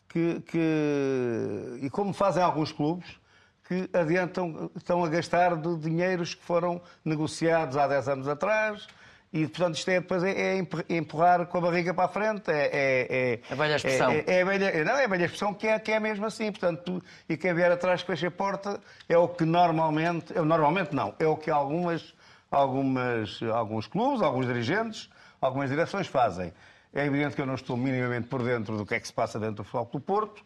que, 0.09 0.41
que, 0.41 1.79
e 1.81 1.89
como 1.89 2.11
fazem 2.11 2.43
alguns 2.43 2.73
clubes, 2.73 3.17
que 3.65 3.89
adiantam, 3.93 4.69
estão 4.75 5.05
a 5.05 5.07
gastar 5.07 5.55
de 5.55 5.77
dinheiros 5.77 6.35
que 6.35 6.43
foram 6.43 6.81
negociados 7.05 7.77
há 7.77 7.87
10 7.87 8.09
anos 8.09 8.27
atrás, 8.27 8.89
e, 9.33 9.47
portanto, 9.47 9.75
isto 9.75 9.89
é, 9.89 9.99
depois 9.99 10.23
é, 10.23 10.59
é 10.59 10.67
empurrar 10.89 11.47
com 11.47 11.57
a 11.57 11.61
barriga 11.61 11.91
para 11.91 12.05
a 12.05 12.07
frente. 12.07 12.51
É, 12.51 12.69
é, 12.71 13.33
é 13.33 13.39
a 13.51 13.55
velha 13.55 13.75
expressão. 13.77 14.11
É, 14.11 14.23
é, 14.27 14.41
a 14.43 14.45
velha, 14.45 14.85
não, 14.85 14.95
é 14.95 15.05
a 15.05 15.07
velha 15.07 15.25
expressão 15.25 15.55
que 15.55 15.67
é, 15.67 15.79
que 15.79 15.91
é 15.91 15.99
mesmo 15.99 16.27
assim. 16.27 16.51
Portanto, 16.51 17.01
e 17.27 17.35
quem 17.35 17.51
vier 17.51 17.71
atrás 17.71 18.01
que 18.01 18.07
fecha 18.07 18.27
a 18.27 18.31
porta 18.31 18.79
é 19.09 19.17
o 19.17 19.27
que 19.27 19.43
normalmente... 19.43 20.31
Normalmente 20.35 20.93
não. 20.93 21.15
É 21.17 21.25
o 21.25 21.35
que 21.35 21.49
algumas, 21.49 22.13
algumas, 22.51 23.41
alguns 23.41 23.87
clubes, 23.87 24.21
alguns 24.21 24.45
dirigentes, 24.45 25.09
algumas 25.41 25.67
direções 25.67 26.05
fazem. 26.05 26.53
É 26.93 27.03
evidente 27.03 27.35
que 27.35 27.41
eu 27.41 27.47
não 27.47 27.55
estou 27.55 27.75
minimamente 27.75 28.27
por 28.27 28.43
dentro 28.43 28.77
do 28.77 28.85
que 28.85 28.93
é 28.93 28.99
que 28.99 29.07
se 29.07 29.13
passa 29.13 29.39
dentro 29.39 29.55
do 29.55 29.63
futebol 29.63 29.89
do 29.91 29.99
Porto. 29.99 30.43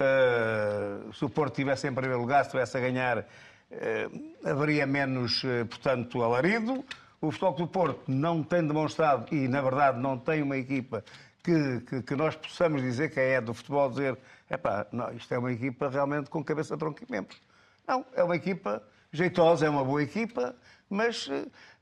Uh, 0.00 1.12
se 1.12 1.22
o 1.26 1.28
Porto 1.28 1.52
estivesse 1.52 1.86
em 1.86 1.92
primeiro 1.92 2.22
lugar, 2.22 2.42
se 2.44 2.48
estivesse 2.48 2.74
a 2.78 2.80
ganhar, 2.80 3.18
uh, 3.18 4.48
haveria 4.48 4.86
menos, 4.86 5.44
uh, 5.44 5.66
portanto, 5.66 6.22
alarido. 6.22 6.82
O 7.20 7.30
Futebol 7.30 7.52
do 7.52 7.66
Porto 7.66 8.10
não 8.10 8.42
tem 8.42 8.66
demonstrado, 8.66 9.26
e 9.34 9.46
na 9.46 9.60
verdade 9.60 9.98
não 9.98 10.16
tem 10.18 10.42
uma 10.42 10.56
equipa 10.56 11.04
que, 11.42 11.80
que, 11.80 12.02
que 12.02 12.16
nós 12.16 12.34
possamos 12.34 12.80
dizer 12.80 13.10
que 13.10 13.20
é 13.20 13.40
do 13.40 13.52
futebol, 13.52 13.90
dizer 13.90 14.16
epá, 14.48 14.86
não, 14.90 15.12
isto 15.12 15.32
é 15.32 15.38
uma 15.38 15.52
equipa 15.52 15.88
realmente 15.88 16.30
com 16.30 16.42
cabeça, 16.42 16.76
tronco 16.76 17.00
e 17.06 17.10
membros. 17.10 17.40
Não, 17.86 18.04
é 18.14 18.22
uma 18.22 18.36
equipa 18.36 18.82
jeitosa, 19.12 19.66
é 19.66 19.70
uma 19.70 19.84
boa 19.84 20.02
equipa, 20.02 20.54
mas 20.88 21.28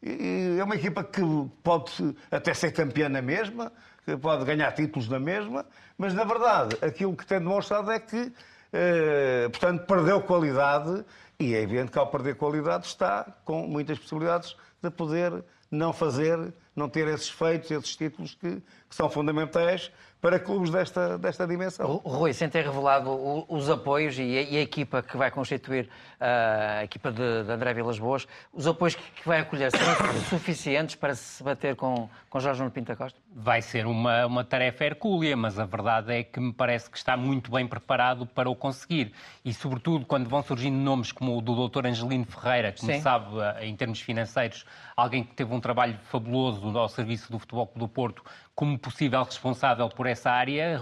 é 0.03 0.63
uma 0.65 0.75
equipa 0.75 1.05
que 1.05 1.23
pode 1.63 2.17
até 2.31 2.53
ser 2.53 2.73
campeã 2.73 3.09
na 3.09 3.23
mesma, 3.23 3.73
que 4.05 4.17
pode 4.17 4.45
ganhar 4.45 4.73
títulos 4.73 5.09
na 5.09 5.21
mesma, 5.21 5.67
mas 5.97 6.15
na 6.15 6.25
verdade 6.25 6.77
aquilo 6.83 7.17
que 7.17 7.27
tem 7.27 7.39
demonstrado 7.39 7.91
é 7.91 8.01
que, 8.01 8.33
eh, 8.73 9.49
portanto, 9.51 9.87
perdeu 9.87 10.21
qualidade 10.23 11.05
e 11.39 11.55
é 11.55 11.63
evidente 11.63 11.93
que 11.93 11.99
ao 11.99 12.07
perder 12.09 12.37
qualidade 12.37 12.87
está 12.87 13.25
com 13.45 13.67
muitas 13.67 13.99
possibilidades 13.99 14.57
de 14.83 14.91
poder 14.91 15.45
não 15.71 15.93
fazer, 15.93 16.55
não 16.75 16.89
ter 16.89 17.07
esses 17.09 17.29
feitos, 17.29 17.71
esses 17.71 17.97
títulos 17.97 18.35
que, 18.35 18.57
que 18.89 18.95
são 18.95 19.11
fundamentais 19.11 19.93
para 20.21 20.39
clubes 20.39 20.71
desta, 20.71 21.17
desta 21.17 21.47
dimensão. 21.47 22.01
Rui, 22.05 22.33
sem 22.33 22.49
ter 22.49 22.65
revelado 22.65 23.45
os 23.49 23.71
apoios 23.71 24.19
e 24.19 24.23
a, 24.23 24.43
e 24.43 24.57
a 24.57 24.61
equipa 24.61 25.03
que 25.03 25.17
vai 25.17 25.31
constituir 25.31 25.89
a 26.21 26.83
equipa 26.83 27.13
de, 27.13 27.45
de 27.45 27.53
André 27.53 27.73
Vilas 27.73 27.99
Boas, 27.99 28.27
os 28.53 28.67
apoios 28.67 28.97
que, 28.97 29.03
vai 29.25 29.41
acolher 29.41 29.71
serão 29.71 29.95
suficientes 30.29 30.97
para 30.97 31.15
se 31.15 31.43
bater 31.43 31.77
com, 31.77 32.09
com 32.29 32.41
Jorge 32.41 32.61
Nuno 32.61 32.73
Pinta 32.73 32.97
Costa? 32.97 33.19
Vai 33.33 33.63
ser 33.63 33.87
uma, 33.87 34.27
uma 34.27 34.45
tarefa 34.45 34.85
hercúlea, 34.85 35.37
mas 35.37 35.59
a 35.59 35.65
verdade 35.65 36.13
é 36.13 36.23
que 36.25 36.41
me 36.41 36.53
parece 36.53 36.91
que 36.91 36.97
está 36.97 37.17
muito 37.17 37.51
bem 37.51 37.67
preparado 37.67 38.27
para 38.27 38.51
o 38.51 38.57
conseguir. 38.57 39.13
E, 39.45 39.55
sobretudo, 39.55 40.05
quando 40.05 40.29
vão 40.29 40.43
surgindo 40.43 40.77
nomes 40.77 41.13
como 41.13 41.39
o 41.39 41.41
do 41.41 41.69
Dr. 41.69 41.87
Angelino 41.87 42.25
Ferreira, 42.25 42.73
que, 42.73 42.81
como 42.81 43.01
sabe, 43.01 43.27
em 43.61 43.77
termos 43.77 44.01
financeiros, 44.01 44.65
alguém 44.97 45.23
que 45.23 45.35
teve 45.35 45.55
um 45.55 45.61
trabalho 45.61 45.97
fabuloso 46.11 46.77
ao 46.77 46.89
serviço 46.89 47.31
do 47.31 47.39
Futebol 47.39 47.67
Clube 47.67 47.79
do 47.79 47.89
Porto, 47.89 48.25
como 48.59 48.77
possível 48.77 49.23
responsável 49.23 49.89
por 49.89 50.05
essa 50.09 50.33
área, 50.33 50.81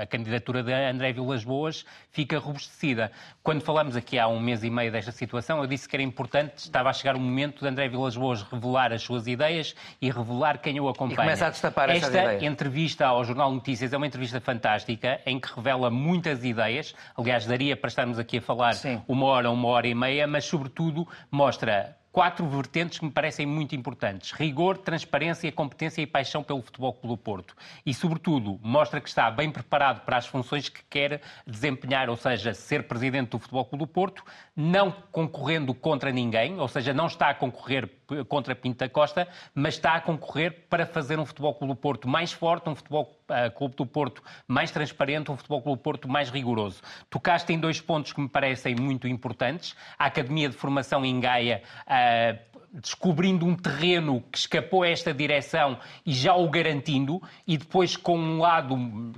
a 0.00 0.06
candidatura 0.06 0.62
de 0.62 0.72
André 0.72 1.12
Vilas 1.12 1.42
Boas 1.42 1.84
fica 2.12 2.38
robustecida. 2.38 3.10
Quando 3.42 3.60
falamos 3.60 3.96
aqui 3.96 4.16
há 4.20 4.28
um 4.28 4.38
mês 4.38 4.62
e 4.62 4.70
meio 4.70 4.92
desta 4.92 5.10
situação, 5.10 5.58
eu 5.58 5.66
disse 5.66 5.88
que 5.88 5.96
era 5.96 6.02
importante, 6.04 6.58
estava 6.58 6.90
a 6.90 6.92
chegar 6.92 7.16
o 7.16 7.18
momento 7.18 7.62
de 7.62 7.66
André 7.66 7.88
Vilas 7.88 8.16
Boas 8.16 8.42
revelar 8.42 8.92
as 8.92 9.02
suas 9.02 9.26
ideias 9.26 9.74
e 10.00 10.12
revelar 10.12 10.58
quem 10.58 10.78
o 10.78 10.88
acompanha. 10.88 11.14
E 11.14 11.24
começa 11.24 11.46
a 11.48 11.50
destapar 11.50 11.90
Esta 11.90 12.06
ideias. 12.06 12.42
entrevista 12.44 13.06
ao 13.06 13.24
Jornal 13.24 13.50
Notícias 13.50 13.92
é 13.92 13.96
uma 13.96 14.06
entrevista 14.06 14.40
fantástica, 14.40 15.20
em 15.26 15.40
que 15.40 15.52
revela 15.52 15.90
muitas 15.90 16.44
ideias. 16.44 16.94
Aliás, 17.16 17.44
daria 17.44 17.76
para 17.76 17.88
estarmos 17.88 18.20
aqui 18.20 18.38
a 18.38 18.42
falar 18.42 18.74
Sim. 18.74 19.02
uma 19.08 19.26
hora, 19.26 19.50
uma 19.50 19.66
hora 19.66 19.88
e 19.88 19.94
meia, 19.94 20.28
mas 20.28 20.44
sobretudo 20.44 21.04
mostra 21.32 21.96
quatro 22.12 22.46
vertentes 22.48 22.98
que 22.98 23.04
me 23.04 23.10
parecem 23.10 23.46
muito 23.46 23.74
importantes: 23.74 24.32
rigor, 24.32 24.78
transparência, 24.78 25.50
competência 25.52 26.02
e 26.02 26.06
paixão 26.06 26.42
pelo 26.42 26.62
Futebol 26.62 26.98
do 27.02 27.16
Porto. 27.16 27.54
E, 27.84 27.92
sobretudo, 27.92 28.58
mostra 28.62 29.00
que 29.00 29.08
está 29.08 29.30
bem 29.30 29.50
preparado 29.50 30.04
para 30.04 30.16
as 30.16 30.26
funções 30.26 30.68
que 30.68 30.82
quer 30.88 31.20
desempenhar, 31.46 32.08
ou 32.08 32.16
seja, 32.16 32.54
ser 32.54 32.88
presidente 32.88 33.30
do 33.30 33.38
Futebol 33.38 33.64
Clube 33.64 33.84
do 33.84 33.88
Porto, 33.88 34.24
não 34.56 34.90
concorrendo 35.12 35.74
contra 35.74 36.10
ninguém, 36.10 36.58
ou 36.58 36.68
seja, 36.68 36.92
não 36.92 37.06
está 37.06 37.30
a 37.30 37.34
concorrer 37.34 37.88
contra 38.28 38.54
Pinta 38.54 38.88
Costa, 38.88 39.28
mas 39.54 39.74
está 39.74 39.94
a 39.94 40.00
concorrer 40.00 40.66
para 40.68 40.86
fazer 40.86 41.18
um 41.18 41.26
Futebol 41.26 41.54
Clube 41.54 41.74
do 41.74 41.76
Porto 41.76 42.08
mais 42.08 42.32
forte, 42.32 42.68
um 42.68 42.74
Futebol 42.74 43.17
uh, 43.30 43.50
Clube 43.54 43.76
do 43.76 43.86
Porto 43.86 44.22
mais 44.46 44.70
transparente, 44.70 45.30
um 45.30 45.36
Futebol 45.36 45.62
Clube 45.62 45.78
do 45.78 45.82
Porto 45.82 46.08
mais 46.08 46.30
rigoroso. 46.30 46.80
Tocaste 47.10 47.52
em 47.52 47.58
dois 47.58 47.80
pontos 47.80 48.12
que 48.12 48.20
me 48.20 48.28
parecem 48.28 48.74
muito 48.74 49.06
importantes. 49.06 49.76
A 49.98 50.06
Academia 50.06 50.48
de 50.48 50.56
Formação 50.56 51.04
em 51.04 51.20
Gaia 51.20 51.62
uh, 51.86 52.48
descobrindo 52.72 53.46
um 53.46 53.54
terreno 53.54 54.22
que 54.30 54.38
escapou 54.38 54.82
a 54.82 54.88
esta 54.88 55.12
direção 55.12 55.78
e 56.04 56.12
já 56.12 56.34
o 56.34 56.48
garantindo, 56.48 57.20
e 57.46 57.56
depois 57.56 57.96
com 57.96 58.18
um 58.18 58.38
lado 58.38 58.76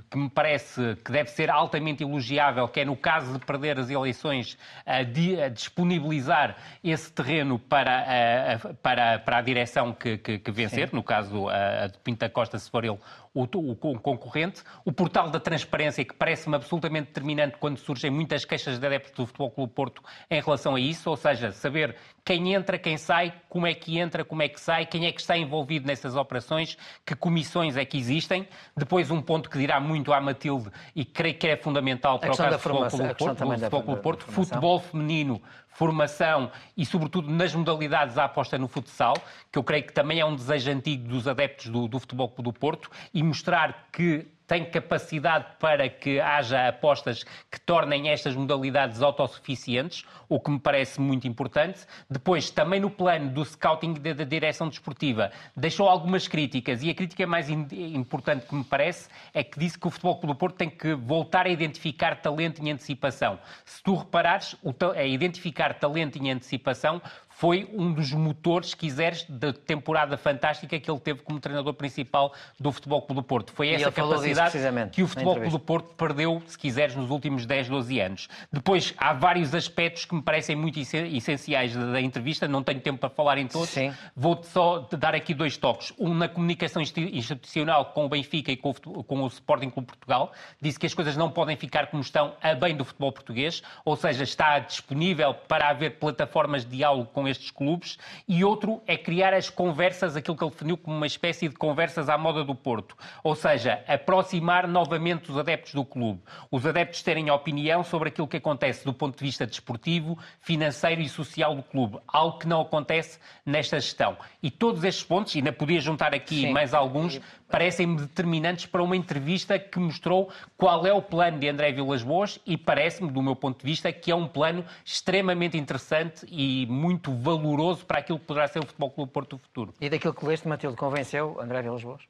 que 0.09 0.17
me 0.17 0.29
parece 0.29 0.95
que 1.03 1.11
deve 1.11 1.29
ser 1.29 1.49
altamente 1.49 2.03
elogiável, 2.03 2.67
que 2.67 2.79
é 2.79 2.85
no 2.85 2.95
caso 2.95 3.37
de 3.37 3.45
perder 3.45 3.79
as 3.79 3.89
eleições, 3.89 4.57
a, 4.85 5.03
disponibilizar 5.49 6.55
esse 6.83 7.11
terreno 7.11 7.59
para, 7.59 8.53
a, 8.53 8.73
para, 8.75 9.19
para 9.19 9.37
a 9.37 9.41
direção 9.41 9.93
que, 9.93 10.17
que, 10.17 10.39
que 10.39 10.51
vencer, 10.51 10.89
Sim. 10.89 10.95
no 10.95 11.03
caso 11.03 11.49
a, 11.49 11.83
a 11.83 11.87
de 11.87 11.97
Pinta 11.99 12.29
Costa, 12.29 12.57
se 12.57 12.69
for 12.69 12.85
ele 12.85 12.97
o, 13.33 13.43
o, 13.43 13.71
o, 13.71 13.99
concorrente, 13.99 14.61
o 14.83 14.91
portal 14.91 15.29
da 15.29 15.39
transparência, 15.39 16.03
que 16.03 16.13
parece-me 16.13 16.55
absolutamente 16.55 17.07
determinante 17.07 17.57
quando 17.57 17.77
surgem 17.77 18.11
muitas 18.11 18.43
queixas 18.43 18.77
de 18.77 18.85
adeptos 18.85 19.11
do 19.13 19.25
Futebol 19.25 19.51
Clube 19.51 19.73
Porto 19.73 20.03
em 20.29 20.41
relação 20.41 20.75
a 20.75 20.79
isso, 20.79 21.09
ou 21.09 21.15
seja, 21.15 21.51
saber 21.51 21.95
quem 22.25 22.53
entra, 22.53 22.77
quem 22.77 22.97
sai, 22.97 23.33
como 23.49 23.65
é 23.65 23.73
que 23.73 23.97
entra, 23.97 24.25
como 24.25 24.41
é 24.41 24.49
que 24.49 24.59
sai, 24.59 24.85
quem 24.85 25.05
é 25.05 25.11
que 25.11 25.21
está 25.21 25.37
envolvido 25.37 25.87
nessas 25.87 26.15
operações, 26.15 26.77
que 27.05 27.15
comissões 27.15 27.77
é 27.77 27.85
que 27.85 27.97
existem. 27.97 28.47
Depois 28.75 29.09
um 29.09 29.21
ponto 29.21 29.49
que 29.49 29.57
dirá 29.57 29.79
muito 29.79 30.11
à 30.11 30.19
Matilde 30.19 30.69
e 30.95 31.05
creio 31.05 31.37
que 31.37 31.47
é 31.47 31.55
fundamental 31.55 32.19
para 32.19 32.33
o 32.33 32.37
caso 32.37 32.57
do 32.57 32.59
Futebol 32.59 32.89
Clube 32.89 33.15
Porto, 33.15 33.37
Futebol 33.37 33.83
Clube 33.83 34.01
Porto 34.01 34.25
futebol 34.25 34.79
feminino 34.79 35.41
formação 35.81 36.51
e, 36.77 36.85
sobretudo, 36.85 37.31
nas 37.31 37.55
modalidades 37.55 38.15
a 38.15 38.25
aposta 38.25 38.55
no 38.55 38.67
futsal, 38.67 39.15
que 39.51 39.57
eu 39.57 39.63
creio 39.63 39.83
que 39.83 39.91
também 39.91 40.19
é 40.19 40.25
um 40.25 40.35
desejo 40.35 40.69
antigo 40.69 41.07
dos 41.07 41.27
adeptos 41.27 41.69
do, 41.69 41.87
do 41.87 41.99
Futebol 41.99 42.31
do 42.37 42.53
Porto, 42.53 42.87
e 43.11 43.23
mostrar 43.23 43.87
que 43.91 44.27
tem 44.51 44.65
capacidade 44.65 45.45
para 45.61 45.87
que 45.87 46.19
haja 46.19 46.67
apostas 46.67 47.23
que 47.49 47.57
tornem 47.57 48.09
estas 48.09 48.35
modalidades 48.35 49.01
autossuficientes, 49.01 50.03
o 50.27 50.41
que 50.41 50.51
me 50.51 50.59
parece 50.59 50.99
muito 50.99 51.25
importante. 51.25 51.85
Depois, 52.09 52.49
também 52.51 52.81
no 52.81 52.89
plano 52.89 53.31
do 53.31 53.45
scouting 53.45 53.93
da, 53.93 54.11
da 54.11 54.25
direção 54.25 54.67
desportiva, 54.67 55.31
deixou 55.55 55.87
algumas 55.87 56.27
críticas 56.27 56.83
e 56.83 56.89
a 56.89 56.93
crítica 56.93 57.25
mais 57.25 57.49
importante 57.49 58.45
que 58.45 58.53
me 58.53 58.65
parece 58.65 59.07
é 59.33 59.41
que 59.41 59.57
disse 59.57 59.79
que 59.79 59.87
o 59.87 59.89
Futebol 59.89 60.17
Clube 60.17 60.33
do 60.33 60.37
Porto 60.37 60.57
tem 60.57 60.69
que 60.69 60.95
voltar 60.95 61.45
a 61.45 61.49
identificar 61.49 62.19
talento 62.19 62.61
em 62.61 62.71
antecipação. 62.73 63.39
Se 63.63 63.81
tu 63.81 63.95
reparares, 63.95 64.57
a 64.97 65.03
identificar 65.05 65.75
talento 65.75 66.17
em 66.17 66.29
antecipação 66.29 67.01
foi 67.41 67.67
um 67.73 67.91
dos 67.91 68.11
motores, 68.11 68.69
se 68.69 68.77
quiseres, 68.77 69.25
da 69.27 69.51
temporada 69.51 70.15
fantástica 70.15 70.79
que 70.79 70.91
ele 70.91 70.99
teve 70.99 71.23
como 71.23 71.39
treinador 71.39 71.73
principal 71.73 72.35
do 72.59 72.71
Futebol 72.71 73.01
Clube 73.01 73.19
do 73.19 73.23
Porto. 73.23 73.51
Foi 73.51 73.69
essa 73.69 73.91
capacidade 73.91 74.55
que 74.91 75.01
o 75.01 75.07
Futebol 75.07 75.33
Clube 75.33 75.49
do 75.49 75.57
Porto 75.57 75.95
perdeu, 75.95 76.39
se 76.45 76.55
quiseres, 76.55 76.95
nos 76.95 77.09
últimos 77.09 77.47
10, 77.47 77.67
12 77.67 77.99
anos. 77.99 78.29
Depois, 78.53 78.93
há 78.95 79.11
vários 79.13 79.55
aspectos 79.55 80.05
que 80.05 80.13
me 80.13 80.21
parecem 80.21 80.55
muito 80.55 80.79
essenciais 80.79 81.75
da 81.75 81.99
entrevista, 81.99 82.47
não 82.47 82.61
tenho 82.61 82.79
tempo 82.79 82.99
para 82.99 83.09
falar 83.09 83.39
em 83.39 83.47
todos. 83.47 83.69
Sim. 83.69 83.91
Vou 84.15 84.39
só 84.43 84.87
dar 84.91 85.15
aqui 85.15 85.33
dois 85.33 85.57
toques. 85.57 85.91
Um 85.97 86.13
na 86.13 86.29
comunicação 86.29 86.79
institucional 86.79 87.85
com 87.85 88.05
o 88.05 88.09
Benfica 88.09 88.51
e 88.51 88.55
com 88.55 88.69
o, 88.69 89.03
com 89.03 89.23
o 89.23 89.25
Sporting 89.25 89.71
Clube 89.71 89.87
Portugal. 89.87 90.31
Disse 90.61 90.77
que 90.77 90.85
as 90.85 90.93
coisas 90.93 91.17
não 91.17 91.31
podem 91.31 91.57
ficar 91.57 91.87
como 91.87 92.03
estão 92.03 92.35
a 92.39 92.53
bem 92.53 92.77
do 92.77 92.85
futebol 92.85 93.11
português, 93.11 93.63
ou 93.83 93.95
seja, 93.95 94.23
está 94.23 94.59
disponível 94.59 95.33
para 95.33 95.69
haver 95.69 95.97
plataformas 95.97 96.63
de 96.63 96.77
diálogo 96.77 97.09
com 97.11 97.30
estes 97.31 97.49
clubes. 97.49 97.97
E 98.27 98.43
outro 98.43 98.81
é 98.85 98.95
criar 98.95 99.33
as 99.33 99.49
conversas, 99.49 100.15
aquilo 100.15 100.37
que 100.37 100.43
ele 100.43 100.51
definiu 100.51 100.77
como 100.77 100.95
uma 100.95 101.07
espécie 101.07 101.47
de 101.47 101.55
conversas 101.55 102.09
à 102.09 102.17
moda 102.17 102.43
do 102.43 102.53
Porto. 102.53 102.95
Ou 103.23 103.35
seja, 103.35 103.83
aproximar 103.87 104.67
novamente 104.67 105.31
os 105.31 105.37
adeptos 105.37 105.73
do 105.73 105.83
clube. 105.83 106.21
Os 106.51 106.65
adeptos 106.65 107.01
terem 107.01 107.31
opinião 107.31 107.83
sobre 107.83 108.09
aquilo 108.09 108.27
que 108.27 108.37
acontece 108.37 108.85
do 108.85 108.93
ponto 108.93 109.17
de 109.17 109.23
vista 109.23 109.47
desportivo, 109.47 110.17
financeiro 110.39 111.01
e 111.01 111.09
social 111.09 111.55
do 111.55 111.63
clube. 111.63 111.97
Algo 112.07 112.37
que 112.37 112.47
não 112.47 112.61
acontece 112.61 113.19
nesta 113.45 113.79
gestão. 113.79 114.17
E 114.43 114.51
todos 114.51 114.83
estes 114.83 115.03
pontos, 115.03 115.33
e 115.33 115.39
ainda 115.39 115.51
podia 115.51 115.79
juntar 115.79 116.13
aqui 116.13 116.41
Sim. 116.41 116.51
mais 116.51 116.73
alguns, 116.73 117.19
parecem-me 117.51 117.97
determinantes 117.97 118.65
para 118.65 118.81
uma 118.81 118.95
entrevista 118.95 119.59
que 119.59 119.77
mostrou 119.77 120.31
qual 120.57 120.85
é 120.85 120.93
o 120.93 121.01
plano 121.01 121.37
de 121.37 121.49
André 121.49 121.73
Vilas 121.73 122.01
Boas 122.01 122.39
e 122.45 122.57
parece-me, 122.57 123.11
do 123.11 123.21
meu 123.21 123.35
ponto 123.35 123.59
de 123.59 123.65
vista, 123.65 123.91
que 123.91 124.09
é 124.09 124.15
um 124.15 124.27
plano 124.27 124.65
extremamente 124.85 125.57
interessante 125.57 126.25
e 126.29 126.65
muito 126.67 127.13
valoroso 127.13 127.85
para 127.85 127.99
aquilo 127.99 128.17
que 128.17 128.25
poderá 128.25 128.47
ser 128.47 128.59
o 128.59 128.65
Futebol 128.65 128.89
Clube 128.89 129.11
Porto 129.11 129.35
do 129.35 129.39
futuro. 129.39 129.73
E 129.81 129.89
daquilo 129.89 130.13
que 130.13 130.25
leste, 130.25 130.47
Matilde, 130.47 130.77
convenceu 130.77 131.37
André 131.39 131.61
Vilas 131.61 131.83
Boas? 131.83 132.01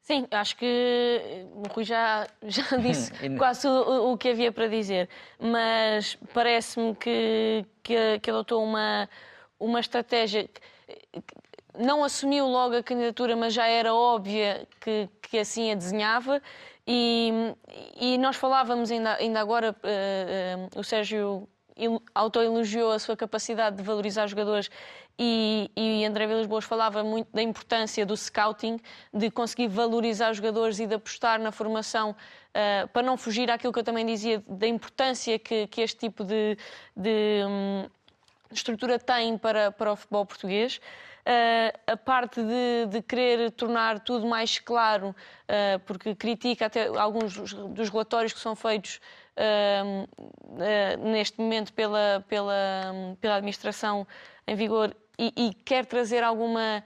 Sim, 0.00 0.24
acho 0.30 0.56
que 0.56 1.44
o 1.52 1.68
Rui 1.68 1.84
já, 1.84 2.28
já 2.44 2.62
disse 2.78 3.12
quase 3.36 3.66
o, 3.66 4.12
o, 4.12 4.16
que 4.16 4.28
havia 4.28 4.52
para 4.52 4.68
dizer, 4.68 5.08
mas 5.38 6.16
parece-me 6.32 6.94
que, 6.94 7.66
que, 7.82 8.20
que 8.20 8.30
adotou 8.30 8.62
uma, 8.62 9.08
uma 9.58 9.80
estratégia 9.80 10.48
não 11.78 12.04
assumiu 12.04 12.46
logo 12.46 12.76
a 12.76 12.82
candidatura, 12.82 13.36
mas 13.36 13.54
já 13.54 13.66
era 13.66 13.94
óbvia 13.94 14.66
que, 14.80 15.08
que 15.22 15.38
assim 15.38 15.72
a 15.72 15.74
desenhava. 15.74 16.42
E, 16.86 17.32
e 18.00 18.18
nós 18.18 18.36
falávamos 18.36 18.90
ainda, 18.90 19.14
ainda 19.14 19.40
agora, 19.40 19.74
uh, 19.82 20.76
uh, 20.76 20.80
o 20.80 20.84
Sérgio 20.84 21.48
autoelogiou 22.14 22.92
a 22.92 22.98
sua 22.98 23.16
capacidade 23.16 23.76
de 23.76 23.82
valorizar 23.82 24.26
jogadores 24.26 24.70
e, 25.18 25.70
e 25.74 26.04
André 26.04 26.26
Vilas 26.26 26.46
Boas 26.46 26.64
falava 26.64 27.02
muito 27.02 27.28
da 27.32 27.42
importância 27.42 28.04
do 28.04 28.16
scouting, 28.16 28.78
de 29.12 29.30
conseguir 29.30 29.68
valorizar 29.68 30.30
os 30.30 30.36
jogadores 30.36 30.78
e 30.78 30.86
de 30.86 30.94
apostar 30.94 31.40
na 31.40 31.50
formação 31.50 32.10
uh, 32.10 32.88
para 32.88 33.02
não 33.02 33.16
fugir 33.16 33.50
àquilo 33.50 33.72
que 33.72 33.78
eu 33.78 33.84
também 33.84 34.04
dizia 34.04 34.42
da 34.46 34.66
importância 34.66 35.38
que, 35.38 35.66
que 35.68 35.80
este 35.80 35.98
tipo 35.98 36.22
de, 36.22 36.58
de 36.94 37.42
um, 37.46 37.86
estrutura 38.50 38.98
tem 38.98 39.38
para, 39.38 39.72
para 39.72 39.92
o 39.92 39.96
futebol 39.96 40.26
português. 40.26 40.80
A 41.88 41.96
parte 41.96 42.40
de, 42.40 42.86
de, 42.88 43.02
querer 43.02 43.50
tornar 43.50 43.98
tudo 43.98 44.24
mais 44.28 44.60
claro, 44.60 45.08
uh, 45.08 45.80
porque 45.84 46.14
critica 46.14 46.66
até 46.66 46.86
alguns 46.86 47.36
dos 47.52 47.88
relatórios 47.88 48.32
que 48.32 48.38
são 48.38 48.54
feitos 48.54 49.00
uh, 49.36 51.04
neste 51.04 51.40
momento 51.40 51.72
pela, 51.72 52.24
pela, 52.28 52.54
pela 53.20 53.36
administração 53.36 54.06
em 54.46 54.54
vigor 54.54 54.94
e, 55.18 55.32
e 55.36 55.52
quer 55.52 55.84
trazer 55.84 56.22
alguma 56.22 56.84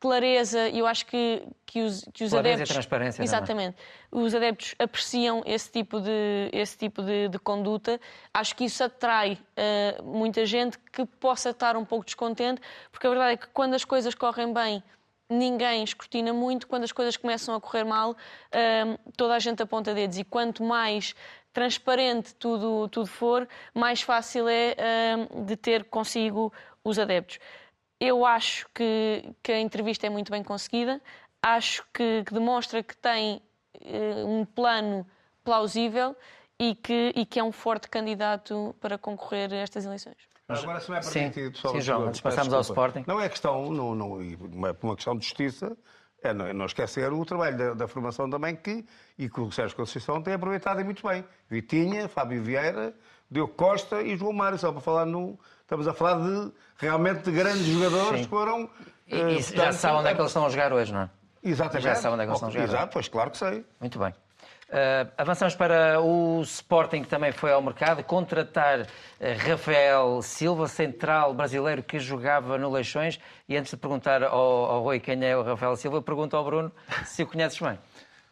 clareza, 0.00 0.68
e 0.70 0.78
eu 0.78 0.86
acho 0.86 1.04
que, 1.04 1.42
que 1.66 1.82
os, 1.82 2.04
que 2.12 2.24
os 2.24 2.30
clareza 2.30 2.54
adeptos. 2.54 2.70
E 2.70 2.72
transparência. 2.72 3.22
É? 3.22 3.24
Exatamente. 3.24 3.76
Os 4.10 4.34
adeptos 4.34 4.74
apreciam 4.78 5.42
esse 5.44 5.70
tipo 5.70 6.00
de, 6.00 6.48
esse 6.52 6.76
tipo 6.76 7.02
de, 7.02 7.28
de 7.28 7.38
conduta. 7.38 8.00
Acho 8.32 8.56
que 8.56 8.64
isso 8.64 8.82
atrai 8.82 9.34
uh, 9.34 10.02
muita 10.02 10.46
gente 10.46 10.78
que 10.90 11.04
possa 11.04 11.50
estar 11.50 11.76
um 11.76 11.84
pouco 11.84 12.06
descontente, 12.06 12.62
porque 12.90 13.06
a 13.06 13.10
verdade 13.10 13.32
é 13.34 13.36
que 13.36 13.48
quando 13.48 13.74
as 13.74 13.84
coisas 13.84 14.14
correm 14.14 14.52
bem, 14.52 14.82
ninguém 15.28 15.84
escrutina 15.84 16.32
muito. 16.32 16.66
Quando 16.66 16.84
as 16.84 16.92
coisas 16.92 17.16
começam 17.18 17.54
a 17.54 17.60
correr 17.60 17.84
mal, 17.84 18.12
uh, 18.12 19.12
toda 19.16 19.34
a 19.34 19.38
gente 19.38 19.62
aponta 19.62 19.92
dedos. 19.92 20.18
E 20.18 20.24
quanto 20.24 20.64
mais 20.64 21.14
transparente 21.52 22.34
tudo, 22.36 22.88
tudo 22.88 23.06
for, 23.06 23.46
mais 23.74 24.00
fácil 24.00 24.48
é 24.48 24.74
uh, 24.74 25.44
de 25.44 25.56
ter 25.56 25.84
consigo 25.84 26.50
os 26.82 26.98
adeptos. 26.98 27.38
Eu 28.00 28.24
acho 28.24 28.66
que, 28.74 29.34
que 29.42 29.52
a 29.52 29.60
entrevista 29.60 30.06
é 30.06 30.10
muito 30.10 30.32
bem 30.32 30.42
conseguida, 30.42 31.00
acho 31.42 31.84
que, 31.92 32.24
que 32.24 32.32
demonstra 32.32 32.82
que 32.82 32.96
tem 32.96 33.42
uh, 33.76 34.26
um 34.26 34.44
plano 34.44 35.06
plausível 35.44 36.16
e 36.58 36.74
que, 36.74 37.12
e 37.14 37.26
que 37.26 37.38
é 37.38 37.44
um 37.44 37.52
forte 37.52 37.88
candidato 37.88 38.74
para 38.80 38.96
concorrer 38.96 39.52
a 39.52 39.56
estas 39.56 39.84
eleições. 39.84 40.16
Agora, 40.48 40.80
se 40.80 40.90
me 40.90 40.96
é 40.96 41.00
permitido, 41.00 41.52
pessoal. 41.52 41.74
Sim, 41.74 41.80
João, 41.80 42.02
antes 42.08 42.20
passamos 42.20 42.52
ao 42.52 42.60
Sporting. 42.60 43.04
Não 43.06 43.20
é 43.20 43.28
questão, 43.28 43.70
não, 43.70 43.94
não, 43.94 44.18
uma 44.52 44.96
questão 44.96 45.16
de 45.16 45.24
justiça, 45.24 45.76
é 46.22 46.34
não, 46.34 46.46
é 46.46 46.52
não 46.52 46.66
esquecer 46.66 47.12
o 47.12 47.24
trabalho 47.24 47.56
da, 47.56 47.74
da, 47.74 47.88
formação 47.88 48.28
também 48.28 48.56
que, 48.56 48.84
e 49.16 49.28
que 49.28 49.40
o 49.40 49.50
Sérgio 49.50 49.76
Conceição 49.76 50.20
tem 50.22 50.34
aproveitado 50.34 50.84
muito 50.84 51.06
bem. 51.06 51.24
Vitinha, 51.48 52.08
Fábio 52.08 52.42
Vieira, 52.42 52.94
Diogo 53.30 53.54
Costa 53.54 54.02
e 54.02 54.16
João 54.16 54.32
Mário, 54.32 54.58
só 54.58 54.72
para 54.72 54.80
falar 54.80 55.06
no, 55.06 55.38
Estamos 55.70 55.86
a 55.86 55.94
falar 55.94 56.18
de 56.18 56.50
realmente 56.78 57.22
de 57.22 57.30
grandes 57.30 57.64
jogadores 57.64 58.18
Sim. 58.18 58.24
que 58.24 58.28
foram. 58.28 58.68
E, 59.06 59.14
uh, 59.14 59.34
portanto, 59.34 59.54
já 59.54 59.72
sabem 59.72 60.00
onde 60.00 60.08
é 60.08 60.14
que 60.14 60.20
eles 60.20 60.30
estão 60.30 60.44
a 60.44 60.48
jogar 60.48 60.72
hoje, 60.72 60.92
não 60.92 61.02
é? 61.02 61.10
Exatamente. 61.44 61.84
Já 61.84 61.94
sabem 61.94 62.14
onde 62.14 62.22
é 62.22 62.26
que 62.26 62.30
eles 62.30 62.36
estão 62.38 62.48
a 62.48 62.52
jogar. 62.52 62.64
Exato, 62.64 62.92
pois 62.92 63.08
claro 63.08 63.30
que 63.30 63.38
sei. 63.38 63.64
Muito 63.78 63.96
bem. 63.96 64.08
Uh, 64.10 65.12
avançamos 65.16 65.54
para 65.54 66.00
o 66.00 66.42
Sporting, 66.42 67.02
que 67.02 67.08
também 67.08 67.30
foi 67.30 67.52
ao 67.52 67.62
mercado, 67.62 68.02
contratar 68.02 68.80
uh, 68.80 68.86
Rafael 69.48 70.20
Silva, 70.22 70.66
central 70.66 71.34
brasileiro 71.34 71.84
que 71.84 72.00
jogava 72.00 72.58
no 72.58 72.68
Leixões. 72.68 73.20
E 73.48 73.56
antes 73.56 73.70
de 73.70 73.76
perguntar 73.76 74.24
ao, 74.24 74.32
ao 74.40 74.82
Rui 74.82 74.98
quem 74.98 75.24
é 75.24 75.36
o 75.36 75.44
Rafael 75.44 75.76
Silva, 75.76 76.02
pergunto 76.02 76.36
ao 76.36 76.44
Bruno 76.44 76.72
se 77.04 77.22
o 77.22 77.28
conheces 77.28 77.60
bem. 77.60 77.78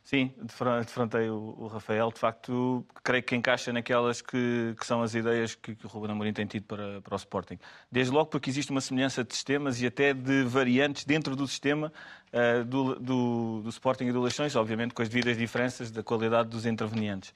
Sim, 0.08 0.32
defrontei 0.40 1.28
o, 1.28 1.66
Rafael. 1.66 2.10
De 2.10 2.18
facto, 2.18 2.82
creio 3.04 3.22
que 3.22 3.36
encaixa 3.36 3.70
naquelas 3.74 4.22
que, 4.22 4.74
que 4.80 4.86
são 4.86 5.02
as 5.02 5.14
ideias 5.14 5.54
que, 5.54 5.74
que 5.74 5.84
o 5.84 5.88
Ruben 5.88 6.12
Amorim 6.12 6.32
tem 6.32 6.46
tido 6.46 6.64
para, 6.64 7.02
para 7.02 7.12
o 7.12 7.16
Sporting. 7.18 7.58
Desde 7.92 8.10
logo 8.10 8.30
porque 8.30 8.48
existe 8.48 8.70
uma 8.70 8.80
semelhança 8.80 9.22
de 9.22 9.34
sistemas 9.34 9.82
e 9.82 9.86
até 9.86 10.14
de 10.14 10.44
variantes 10.44 11.04
dentro 11.04 11.36
do 11.36 11.46
sistema 11.46 11.92
uh, 12.32 12.64
do, 12.64 12.94
do, 12.94 13.60
do, 13.64 13.68
Sporting 13.68 14.06
e 14.06 14.12
do 14.12 14.22
Leixões, 14.22 14.56
obviamente 14.56 14.94
com 14.94 15.02
as 15.02 15.10
devidas 15.10 15.36
diferenças 15.36 15.90
da 15.90 16.02
qualidade 16.02 16.48
dos 16.48 16.64
intervenientes. 16.64 17.34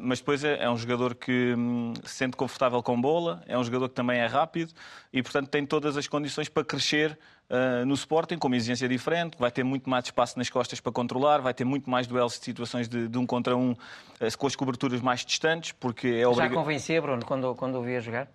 Mas 0.00 0.20
depois 0.20 0.44
é, 0.44 0.62
é, 0.62 0.70
um 0.70 0.76
jogador 0.76 1.16
que 1.16 1.54
hum, 1.56 1.92
se 2.04 2.14
sente 2.14 2.36
confortável 2.36 2.80
com 2.80 3.00
bola, 3.00 3.42
é 3.46 3.58
um 3.58 3.64
jogador 3.64 3.88
que 3.88 3.94
também 3.94 4.20
é 4.20 4.26
rápido 4.26 4.72
e, 5.12 5.20
portanto, 5.20 5.48
tem 5.48 5.66
todas 5.66 5.96
as 5.96 6.06
condições 6.06 6.48
para 6.48 6.64
crescer 6.64 7.18
uh, 7.50 7.84
no 7.84 7.94
Sporting, 7.94 8.38
com 8.38 8.46
uma 8.46 8.56
exigência 8.56 8.88
diferente, 8.88 9.36
vai 9.36 9.50
ter 9.50 9.64
muito 9.64 9.90
mais 9.90 10.04
espaço 10.04 10.38
nas 10.38 10.48
costas 10.48 10.78
para 10.78 10.92
controlar, 10.92 11.38
vai 11.38 11.52
ter 11.52 11.64
muito 11.64 11.90
mais 11.90 12.06
duelos 12.06 12.38
de 12.38 12.44
situações 12.44 12.88
de, 12.88 13.08
de 13.08 13.18
um 13.18 13.26
contra 13.26 13.56
um, 13.56 13.72
uh, 13.72 14.38
com 14.38 14.46
as 14.46 14.54
coberturas 14.54 15.00
mais 15.00 15.24
distantes, 15.24 15.72
porque 15.72 16.06
é 16.06 16.26
obrigatório. 16.26 16.50
Já 16.50 16.54
convencia, 16.54 17.02
Bruno, 17.02 17.24
quando, 17.24 17.54
quando 17.56 17.80
o 17.80 17.82
via 17.82 18.00
jogar? 18.00 18.28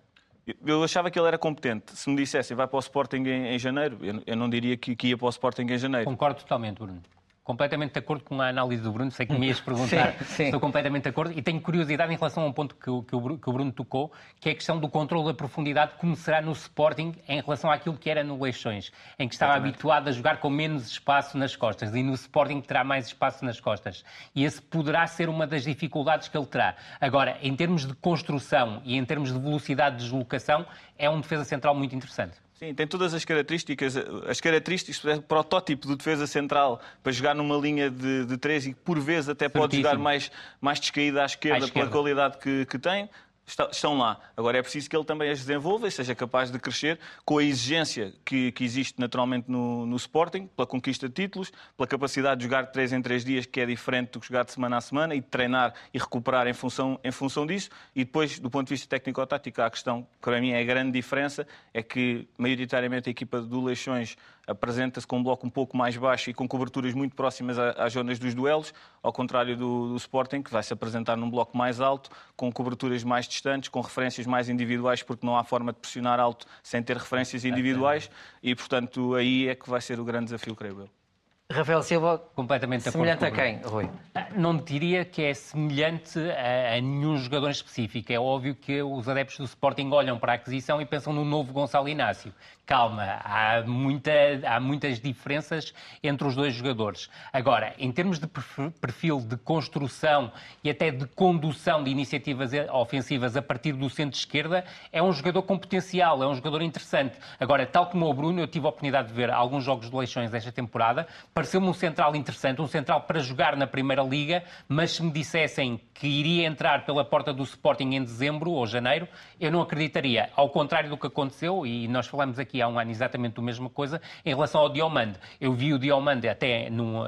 Eu 0.66 0.84
achava 0.84 1.10
que 1.10 1.18
ele 1.18 1.26
era 1.26 1.38
competente. 1.38 1.96
Se 1.96 2.10
me 2.10 2.16
dissessem 2.16 2.54
vai 2.54 2.66
para 2.66 2.76
o 2.76 2.80
Sporting 2.80 3.22
em, 3.24 3.46
em 3.54 3.58
janeiro, 3.58 3.98
eu, 4.02 4.22
eu, 4.26 4.36
não 4.36 4.50
diria 4.50 4.76
que, 4.76 4.94
que 4.94 5.08
ia 5.08 5.16
para 5.16 5.26
o 5.26 5.30
Sporting 5.30 5.62
em 5.62 5.78
janeiro. 5.78 6.04
Concordo 6.04 6.40
totalmente, 6.40 6.76
Bruno 6.76 7.00
completamente 7.44 7.92
de 7.92 7.98
acordo 7.98 8.24
com 8.24 8.40
a 8.40 8.48
análise 8.48 8.82
do 8.82 8.90
Bruno, 8.90 9.10
sei 9.10 9.26
que 9.26 9.38
me 9.38 9.48
ias 9.48 9.60
perguntar, 9.62 10.14
sim, 10.14 10.24
sim. 10.24 10.44
estou 10.44 10.58
completamente 10.58 11.02
de 11.02 11.10
acordo 11.10 11.38
e 11.38 11.42
tenho 11.42 11.60
curiosidade 11.60 12.12
em 12.12 12.16
relação 12.16 12.42
a 12.42 12.46
um 12.46 12.52
ponto 12.52 12.74
que, 12.74 12.88
o, 12.88 13.02
que 13.02 13.14
o 13.14 13.52
Bruno 13.52 13.70
tocou, 13.70 14.10
que 14.40 14.48
é 14.48 14.52
a 14.52 14.54
questão 14.54 14.80
do 14.80 14.88
controle 14.88 15.26
da 15.26 15.34
profundidade, 15.34 15.92
como 15.98 16.16
será 16.16 16.40
no 16.40 16.52
Sporting 16.52 17.14
em 17.28 17.42
relação 17.42 17.70
àquilo 17.70 17.98
que 17.98 18.08
era 18.08 18.24
no 18.24 18.42
Leixões, 18.42 18.90
em 19.18 19.28
que 19.28 19.34
estava 19.34 19.52
Exatamente. 19.52 19.74
habituado 19.74 20.08
a 20.08 20.12
jogar 20.12 20.38
com 20.38 20.48
menos 20.48 20.86
espaço 20.86 21.36
nas 21.36 21.54
costas 21.54 21.94
e 21.94 22.02
no 22.02 22.14
Sporting 22.14 22.62
terá 22.62 22.82
mais 22.82 23.08
espaço 23.08 23.44
nas 23.44 23.60
costas. 23.60 24.02
E 24.34 24.42
esse 24.42 24.62
poderá 24.62 25.06
ser 25.06 25.28
uma 25.28 25.46
das 25.46 25.64
dificuldades 25.64 26.28
que 26.28 26.36
ele 26.36 26.46
terá. 26.46 26.74
Agora, 26.98 27.36
em 27.42 27.54
termos 27.54 27.86
de 27.86 27.92
construção 27.94 28.80
e 28.84 28.96
em 28.96 29.04
termos 29.04 29.30
de 29.30 29.38
velocidade 29.38 29.96
de 29.96 30.04
deslocação, 30.04 30.66
é 30.98 31.10
um 31.10 31.20
defesa 31.20 31.44
central 31.44 31.74
muito 31.74 31.94
interessante. 31.94 32.43
Sim, 32.54 32.72
tem 32.72 32.86
todas 32.86 33.12
as 33.12 33.24
características, 33.24 33.96
as 34.28 34.40
características, 34.40 35.04
é 35.04 35.20
protótipo 35.20 35.88
do 35.88 35.96
defesa 35.96 36.26
central 36.26 36.80
para 37.02 37.10
jogar 37.10 37.34
numa 37.34 37.56
linha 37.56 37.90
de, 37.90 38.24
de 38.26 38.36
três 38.36 38.64
e 38.64 38.72
por 38.72 39.00
vezes 39.00 39.28
até 39.28 39.48
pode 39.48 39.76
jogar 39.76 39.98
mais, 39.98 40.30
mais 40.60 40.78
descaída 40.78 41.22
à 41.22 41.26
esquerda, 41.26 41.56
à 41.56 41.66
esquerda. 41.66 41.90
pela 41.90 41.90
qualidade 41.90 42.38
que, 42.38 42.64
que 42.66 42.78
tem 42.78 43.08
estão 43.46 43.98
lá. 43.98 44.18
Agora 44.36 44.58
é 44.58 44.62
preciso 44.62 44.88
que 44.88 44.96
ele 44.96 45.04
também 45.04 45.30
as 45.30 45.40
desenvolva 45.40 45.86
e 45.86 45.90
seja 45.90 46.14
capaz 46.14 46.50
de 46.50 46.58
crescer 46.58 46.98
com 47.24 47.38
a 47.38 47.44
exigência 47.44 48.12
que, 48.24 48.52
que 48.52 48.64
existe 48.64 48.98
naturalmente 48.98 49.50
no, 49.50 49.86
no, 49.86 49.96
Sporting, 49.96 50.46
pela 50.46 50.66
conquista 50.66 51.08
de 51.08 51.14
títulos, 51.14 51.52
pela 51.76 51.86
capacidade 51.86 52.38
de 52.38 52.44
jogar 52.44 52.62
de 52.62 52.72
3 52.72 52.94
em 52.94 53.02
3 53.02 53.24
dias, 53.24 53.46
que 53.46 53.60
é 53.60 53.66
diferente 53.66 54.12
do 54.12 54.20
que 54.20 54.26
jogar 54.26 54.44
de 54.44 54.52
semana 54.52 54.78
a 54.78 54.80
semana, 54.80 55.14
e 55.14 55.20
de 55.20 55.26
treinar 55.26 55.74
e 55.92 55.98
recuperar 55.98 56.46
em 56.46 56.54
função, 56.54 56.98
em 57.04 57.10
função 57.10 57.46
disso. 57.46 57.70
E 57.94 58.04
depois, 58.04 58.38
do 58.38 58.50
ponto 58.50 58.66
de 58.66 58.74
vista 58.74 58.88
técnico-tático, 58.88 59.60
a 59.60 59.70
questão 59.70 60.02
que 60.02 60.08
para 60.20 60.40
mim 60.40 60.50
é 60.50 60.60
a 60.60 60.64
grande 60.64 60.92
diferença 60.92 61.46
é 61.72 61.82
que, 61.82 62.26
maioritariamente, 62.38 63.08
a 63.08 63.12
equipa 63.12 63.40
do 63.40 63.62
Leixões 63.62 64.16
apresenta-se 64.46 65.06
com 65.06 65.18
um 65.18 65.22
bloco 65.22 65.46
um 65.46 65.50
pouco 65.50 65.76
mais 65.76 65.96
baixo 65.96 66.30
e 66.30 66.34
com 66.34 66.46
coberturas 66.46 66.94
muito 66.94 67.14
próximas 67.14 67.58
às 67.58 67.92
zonas 67.92 68.18
dos 68.18 68.34
duelos, 68.34 68.72
ao 69.02 69.12
contrário 69.12 69.56
do, 69.56 69.88
do 69.88 69.96
Sporting, 69.96 70.42
que 70.42 70.50
vai 70.50 70.62
se 70.62 70.72
apresentar 70.72 71.16
num 71.16 71.30
bloco 71.30 71.56
mais 71.56 71.80
alto, 71.80 72.10
com 72.36 72.50
coberturas 72.52 73.04
mais 73.04 73.26
distantes, 73.26 73.68
com 73.68 73.80
referências 73.80 74.26
mais 74.26 74.48
individuais, 74.48 75.02
porque 75.02 75.26
não 75.26 75.36
há 75.36 75.44
forma 75.44 75.72
de 75.72 75.78
pressionar 75.78 76.20
alto 76.20 76.46
sem 76.62 76.82
ter 76.82 76.96
referências 76.96 77.44
individuais, 77.44 78.10
e 78.42 78.54
portanto 78.54 79.14
aí 79.14 79.48
é 79.48 79.54
que 79.54 79.68
vai 79.68 79.80
ser 79.80 80.00
o 80.00 80.04
grande 80.04 80.26
desafio, 80.26 80.54
creio 80.54 80.80
eu. 80.80 81.04
Rafael 81.50 81.82
Silva, 81.82 82.18
completamente 82.34 82.90
semelhante 82.90 83.24
a 83.26 83.30
quem, 83.30 83.60
Rui? 83.62 83.88
Não 84.34 84.56
diria 84.56 85.04
que 85.04 85.22
é 85.22 85.34
semelhante 85.34 86.18
a, 86.18 86.74
a, 86.74 86.80
nenhum 86.80 87.18
jogador 87.18 87.50
específico. 87.50 88.10
É 88.10 88.18
óbvio 88.18 88.54
que 88.54 88.82
os 88.82 89.08
adeptos 89.08 89.36
do 89.36 89.44
Sporting 89.44 89.90
olham 89.90 90.18
para 90.18 90.32
a 90.32 90.34
aquisição 90.36 90.80
e 90.80 90.86
pensam 90.86 91.12
no 91.12 91.22
novo 91.22 91.52
Gonçalo 91.52 91.86
Inácio. 91.86 92.32
Calma, 92.66 93.20
há, 93.22 93.62
muita, 93.66 94.10
há 94.46 94.58
muitas 94.58 94.98
diferenças 94.98 95.74
entre 96.02 96.26
os 96.26 96.34
dois 96.34 96.54
jogadores. 96.54 97.10
Agora, 97.32 97.74
em 97.78 97.92
termos 97.92 98.18
de 98.18 98.26
perfil 98.26 99.20
de 99.20 99.36
construção 99.36 100.32
e 100.62 100.70
até 100.70 100.90
de 100.90 101.06
condução 101.06 101.84
de 101.84 101.90
iniciativas 101.90 102.52
ofensivas 102.72 103.36
a 103.36 103.42
partir 103.42 103.72
do 103.72 103.90
centro-esquerda, 103.90 104.64
é 104.90 105.02
um 105.02 105.12
jogador 105.12 105.42
com 105.42 105.58
potencial, 105.58 106.22
é 106.22 106.26
um 106.26 106.34
jogador 106.34 106.62
interessante. 106.62 107.18
Agora, 107.38 107.66
tal 107.66 107.86
como 107.86 108.08
o 108.08 108.14
Bruno, 108.14 108.40
eu 108.40 108.46
tive 108.46 108.64
a 108.64 108.70
oportunidade 108.70 109.08
de 109.08 109.14
ver 109.14 109.30
alguns 109.30 109.62
jogos 109.62 109.90
de 109.90 109.96
Leixões 109.96 110.32
esta 110.32 110.50
temporada 110.50 111.06
pareceu-me 111.32 111.68
um 111.68 111.74
central 111.74 112.14
interessante, 112.16 112.60
um 112.60 112.66
central 112.66 113.02
para 113.02 113.20
jogar 113.20 113.56
na 113.56 113.66
Primeira 113.66 114.02
Liga, 114.02 114.42
mas 114.68 114.92
se 114.92 115.02
me 115.02 115.10
dissessem 115.10 115.80
que 115.92 116.06
iria 116.06 116.46
entrar 116.46 116.84
pela 116.84 117.04
porta 117.04 117.32
do 117.32 117.42
Sporting 117.42 117.94
em 117.94 118.02
dezembro 118.02 118.50
ou 118.50 118.66
janeiro, 118.66 119.08
eu 119.40 119.50
não 119.50 119.60
acreditaria. 119.60 120.30
Ao 120.34 120.48
contrário 120.48 120.88
do 120.88 120.96
que 120.96 121.06
aconteceu, 121.06 121.66
e 121.66 121.88
nós 121.88 122.06
falamos 122.06 122.38
aqui 122.38 122.53
há 122.62 122.68
um 122.68 122.78
ano 122.78 122.90
exatamente 122.90 123.38
a 123.38 123.42
mesma 123.42 123.68
coisa, 123.68 124.00
em 124.24 124.30
relação 124.30 124.60
ao 124.60 124.68
Diomande. 124.68 125.18
Eu 125.40 125.52
vi 125.52 125.72
o 125.72 125.78
Diomande 125.78 126.28
até 126.28 126.70
num, 126.70 127.02
uh, 127.02 127.06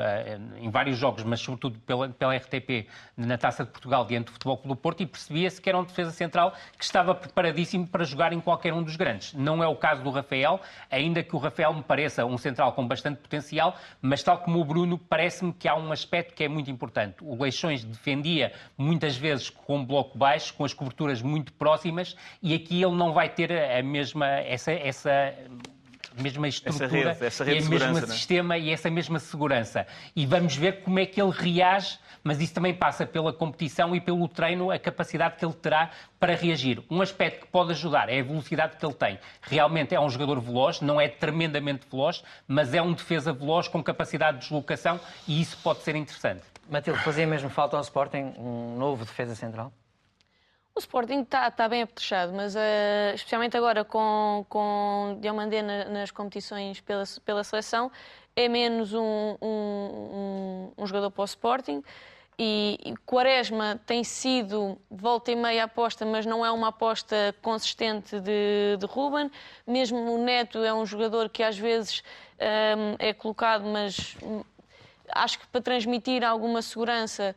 em 0.59 0.71
vários 0.71 0.99
jogos, 0.99 1.23
mas 1.25 1.41
sobretudo 1.41 1.79
pela, 1.81 2.09
pela 2.09 2.37
RTP, 2.37 2.87
na 3.17 3.39
Taça 3.39 3.65
de 3.65 3.71
Portugal, 3.71 4.05
diante 4.05 4.27
do 4.27 4.33
Futebol 4.33 4.57
Clube 4.57 4.75
do 4.75 4.77
Porto, 4.77 5.03
e 5.03 5.07
percebia-se 5.07 5.61
que 5.61 5.69
era 5.69 5.79
um 5.79 5.85
defesa 5.85 6.11
central 6.11 6.53
que 6.77 6.85
estava 6.85 7.15
preparadíssimo 7.15 7.87
para 7.87 8.05
jogar 8.05 8.33
em 8.33 8.41
qualquer 8.41 8.73
um 8.73 8.83
dos 8.83 8.97
grandes. 8.97 9.33
Não 9.35 9.63
é 9.63 9.67
o 9.67 9.77
caso 9.77 10.03
do 10.03 10.11
Rafael, 10.11 10.61
ainda 10.91 11.23
que 11.23 11.35
o 11.35 11.39
Rafael 11.39 11.73
me 11.73 11.83
pareça 11.83 12.25
um 12.25 12.39
central 12.39 12.73
com 12.73 12.87
bastante 12.87 13.19
potencial, 13.19 13.77
mas 14.01 14.23
tal 14.23 14.39
como 14.39 14.61
o 14.61 14.65
Bruno, 14.65 14.99
parece-me 14.99 15.53
que 15.53 15.69
há 15.69 15.75
um 15.75 15.93
aspecto 15.93 16.35
que 16.35 16.45
é 16.45 16.49
muito 16.49 16.71
importante. 16.71 17.17
O 17.23 17.41
Leixões 17.41 17.85
defendia 17.85 18.53
muitas 18.77 19.17
vezes 19.17 19.51
com 19.51 19.85
bloco 19.85 20.17
baixo, 20.17 20.55
com 20.55 20.65
as 20.65 20.73
coberturas 20.73 21.23
muito 21.23 21.53
próximas, 21.53 22.17
e 22.43 22.55
aqui 22.55 22.83
ele 22.83 22.95
não 22.95 23.13
vai 23.13 23.29
ter 23.29 23.53
a 23.53 23.83
mesma 23.83 24.27
essa, 24.27 24.73
essa 24.73 25.35
mesma 26.19 26.49
estrutura 26.49 27.11
essa 27.11 27.15
rede, 27.15 27.27
essa 27.27 27.45
rede 27.45 27.65
e 27.65 27.67
o 27.67 27.71
mesmo 27.71 27.95
né? 27.95 28.07
sistema 28.07 28.57
e 28.57 28.71
essa 28.71 28.91
mesma 28.91 29.19
segurança. 29.19 29.87
E 30.15 30.25
vamos 30.25 30.57
ver 30.57 30.83
como 30.83 30.99
é 30.99 31.07
que 31.07 31.21
ele 31.21 31.31
reage 31.31 31.99
mas 32.27 32.41
isso 32.41 32.53
também 32.53 32.75
passa 32.75 33.07
pela 33.07 33.33
competição 33.33 33.95
e 33.95 34.01
pelo 34.01 34.27
treino, 34.27 34.73
a 34.73 34.79
capacidade 34.81 35.37
que 35.37 35.45
ele 35.45 35.55
terá 35.55 35.93
para 36.19 36.35
reagir. 36.35 36.83
Um 36.91 37.01
aspecto 37.01 37.43
que 37.43 37.47
pode 37.47 37.71
ajudar 37.71 38.09
é 38.09 38.19
a 38.19 38.23
velocidade 38.25 38.77
que 38.77 38.85
ele 38.85 38.95
tem. 38.95 39.21
Realmente 39.41 39.95
é 39.95 40.01
um 40.01 40.11
jogador 40.11 40.41
veloz, 40.41 40.81
não 40.81 41.01
é 41.01 41.07
tremendamente 41.07 41.87
veloz, 41.89 42.25
mas 42.49 42.75
é 42.75 42.83
um 42.83 42.93
defesa 42.93 43.33
veloz 43.33 43.69
com 43.69 43.81
capacidade 43.81 44.39
de 44.39 44.43
deslocação 44.43 44.99
e 45.29 45.41
isso 45.41 45.57
pode 45.63 45.83
ser 45.83 45.95
interessante. 45.95 46.43
Matilde, 46.69 46.99
fazia 46.99 47.29
mesmo 47.29 47.49
falta 47.49 47.77
ao 47.77 47.83
Sporting 47.83 48.35
um 48.37 48.77
novo 48.77 49.05
defesa 49.05 49.37
central? 49.37 49.73
O 50.77 50.79
Sporting 50.79 51.23
está 51.23 51.51
tá 51.51 51.71
bem 51.71 51.81
apetrechado, 51.81 52.35
mas 52.35 52.55
uh, 52.55 52.59
especialmente 53.15 53.57
agora 53.57 53.83
com, 53.83 54.45
com 54.47 55.17
Diomandé 55.23 55.63
nas 55.63 56.11
competições 56.11 56.83
pela, 56.83 57.03
pela 57.25 57.43
seleção, 57.43 57.91
é 58.37 58.47
menos 58.47 58.93
um, 58.93 59.39
um, 59.41 59.49
um, 59.49 60.73
um 60.77 60.87
jogador 60.87 61.11
para 61.11 61.23
o 61.23 61.25
Sporting. 61.25 61.83
E, 62.39 62.79
e 62.85 62.95
Quaresma 63.07 63.81
tem 63.87 64.05
sido 64.05 64.77
volta 64.91 65.33
e 65.33 65.35
meia 65.35 65.65
aposta, 65.65 66.05
mas 66.05 66.27
não 66.27 66.45
é 66.45 66.51
uma 66.51 66.69
aposta 66.69 67.35
consistente 67.41 68.21
de, 68.21 68.77
de 68.79 68.85
Ruben. 68.85 69.31
Mesmo 69.67 69.97
o 69.97 70.23
Neto 70.23 70.59
é 70.59 70.75
um 70.75 70.85
jogador 70.85 71.31
que 71.31 71.43
às 71.43 71.57
vezes 71.57 72.05
um, 72.39 72.97
é 72.99 73.15
colocado, 73.15 73.65
mas 73.65 74.15
acho 75.09 75.39
que 75.39 75.47
para 75.47 75.63
transmitir 75.63 76.23
alguma 76.23 76.61
segurança, 76.61 77.35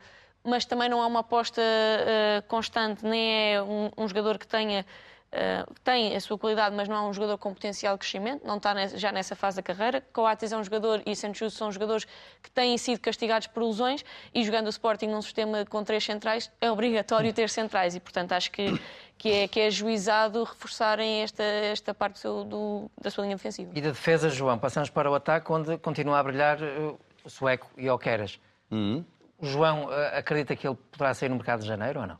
mas 0.49 0.65
também 0.65 0.89
não 0.89 1.01
é 1.01 1.05
uma 1.05 1.19
aposta 1.21 1.61
uh, 1.61 2.47
constante, 2.47 3.05
nem 3.05 3.53
é 3.53 3.61
um, 3.61 3.91
um 3.97 4.07
jogador 4.07 4.37
que 4.37 4.47
tenha 4.47 4.85
Uh, 5.29 5.71
tem 5.83 6.15
a 6.15 6.19
sua 6.19 6.39
qualidade, 6.39 6.75
mas 6.75 6.87
não 6.87 6.95
é 6.95 7.01
um 7.01 7.13
jogador 7.13 7.37
com 7.37 7.53
potencial 7.53 7.93
de 7.93 7.99
crescimento, 7.99 8.47
não 8.47 8.57
está 8.57 8.73
já 8.87 9.11
nessa 9.11 9.35
fase 9.35 9.57
da 9.57 9.61
carreira. 9.61 10.01
Coates 10.11 10.51
é 10.51 10.57
um 10.57 10.63
jogador 10.63 11.03
e 11.05 11.15
Santos 11.15 11.53
são 11.53 11.71
jogadores 11.71 12.05
que 12.41 12.49
têm 12.49 12.75
sido 12.79 12.99
castigados 12.99 13.45
por 13.45 13.61
lesões 13.61 14.03
e 14.33 14.43
jogando 14.43 14.65
o 14.65 14.69
Sporting 14.69 15.05
num 15.05 15.21
sistema 15.21 15.63
com 15.65 15.83
três 15.83 16.03
centrais 16.03 16.51
é 16.59 16.71
obrigatório 16.71 17.31
ter 17.31 17.47
centrais 17.47 17.95
e, 17.95 17.99
portanto, 17.99 18.31
acho 18.31 18.49
que, 18.49 18.81
que, 19.19 19.29
é, 19.29 19.47
que 19.47 19.59
é 19.59 19.67
ajuizado 19.67 20.43
reforçarem 20.43 21.21
esta, 21.21 21.43
esta 21.43 21.93
parte 21.93 22.13
do 22.13 22.19
seu, 22.19 22.43
do, 22.43 22.91
da 22.99 23.11
sua 23.11 23.23
linha 23.23 23.35
defensiva. 23.35 23.71
E 23.75 23.81
da 23.81 23.89
defesa, 23.89 24.29
João, 24.29 24.57
passamos 24.57 24.89
para 24.89 25.11
o 25.11 25.13
ataque 25.13 25.51
onde 25.51 25.77
continua 25.77 26.17
a 26.17 26.23
brilhar 26.23 26.59
uh, 26.59 26.99
o 27.23 27.29
Sueco 27.29 27.69
e 27.77 27.87
o 27.87 27.99
Queras. 27.99 28.39
Uhum. 28.71 29.05
O 29.39 29.45
João 29.45 29.85
uh, 29.85 30.17
acredita 30.17 30.55
que 30.55 30.67
ele 30.67 30.77
poderá 30.91 31.13
sair 31.13 31.29
no 31.29 31.35
mercado 31.35 31.61
de 31.61 31.67
janeiro 31.67 32.01
ou 32.01 32.07
não? 32.07 32.19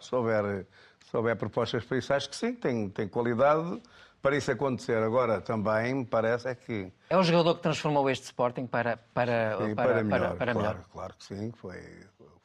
Se 0.00 0.14
houver, 0.14 0.66
se 1.04 1.16
houver 1.16 1.36
propostas 1.36 1.84
para 1.84 1.98
isso, 1.98 2.12
acho 2.12 2.28
que 2.28 2.36
sim, 2.36 2.54
tem, 2.54 2.88
tem 2.88 3.08
qualidade 3.08 3.80
para 4.22 4.36
isso 4.36 4.50
acontecer. 4.50 5.02
Agora, 5.02 5.40
também 5.40 5.94
me 5.94 6.04
parece 6.04 6.48
é 6.48 6.54
que. 6.54 6.92
É 7.08 7.16
um 7.16 7.22
jogador 7.22 7.56
que 7.56 7.62
transformou 7.62 8.08
este 8.10 8.24
Sporting 8.24 8.66
para, 8.66 8.96
para, 9.14 9.56
sim, 9.58 9.74
para, 9.74 9.94
para, 9.94 10.04
melhor. 10.04 10.20
Para, 10.20 10.36
para 10.36 10.52
claro, 10.52 10.68
melhor. 10.68 10.84
Claro 10.92 11.14
que 11.16 11.24
sim, 11.24 11.52
foi, 11.52 11.80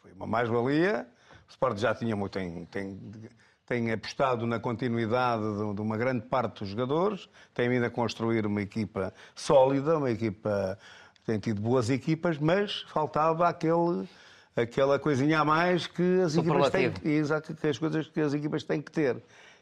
foi 0.02 0.12
uma 0.14 0.26
mais-valia. 0.26 1.08
O 1.48 1.52
Sporting 1.52 1.80
já 1.80 1.94
tinha 1.94 2.16
muito. 2.16 2.34
Tem, 2.34 2.66
tem, 2.66 3.30
tem 3.66 3.92
apostado 3.92 4.46
na 4.46 4.60
continuidade 4.60 5.44
de, 5.44 5.74
de 5.74 5.82
uma 5.82 5.98
grande 5.98 6.26
parte 6.28 6.60
dos 6.60 6.70
jogadores, 6.70 7.30
tem 7.54 7.70
vindo 7.70 7.86
a 7.86 7.90
construir 7.90 8.46
uma 8.46 8.62
equipa 8.62 9.14
sólida, 9.36 9.98
uma 9.98 10.12
equipa. 10.12 10.78
Tem 11.26 11.40
tido 11.40 11.62
boas 11.62 11.90
equipas, 11.90 12.38
mas 12.38 12.84
faltava 12.88 13.48
aquele 13.48 14.08
aquela 14.56 14.98
coisinha 14.98 15.42
a 15.42 15.46
mais 15.46 15.86
que 15.86 16.22
as 16.22 16.38
equipas 16.38 16.70
têm, 16.70 16.94
exato, 17.04 17.54
que 17.54 17.68
as 17.68 17.78
coisas 17.78 18.08
que 18.08 18.22
as 18.22 18.34
equipas 18.34 18.64
têm 18.64 18.82
que 18.82 18.92
ter. 18.92 19.18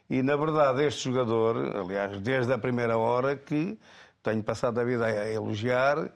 E 0.08 0.22
na 0.22 0.36
verdade 0.36 0.84
este 0.84 1.10
jogador, 1.10 1.76
aliás, 1.76 2.20
desde 2.20 2.52
a 2.52 2.58
primeira 2.58 2.96
hora 2.96 3.34
que 3.34 3.76
tenho 4.22 4.42
passado 4.42 4.78
a 4.78 4.84
vida 4.84 5.04
a 5.06 5.30
elogiar, 5.30 6.10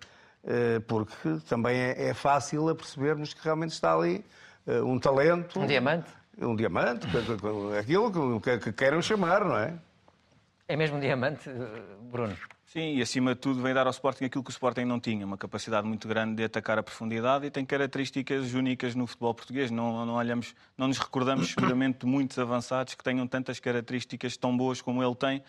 eh, 0.44 0.80
porque 0.86 1.38
também 1.48 1.76
é, 1.76 2.08
é 2.08 2.14
fácil 2.14 2.68
a 2.68 2.74
percebermos 2.74 3.34
que 3.34 3.42
realmente 3.42 3.72
está 3.72 3.94
ali 3.94 4.24
eh, 4.66 4.80
um 4.80 4.98
talento. 4.98 5.58
Um 5.58 5.66
diamante. 5.66 6.10
Um 6.40 6.54
diamante, 6.54 7.08
aquilo 7.80 8.40
que, 8.40 8.58
que 8.58 8.72
queiram 8.72 9.02
chamar, 9.02 9.44
não 9.44 9.58
é? 9.58 9.74
É 10.68 10.76
mesmo 10.76 10.98
um 10.98 11.00
diamante, 11.00 11.50
Bruno? 12.12 12.36
Sim, 12.68 12.96
e 12.96 13.00
acima 13.00 13.34
de 13.34 13.40
tudo 13.40 13.62
vem 13.62 13.72
dar 13.72 13.86
ao 13.86 13.90
Sporting 13.90 14.26
aquilo 14.26 14.44
que 14.44 14.50
o 14.50 14.52
Sporting 14.52 14.84
não 14.84 15.00
tinha, 15.00 15.24
uma 15.24 15.38
capacidade 15.38 15.86
muito 15.86 16.06
grande 16.06 16.34
de 16.34 16.44
atacar 16.44 16.78
a 16.78 16.82
profundidade 16.82 17.46
e 17.46 17.50
tem 17.50 17.64
características 17.64 18.52
únicas 18.52 18.94
no 18.94 19.06
futebol 19.06 19.32
português. 19.32 19.70
Não, 19.70 20.04
não, 20.04 20.16
olhamos, 20.16 20.54
não 20.76 20.86
nos 20.86 20.98
recordamos 20.98 21.48
seguramente 21.48 22.00
de 22.00 22.06
muitos 22.06 22.38
avançados 22.38 22.94
que 22.94 23.02
tenham 23.02 23.26
tantas 23.26 23.58
características 23.58 24.36
tão 24.36 24.54
boas 24.54 24.82
como 24.82 25.02
ele 25.02 25.14
tem, 25.14 25.42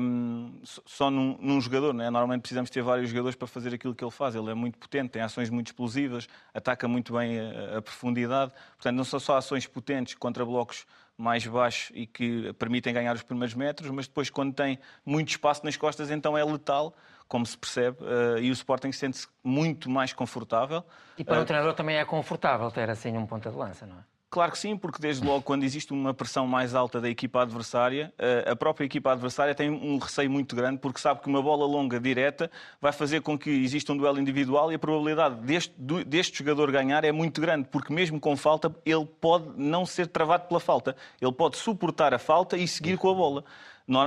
um, 0.00 0.60
só 0.64 1.08
num, 1.12 1.38
num, 1.40 1.60
jogador. 1.60 1.94
Não 1.94 2.04
é? 2.04 2.10
Normalmente 2.10 2.40
precisamos 2.40 2.70
ter 2.70 2.82
vários 2.82 3.08
jogadores 3.08 3.36
para 3.36 3.46
fazer 3.46 3.72
aquilo 3.72 3.94
que 3.94 4.02
ele 4.02 4.10
faz. 4.10 4.34
Ele 4.34 4.50
é 4.50 4.54
muito 4.54 4.78
potente, 4.78 5.10
tem 5.10 5.22
ações 5.22 5.50
muito 5.50 5.68
explosivas, 5.68 6.26
ataca 6.52 6.88
muito 6.88 7.12
bem 7.12 7.38
a, 7.38 7.78
a 7.78 7.82
profundidade. 7.82 8.52
Portanto, 8.70 8.96
não 8.96 9.04
são 9.04 9.20
só 9.20 9.36
ações 9.36 9.64
potentes 9.68 10.14
contra 10.14 10.44
blocos 10.44 10.84
mais 11.18 11.44
baixos 11.44 11.90
e 11.94 12.06
que 12.06 12.52
permitem 12.54 12.94
ganhar 12.94 13.14
os 13.14 13.22
primeiros 13.22 13.54
metros, 13.54 13.90
mas 13.90 14.06
depois, 14.06 14.30
quando 14.30 14.54
tem 14.54 14.78
muito 15.04 15.30
espaço 15.30 15.64
nas 15.64 15.76
costas, 15.76 16.10
então 16.10 16.38
é 16.38 16.44
letal, 16.44 16.94
como 17.26 17.44
se 17.44 17.58
percebe, 17.58 17.98
uh, 18.02 18.38
e 18.38 18.48
o 18.50 18.52
Sporting 18.52 18.92
sente-se 18.92 19.26
muito 19.42 19.90
mais 19.90 20.12
confortável. 20.12 20.84
E 21.18 21.24
para 21.24 21.40
o 21.40 21.44
treinador 21.44 21.74
também 21.74 21.96
é 21.96 22.04
confortável 22.04 22.70
ter 22.70 22.88
assim 22.88 23.18
um 23.18 23.26
ponta 23.26 23.50
de 23.50 23.56
lança, 23.56 23.84
não 23.84 23.96
é? 23.96 24.17
Claro 24.30 24.52
que 24.52 24.58
sim, 24.58 24.76
porque 24.76 25.00
desde 25.00 25.26
logo 25.26 25.40
quando 25.40 25.62
existe 25.64 25.90
uma 25.90 26.12
pressão 26.12 26.46
mais 26.46 26.74
alta 26.74 27.00
da 27.00 27.08
equipa 27.08 27.40
adversária, 27.40 28.12
eh, 28.18 28.44
a 28.46 28.54
própria 28.54 28.84
equipa 28.84 29.10
adversária 29.10 29.54
tem 29.54 29.70
um 29.70 29.96
receio 29.96 30.30
muito 30.30 30.54
grande 30.54 30.78
porque 30.80 31.00
sabe 31.00 31.22
que 31.22 31.28
uma 31.28 31.40
bola 31.40 31.64
longa 31.64 31.98
direta 31.98 32.50
vai 32.78 32.92
fazer 32.92 33.22
com 33.22 33.38
que 33.38 33.48
exista 33.48 33.90
um 33.90 33.96
duelo 33.96 34.20
individual 34.20 34.70
e 34.70 34.74
a 34.74 34.78
probabilidade 34.78 35.36
deste, 35.36 35.74
deste 36.04 36.38
jogador 36.40 36.70
ganhar 36.70 37.04
é 37.04 37.12
muito 37.12 37.40
grande, 37.40 37.68
porque 37.70 37.90
mesmo 37.90 38.20
com 38.20 38.36
falta 38.36 38.70
ele 38.84 39.06
pode 39.18 39.48
não 39.56 39.86
ser 39.86 40.06
travado 40.06 40.46
pela 40.46 40.60
falta, 40.60 40.94
ele 41.22 41.32
pode 41.32 41.56
suportar 41.56 42.12
a 42.12 42.18
falta 42.18 42.54
e 42.58 42.68
seguir 42.68 42.98
com 42.98 43.08
a 43.08 43.14
bola 43.14 43.44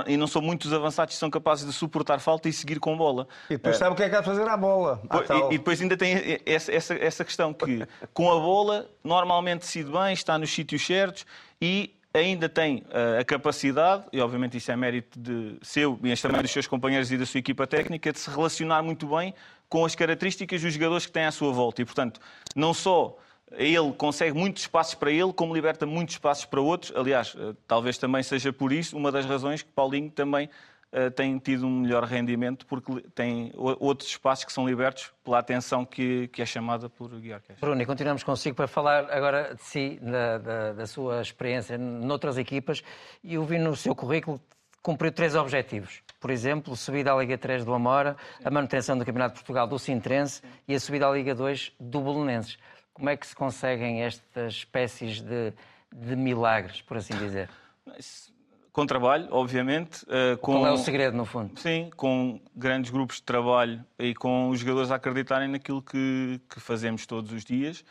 e 0.06 0.16
não 0.16 0.26
são 0.26 0.40
muitos 0.40 0.72
avançados 0.72 1.14
que 1.14 1.18
são 1.18 1.28
capazes 1.28 1.66
de 1.66 1.72
suportar 1.72 2.20
falta 2.20 2.48
e 2.48 2.52
seguir 2.52 2.78
com 2.78 2.96
bola. 2.96 3.26
E 3.50 3.54
depois 3.54 3.76
sabe 3.76 3.92
o 3.92 3.96
que 3.96 4.02
é 4.02 4.08
que 4.08 4.14
há 4.14 4.20
de 4.20 4.26
fazer 4.26 4.48
à 4.48 4.56
bola. 4.56 5.02
e, 5.50 5.54
e, 5.54 5.58
depois 5.58 5.80
ainda 5.82 5.96
tem 5.96 6.40
essa, 6.46 6.72
essa, 6.72 6.94
essa 6.94 7.24
questão 7.24 7.52
que 7.52 7.86
com 8.14 8.30
a 8.30 8.38
bola 8.38 8.88
normalmente 9.02 9.60
decide 9.60 9.90
bem, 9.90 10.12
está 10.12 10.38
nos 10.38 10.52
sítios 10.52 10.86
certos 10.86 11.26
e 11.60 11.94
ainda 12.14 12.48
tem 12.48 12.84
uh, 12.88 13.20
a 13.20 13.24
capacidade, 13.24 14.04
e 14.12 14.20
obviamente 14.20 14.56
isso 14.56 14.70
é 14.70 14.76
mérito 14.76 15.18
de 15.18 15.56
seu, 15.62 15.98
mas 16.00 16.20
também 16.20 16.42
dos 16.42 16.50
seus 16.50 16.66
companheiros 16.66 17.10
e 17.10 17.16
da 17.16 17.24
sua 17.24 17.38
equipa 17.38 17.66
técnica, 17.66 18.12
de 18.12 18.18
se 18.18 18.30
relacionar 18.30 18.82
muito 18.82 19.06
bem 19.06 19.34
com 19.68 19.84
as 19.84 19.94
características 19.94 20.60
dos 20.60 20.74
jogadores 20.74 21.06
que 21.06 21.12
têm 21.12 21.24
à 21.24 21.32
sua 21.32 21.52
volta. 21.52 21.80
E, 21.80 21.84
portanto, 21.84 22.20
não 22.54 22.74
só 22.74 23.16
ele 23.56 23.92
consegue 23.92 24.36
muitos 24.36 24.62
espaços 24.62 24.94
para 24.94 25.10
ele, 25.10 25.32
como 25.32 25.54
liberta 25.54 25.86
muitos 25.86 26.14
espaços 26.14 26.44
para 26.44 26.60
outros. 26.60 26.92
Aliás, 26.96 27.34
eh, 27.38 27.54
talvez 27.66 27.98
também 27.98 28.22
seja 28.22 28.52
por 28.52 28.72
isso 28.72 28.96
uma 28.96 29.12
das 29.12 29.26
razões 29.26 29.62
que 29.62 29.70
Paulinho 29.70 30.10
também 30.10 30.48
uh, 30.92 31.10
tem 31.10 31.38
tido 31.38 31.66
um 31.66 31.80
melhor 31.80 32.04
rendimento, 32.04 32.66
porque 32.66 33.02
tem 33.14 33.52
outros 33.54 34.08
espaços 34.08 34.44
que 34.44 34.52
são 34.52 34.66
libertos 34.66 35.12
pela 35.24 35.38
atenção 35.38 35.84
que, 35.84 36.28
que 36.28 36.42
é 36.42 36.46
chamada 36.46 36.88
por 36.88 37.08
Guilherme. 37.08 37.42
Bruno, 37.60 37.80
e 37.80 37.86
continuamos 37.86 38.22
consigo 38.22 38.56
para 38.56 38.66
falar 38.66 39.10
agora 39.10 39.54
de 39.54 39.62
si, 39.62 39.98
da, 40.00 40.38
da, 40.38 40.72
da 40.72 40.86
sua 40.86 41.20
experiência 41.20 41.76
noutras 41.78 42.38
equipas. 42.38 42.82
E 43.22 43.34
eu 43.34 43.44
vi 43.44 43.58
no 43.58 43.74
seu 43.76 43.94
currículo 43.94 44.40
cumpriu 44.82 45.12
três 45.12 45.36
objetivos. 45.36 46.02
Por 46.20 46.30
exemplo, 46.30 46.76
subida 46.76 47.12
à 47.12 47.16
Liga 47.16 47.38
3 47.38 47.64
do 47.64 47.72
Amora, 47.72 48.16
a 48.44 48.50
manutenção 48.50 48.98
do 48.98 49.04
Campeonato 49.04 49.34
de 49.34 49.40
Portugal 49.40 49.66
do 49.66 49.78
Sintrense 49.78 50.42
e 50.66 50.74
a 50.74 50.80
subida 50.80 51.08
à 51.08 51.12
Liga 51.12 51.34
2 51.34 51.72
do 51.78 52.00
Bolonenses. 52.00 52.58
Como 52.94 53.08
é 53.08 53.16
que 53.16 53.26
se 53.26 53.34
conseguem 53.34 54.02
estas 54.02 54.54
espécies 54.54 55.20
de, 55.20 55.52
de 55.92 56.16
milagres, 56.16 56.82
por 56.82 56.96
assim 56.96 57.16
dizer? 57.16 57.48
Com 58.72 58.86
trabalho, 58.86 59.28
obviamente. 59.30 60.02
Uh, 60.04 60.38
com, 60.38 60.52
Qual 60.52 60.66
é 60.66 60.72
o 60.72 60.78
segredo, 60.78 61.14
no 61.14 61.26
fundo? 61.26 61.60
Sim, 61.60 61.90
com 61.94 62.40
grandes 62.56 62.90
grupos 62.90 63.16
de 63.16 63.22
trabalho 63.22 63.84
e 63.98 64.14
com 64.14 64.48
os 64.48 64.60
jogadores 64.60 64.90
a 64.90 64.94
acreditarem 64.94 65.46
naquilo 65.46 65.82
que, 65.82 66.40
que 66.48 66.58
fazemos 66.58 67.04
todos 67.04 67.30
os 67.32 67.44
dias 67.44 67.84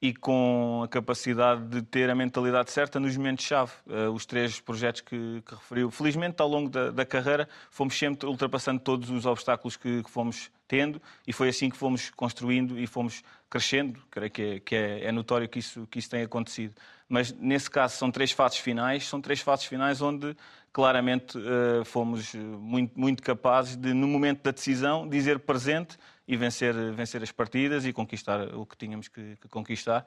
e 0.00 0.12
com 0.12 0.82
a 0.84 0.88
capacidade 0.88 1.64
de 1.68 1.82
ter 1.82 2.10
a 2.10 2.14
mentalidade 2.14 2.70
certa 2.70 3.00
nos 3.00 3.16
momentos-chave. 3.16 3.72
Uh, 3.86 4.10
os 4.10 4.26
três 4.26 4.60
projetos 4.60 5.00
que, 5.00 5.42
que, 5.44 5.54
referiu. 5.54 5.90
Felizmente, 5.90 6.40
ao 6.42 6.48
longo 6.48 6.68
da, 6.68 6.90
da, 6.90 7.06
carreira, 7.06 7.48
fomos 7.70 7.98
sempre 7.98 8.26
ultrapassando 8.26 8.80
todos 8.80 9.08
os 9.08 9.24
obstáculos 9.24 9.76
que, 9.76 10.02
que, 10.02 10.10
fomos 10.10 10.50
tendo 10.68 11.00
e 11.26 11.32
foi 11.32 11.48
assim 11.48 11.70
que 11.70 11.76
fomos 11.76 12.10
construindo 12.10 12.78
e 12.78 12.86
fomos 12.86 13.22
crescendo. 13.48 13.98
Creio 14.10 14.30
que 14.30 14.42
é, 14.42 14.60
que 14.60 14.76
é, 14.76 15.04
é 15.06 15.12
notório 15.12 15.48
que 15.48 15.60
isso, 15.60 15.86
que 15.90 15.98
isso 15.98 16.10
tem 16.10 16.22
acontecido. 16.22 16.74
Mas, 17.08 17.32
nesse 17.32 17.70
caso, 17.70 17.96
são 17.96 18.10
três 18.10 18.32
fases 18.32 18.58
finais. 18.58 19.06
São 19.06 19.20
três 19.20 19.40
fases 19.40 19.64
finais 19.64 20.02
onde, 20.02 20.36
claramente, 20.72 21.38
uh, 21.38 21.84
fomos 21.86 22.34
muito, 22.34 22.98
muito 23.00 23.22
capazes 23.22 23.76
de, 23.76 23.94
no 23.94 24.06
momento 24.06 24.42
da 24.42 24.50
decisão, 24.50 25.08
dizer 25.08 25.38
presente 25.38 25.96
e 26.26 26.36
vencer, 26.36 26.74
vencer 26.92 27.22
as 27.22 27.32
partidas 27.32 27.84
e 27.84 27.92
conquistar 27.92 28.54
o 28.54 28.66
que 28.66 28.76
tínhamos 28.76 29.08
que, 29.08 29.36
que 29.36 29.48
conquistar 29.48 30.06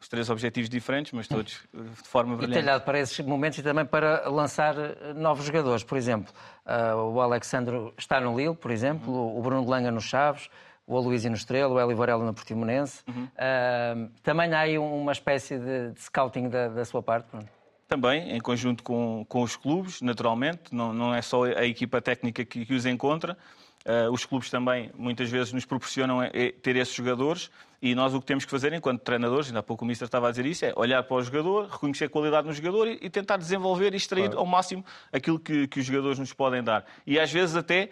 os 0.00 0.08
três 0.08 0.30
objetivos 0.30 0.68
diferentes, 0.70 1.12
mas 1.12 1.26
todos 1.26 1.60
eh, 1.74 1.78
de 1.80 2.08
forma 2.08 2.36
brilhante. 2.36 2.58
E 2.58 2.62
talhado 2.62 2.84
para 2.84 3.00
esses 3.00 3.18
momentos 3.20 3.58
e 3.58 3.62
também 3.62 3.84
para 3.84 4.28
lançar 4.28 4.76
eh, 4.78 5.12
novos 5.14 5.44
jogadores. 5.44 5.82
Por 5.82 5.98
exemplo, 5.98 6.32
uh, 6.64 6.96
o 6.96 7.20
Alexandre 7.20 7.92
está 7.98 8.20
no 8.20 8.36
Lille, 8.36 8.54
por 8.54 8.70
exemplo, 8.70 9.12
uhum. 9.12 9.38
o 9.38 9.42
Bruno 9.42 9.68
Langa 9.68 9.90
no 9.90 10.00
Chaves, 10.00 10.48
o 10.86 10.96
Aloysio 10.96 11.30
no 11.30 11.36
Estrela, 11.36 11.74
o 11.74 11.80
Eli 11.80 11.94
Varela 11.94 12.24
no 12.24 12.32
Portimonense. 12.32 13.02
Uhum. 13.08 13.24
Uh, 13.24 14.10
também 14.22 14.52
há 14.54 14.60
aí 14.60 14.78
uma 14.78 15.12
espécie 15.12 15.58
de, 15.58 15.90
de 15.90 16.00
scouting 16.00 16.48
da, 16.48 16.68
da, 16.68 16.84
sua 16.84 17.02
parte, 17.02 17.28
Bruno? 17.30 17.48
Também, 17.88 18.30
em 18.36 18.40
conjunto 18.40 18.82
com, 18.82 19.26
com 19.28 19.42
os 19.42 19.56
clubes, 19.56 20.00
naturalmente. 20.00 20.72
Não, 20.72 20.92
não 20.92 21.14
é 21.14 21.22
só 21.22 21.44
a 21.44 21.64
equipa 21.64 22.00
técnica 22.00 22.44
que, 22.44 22.64
que 22.64 22.74
os 22.74 22.86
encontra, 22.86 23.36
Uh, 23.88 24.12
os 24.12 24.26
clubes 24.26 24.50
também 24.50 24.90
muitas 24.94 25.30
vezes 25.30 25.50
nos 25.50 25.64
proporcionam 25.64 26.22
é, 26.22 26.52
ter 26.52 26.76
esses 26.76 26.92
jogadores 26.92 27.50
e 27.80 27.94
nós 27.94 28.12
o 28.12 28.20
que 28.20 28.26
temos 28.26 28.44
que 28.44 28.50
fazer 28.50 28.70
enquanto 28.74 29.00
treinadores, 29.00 29.46
ainda 29.46 29.60
há 29.60 29.62
pouco 29.62 29.82
o 29.82 29.86
Ministro 29.86 30.04
estava 30.04 30.28
a 30.28 30.30
dizer 30.30 30.44
isso, 30.44 30.66
é 30.66 30.74
olhar 30.76 31.02
para 31.04 31.16
o 31.16 31.22
jogador, 31.22 31.68
reconhecer 31.68 32.04
a 32.04 32.08
qualidade 32.10 32.46
no 32.46 32.52
jogador 32.52 32.86
e, 32.86 32.98
e 33.00 33.08
tentar 33.08 33.38
desenvolver 33.38 33.94
e 33.94 33.96
extrair 33.96 34.26
claro. 34.26 34.40
ao 34.40 34.44
máximo 34.44 34.84
aquilo 35.10 35.38
que, 35.38 35.66
que 35.68 35.80
os 35.80 35.86
jogadores 35.86 36.18
nos 36.18 36.34
podem 36.34 36.62
dar. 36.62 36.84
E 37.06 37.18
às 37.18 37.32
vezes 37.32 37.56
até 37.56 37.88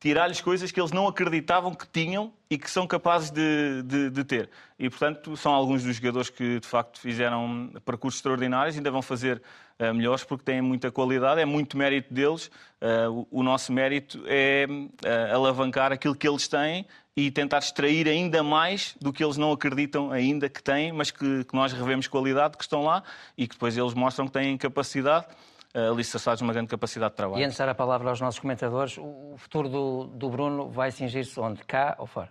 tirar-lhes 0.00 0.40
coisas 0.40 0.72
que 0.72 0.80
eles 0.80 0.92
não 0.92 1.06
acreditavam 1.06 1.74
que 1.74 1.86
tinham 1.86 2.32
e 2.50 2.56
que 2.58 2.70
são 2.70 2.86
capazes 2.86 3.30
de, 3.30 3.82
de, 3.82 4.10
de, 4.10 4.24
ter. 4.24 4.50
E, 4.78 4.88
portanto, 4.88 5.36
são 5.36 5.52
alguns 5.52 5.84
dos 5.84 5.96
jogadores 5.96 6.30
que, 6.30 6.58
de 6.58 6.66
facto, 6.66 6.98
fizeram 6.98 7.70
percursos 7.84 8.18
extraordinários 8.18 8.74
e 8.74 8.78
ainda 8.78 8.90
vão 8.90 9.02
fazer 9.02 9.42
melhores 9.90 10.22
porque 10.22 10.44
têm 10.44 10.60
muita 10.60 10.90
qualidade, 10.90 11.40
é 11.40 11.44
muito 11.44 11.76
mérito 11.76 12.12
deles. 12.12 12.50
Uh, 12.80 13.26
o, 13.30 13.42
nosso 13.42 13.72
mérito 13.72 14.22
é 14.26 14.66
uh, 14.68 15.34
alavancar 15.34 15.92
aquilo 15.92 16.14
que 16.14 16.28
eles 16.28 16.46
têm 16.46 16.86
e 17.16 17.30
tentar 17.30 17.58
extrair 17.58 18.06
ainda 18.06 18.42
mais 18.42 18.94
do 19.00 19.12
que 19.12 19.24
eles 19.24 19.36
não 19.36 19.52
acreditam 19.52 20.10
ainda 20.10 20.48
que 20.48 20.62
têm, 20.62 20.92
mas 20.92 21.10
que, 21.10 21.44
que 21.44 21.54
nós 21.54 21.72
revemos 21.72 22.06
qualidade, 22.06 22.56
que 22.56 22.64
estão 22.64 22.82
lá 22.82 23.02
e 23.36 23.46
que 23.46 23.54
depois 23.54 23.76
eles 23.76 23.94
mostram 23.94 24.26
que 24.26 24.32
têm 24.32 24.56
capacidade 24.58 25.26
alicerçados 25.74 26.42
numa 26.42 26.52
grande 26.52 26.68
capacidade 26.68 27.12
de 27.12 27.16
trabalho. 27.16 27.40
E 27.40 27.44
antes 27.44 27.54
de 27.54 27.58
dar 27.58 27.70
a 27.70 27.74
palavra 27.74 28.10
aos 28.10 28.20
nossos 28.20 28.38
comentadores, 28.38 28.98
o 28.98 29.34
futuro 29.38 29.70
do, 29.70 30.04
do 30.04 30.28
Bruno 30.28 30.68
vai 30.68 30.90
cingir-se 30.90 31.40
onde? 31.40 31.64
Cá 31.64 31.96
ou 31.98 32.06
fora? 32.06 32.28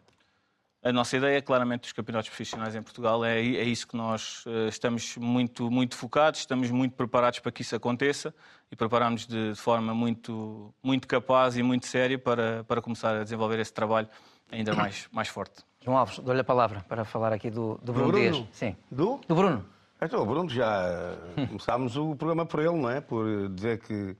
A 0.84 0.92
nossa 0.92 1.16
ideia, 1.16 1.40
claramente, 1.44 1.82
dos 1.82 1.92
campeonatos 1.92 2.30
profissionais 2.30 2.74
em 2.74 2.82
Portugal 2.82 3.24
é, 3.24 3.40
é 3.40 3.64
isso 3.64 3.88
que 3.88 3.96
nós 3.96 4.44
uh, 4.48 4.68
estamos 4.68 5.16
muito, 5.16 5.70
muito 5.70 5.96
focados, 5.96 6.40
estamos 6.40 6.72
muito 6.72 6.96
preparados 6.96 7.38
para 7.38 7.52
que 7.52 7.62
isso 7.62 7.76
aconteça 7.76 8.34
e 8.72 8.76
preparamos 8.76 9.28
de, 9.28 9.52
de 9.52 9.60
forma 9.60 9.94
muito, 9.94 10.74
muito 10.82 11.08
capaz 11.08 11.56
e 11.56 11.62
muito 11.62 11.86
séria 11.86 12.18
para, 12.18 12.64
para 12.64 12.82
começar 12.82 13.16
a 13.16 13.24
desenvolver 13.24 13.60
esse 13.60 13.72
trabalho 13.72 14.10
ainda 14.52 14.74
mais, 14.74 15.08
mais 15.12 15.28
forte. 15.28 15.64
João 15.82 15.98
Alves, 15.98 16.18
dou-lhe 16.18 16.42
a 16.42 16.44
palavra 16.44 16.84
para 16.90 17.06
falar 17.06 17.32
aqui 17.32 17.52
do, 17.52 17.80
do 17.84 17.94
Bruno, 17.94 18.12
do 18.12 18.18
Bruno 18.18 18.32
Dias. 18.32 18.48
Sim. 18.52 18.76
Do? 18.90 19.22
Do 19.28 19.36
Bruno. 19.36 19.64
Então, 20.02 20.26
Bruno, 20.26 20.50
já 20.50 21.16
começámos 21.48 21.96
o 21.96 22.16
programa 22.16 22.44
por 22.44 22.60
ele, 22.60 22.76
não 22.76 22.90
é? 22.90 23.00
Por 23.00 23.50
dizer 23.50 23.80
que, 23.82 24.18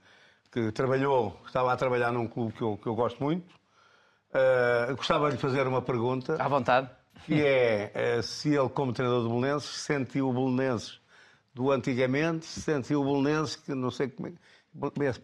que 0.52 0.72
trabalhou, 0.72 1.40
estava 1.44 1.74
a 1.74 1.76
trabalhar 1.76 2.12
num 2.12 2.28
clube 2.28 2.54
que 2.54 2.62
eu, 2.62 2.78
que 2.78 2.86
eu 2.86 2.94
gosto 2.94 3.22
muito. 3.24 3.61
Uh, 4.34 4.96
gostava 4.96 5.28
de 5.28 5.36
lhe 5.36 5.42
fazer 5.42 5.68
uma 5.68 5.82
pergunta. 5.82 6.42
À 6.42 6.48
vontade. 6.48 6.90
Que 7.26 7.46
é 7.46 8.20
uh, 8.20 8.24
se 8.24 8.56
ele, 8.56 8.70
como 8.70 8.94
treinador 8.94 9.24
do 9.24 9.30
Bolonenses, 9.30 9.70
sentiu 9.70 10.30
o 10.30 10.34
Bolonenses 10.34 11.00
do 11.54 11.70
antigamente, 11.70 12.46
sentiu 12.46 13.02
o 13.02 13.04
Bolonenses 13.04 13.58
que 13.58 13.74
não 13.76 13.92
sei 13.92 14.08
como 14.10 14.30
é 14.30 14.32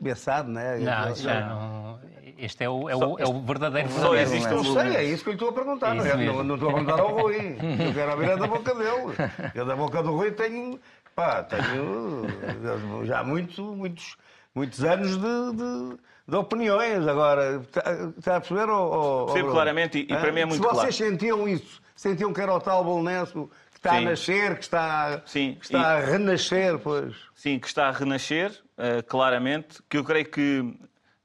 Bessado, 0.01 0.51
né? 0.51 0.77
Não, 0.77 1.15
já 1.15 1.47
não. 1.47 1.99
Este 2.37 2.65
é 2.65 2.69
o, 2.69 2.89
é 2.89 2.95
o, 2.95 3.17
é 3.17 3.25
o 3.25 3.41
verdadeiro 3.41 3.89
Só 3.89 4.13
existe 4.13 4.49
Não 4.49 4.63
sei, 4.63 4.95
é 4.95 5.03
isso 5.05 5.23
que 5.23 5.29
eu 5.29 5.33
estou 5.33 5.49
a 5.49 5.53
perguntar. 5.53 5.95
Não, 5.95 6.05
é? 6.05 6.25
não, 6.25 6.43
não, 6.43 6.55
estou 6.55 6.69
a 6.69 6.73
perguntar 6.73 6.99
ao 6.99 7.17
Rui. 7.17 7.55
Eu 7.87 7.93
quero 7.93 8.11
ouvir 8.11 8.31
a 8.31 8.35
da 8.35 8.47
boca 8.47 8.75
dele. 8.75 9.15
Eu 9.55 9.65
da 9.65 9.75
boca 9.75 10.03
do 10.03 10.11
Rui 10.11 10.31
tenho, 10.31 10.77
pá, 11.15 11.43
tenho 11.43 12.25
já 13.05 13.23
muitos, 13.23 13.57
muitos, 13.57 14.17
muitos 14.53 14.83
anos 14.83 15.17
de, 15.17 15.53
de, 15.55 15.97
de 16.27 16.35
opiniões. 16.35 17.07
Agora, 17.07 17.61
está, 17.61 18.11
está 18.17 18.35
a 18.37 18.39
perceber? 18.41 18.69
Ou, 18.69 19.27
Percebo 19.27 19.51
claramente 19.51 19.99
e, 19.99 20.01
e 20.01 20.07
para 20.07 20.31
mim 20.31 20.41
é 20.41 20.45
muito 20.45 20.61
claro. 20.61 20.77
Se 20.77 20.83
vocês 20.83 20.97
claro. 20.97 21.11
sentiam 21.11 21.47
isso, 21.47 21.81
sentiam 21.95 22.33
que 22.33 22.41
era 22.41 22.53
o 22.53 22.59
tal 22.59 22.83
Bolonense 22.83 23.33
está 23.77 23.91
Sim. 23.91 23.97
a 23.97 24.09
nascer, 24.09 24.55
que 24.55 24.63
está, 24.63 25.21
Sim. 25.25 25.57
Que 25.59 25.65
está 25.65 25.79
e... 25.79 25.85
a 25.85 25.99
renascer, 26.05 26.79
pois. 26.79 27.15
Sim, 27.33 27.59
que 27.59 27.67
está 27.67 27.87
a 27.87 27.91
renascer, 27.91 28.51
uh, 28.51 29.03
claramente, 29.07 29.81
que 29.89 29.97
eu 29.97 30.03
creio 30.03 30.29
que 30.29 30.73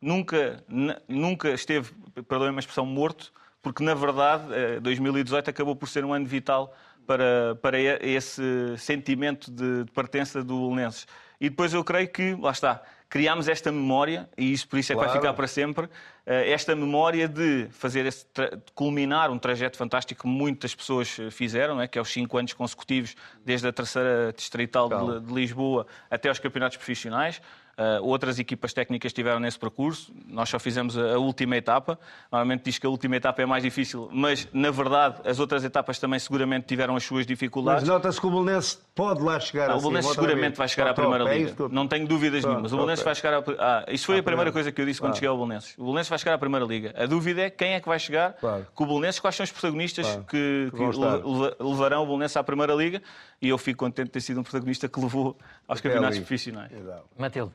nunca, 0.00 0.62
nunca 1.08 1.50
esteve, 1.50 1.92
perdoem-me 2.28 2.58
a 2.58 2.60
expressão, 2.60 2.86
morto, 2.86 3.32
porque 3.60 3.82
na 3.82 3.94
verdade 3.94 4.44
uh, 4.48 4.76
eh, 4.76 4.80
2018 4.80 5.50
acabou 5.50 5.76
por 5.76 5.88
ser 5.88 6.04
um 6.04 6.12
ano 6.12 6.26
vital 6.26 6.74
para, 7.06 7.56
para 7.62 7.78
esse 7.78 8.42
sentimento 8.76 9.50
de, 9.50 9.84
de 9.84 9.92
pertença 9.92 10.42
do 10.42 10.68
Belenenses. 10.68 11.06
E 11.40 11.48
depois 11.48 11.72
eu 11.72 11.82
creio 11.82 12.08
que, 12.08 12.34
lá 12.34 12.52
está, 12.52 12.82
criámos 13.12 13.46
esta 13.46 13.70
memória, 13.70 14.26
e 14.38 14.54
isso 14.54 14.66
por 14.66 14.78
isso 14.78 14.90
é 14.90 14.94
claro. 14.94 15.10
que 15.10 15.12
vai 15.12 15.20
ficar 15.20 15.34
para 15.34 15.46
sempre, 15.46 15.86
eh, 16.24 16.50
esta 16.50 16.74
memória 16.74 17.28
de 17.28 17.68
fazer 17.70 18.06
esse 18.06 18.24
de 18.24 18.72
culminar 18.74 19.30
um 19.30 19.38
trajeto 19.38 19.76
fantástico 19.76 20.22
que 20.22 20.26
muitas 20.26 20.74
pessoas 20.74 21.18
eh, 21.18 21.30
fizeram, 21.30 21.78
é? 21.78 21.86
que 21.86 21.98
é 21.98 22.00
os 22.00 22.10
cinco 22.10 22.38
anos 22.38 22.54
consecutivos, 22.54 23.14
desde 23.44 23.68
a 23.68 23.72
terceira 23.72 24.32
distrital 24.34 24.88
de, 24.88 25.26
de, 25.26 25.34
Lisboa 25.34 25.86
até 26.10 26.30
aos 26.30 26.38
campeonatos 26.38 26.78
profissionais. 26.78 27.42
Uh, 27.72 28.02
outras 28.02 28.38
equipas 28.38 28.72
técnicas 28.72 29.10
estiveram 29.10 29.40
nesse 29.40 29.58
percurso, 29.58 30.12
nós 30.32 30.48
só 30.48 30.58
fizemos 30.58 30.96
a, 30.96 31.18
última 31.18 31.56
etapa. 31.56 31.98
Normalmente 32.30 32.64
diz 32.64 32.78
que 32.78 32.86
a 32.86 32.90
última 32.90 33.16
etapa 33.16 33.42
é 33.42 33.46
mais 33.46 33.62
difícil, 33.62 34.08
mas 34.12 34.48
na 34.52 34.70
verdade 34.70 35.20
as 35.24 35.38
outras 35.38 35.62
etapas 35.62 35.98
também 35.98 36.18
seguramente 36.18 36.66
tiveram 36.66 36.96
as 36.96 37.04
suas 37.04 37.26
dificuldades. 37.26 37.82
Mas 37.82 37.88
nota-se 37.88 38.20
que 38.20 38.26
o 38.26 38.30
Belenense 38.30 38.78
pode 38.94 39.22
lá 39.22 39.38
chegar 39.38 39.70
ah, 39.70 39.74
assim, 39.74 39.86
O 39.86 39.90
Belenense 39.90 40.14
seguramente 40.14 40.56
vai 40.56 40.68
chegar 40.68 40.88
à 40.88 40.94
Primeira 40.94 41.28
é 41.32 41.38
Liga. 41.38 41.68
Não 41.70 41.86
tenho 41.86 42.06
dúvidas 42.06 42.44
nenhuma. 42.44 42.66
O 42.66 42.70
Belenense 42.70 43.04
vai 43.04 43.14
chegar 43.14 43.34
à... 43.34 43.44
ah, 43.58 43.84
Isso 43.88 44.06
foi 44.06 44.18
a 44.18 44.22
primeira 44.22 44.50
coisa 44.50 44.72
que 44.72 44.80
eu 44.80 44.86
disse 44.86 45.00
quando 45.00 45.14
cheguei 45.14 45.28
ao 45.28 45.36
Belenense. 45.36 45.74
O 45.78 45.84
Belenense 45.84 46.10
vai 46.10 46.18
chegar 46.18 46.34
à 46.34 46.38
Primeira 46.38 46.64
Liga. 46.64 46.94
A 46.96 47.06
dúvida 47.06 47.42
é 47.42 47.50
quem 47.50 47.74
é 47.74 47.80
que 47.80 47.88
vai 47.88 47.98
chegar 47.98 48.32
claro. 48.34 48.66
com 48.74 48.84
o 48.84 48.86
Belenense, 48.86 49.20
quais 49.20 49.36
são 49.36 49.44
os 49.44 49.52
protagonistas 49.52 50.06
claro. 50.06 50.24
que, 50.24 50.70
que 50.72 51.62
levarão 51.62 52.02
o 52.02 52.06
Belenense 52.06 52.38
à 52.38 52.42
Primeira 52.42 52.74
Liga 52.74 53.02
e 53.40 53.48
eu 53.48 53.58
fico 53.58 53.78
contente 53.78 54.06
de 54.06 54.12
ter 54.12 54.20
sido 54.20 54.40
um 54.40 54.42
protagonista 54.42 54.88
que 54.88 55.00
levou 55.00 55.36
aos 55.68 55.80
campeonatos 55.80 56.18
profissionais. 56.18 56.70
Matilde. 57.18 57.52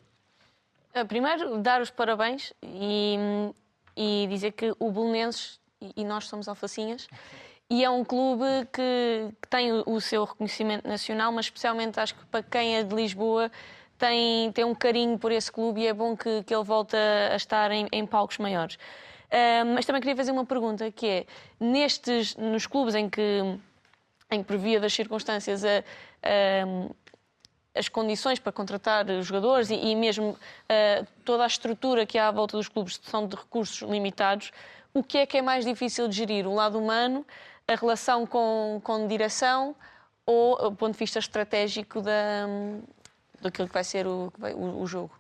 Eh, 0.97 1.03
primeiro, 1.05 1.59
dar 1.59 1.79
os 1.79 1.91
parabéns 1.91 2.53
e, 2.63 3.17
e 3.95 4.27
dizer 4.29 4.53
que 4.53 4.73
o 4.79 4.91
Belenenses, 4.91 5.59
e 5.95 6.03
nós 6.03 6.25
somos 6.25 6.47
alfacinhas, 6.47 7.07
e 7.69 7.83
é 7.83 7.89
um 7.89 8.03
clube 8.03 8.45
que, 8.73 9.31
que, 9.39 9.47
tem 9.47 9.71
o 9.85 10.01
seu 10.01 10.23
reconhecimento 10.23 10.87
nacional, 10.87 11.31
mas 11.31 11.45
especialmente 11.45 11.99
acho 11.99 12.15
que 12.15 12.25
para 12.25 12.41
quem 12.41 12.77
é 12.77 12.83
de 12.83 12.95
Lisboa 12.95 13.51
tem, 13.97 14.51
tem 14.53 14.65
um 14.65 14.73
carinho 14.73 15.19
por 15.19 15.31
esse 15.31 15.51
clube 15.51 15.81
e 15.81 15.87
é 15.87 15.93
bom 15.93 16.15
que, 16.17 16.43
que 16.43 16.55
ele 16.55 16.63
volte 16.63 16.95
a 16.95 17.35
estar 17.35 17.69
em, 17.71 17.87
em 17.91 18.05
palcos 18.05 18.37
maiores. 18.39 18.75
Uh, 18.75 19.65
mas 19.75 19.85
também 19.85 20.01
queria 20.01 20.15
fazer 20.15 20.31
uma 20.31 20.45
pergunta, 20.45 20.89
que 20.91 21.05
é, 21.05 21.25
nestes, 21.59 22.35
nos 22.37 22.65
clubes 22.65 22.95
em 22.95 23.09
que, 23.09 23.41
em 24.31 24.41
que 24.41 24.45
por 24.45 24.57
via 24.57 24.79
das 24.79 24.93
circunstâncias, 24.93 25.63
a, 25.65 25.79
a 26.23 26.89
as 27.77 27.89
condições 27.89 28.39
para 28.39 28.51
contratar 28.51 29.05
jogadores 29.21 29.69
e, 29.69 29.75
e 29.75 29.95
mesmo 29.95 30.29
uh, 30.31 31.07
toda 31.23 31.43
a 31.43 31.47
estrutura 31.47 32.05
que 32.05 32.17
há 32.17 32.27
à 32.27 32.31
volta 32.31 32.57
dos 32.57 32.67
clubes 32.67 32.99
são 33.03 33.27
de 33.27 33.35
recursos 33.35 33.87
limitados, 33.87 34.51
o 34.93 35.03
que 35.03 35.19
é 35.19 35.25
que 35.25 35.37
é 35.37 35.41
mais 35.41 35.65
difícil 35.65 36.07
de 36.07 36.15
gerir? 36.15 36.47
O 36.47 36.55
lado 36.55 36.79
humano, 36.79 37.25
a 37.67 37.75
relação 37.75 38.25
com, 38.25 38.81
com 38.83 39.07
direção 39.07 39.75
ou 40.25 40.53
o 40.67 40.75
ponto 40.75 40.93
de 40.93 40.99
vista 40.99 41.19
estratégico 41.19 42.01
da, 42.01 42.47
daquilo 43.41 43.67
que 43.67 43.73
vai 43.73 43.83
ser 43.83 44.07
o, 44.07 44.31
o, 44.55 44.81
o 44.81 44.87
jogo? 44.87 45.11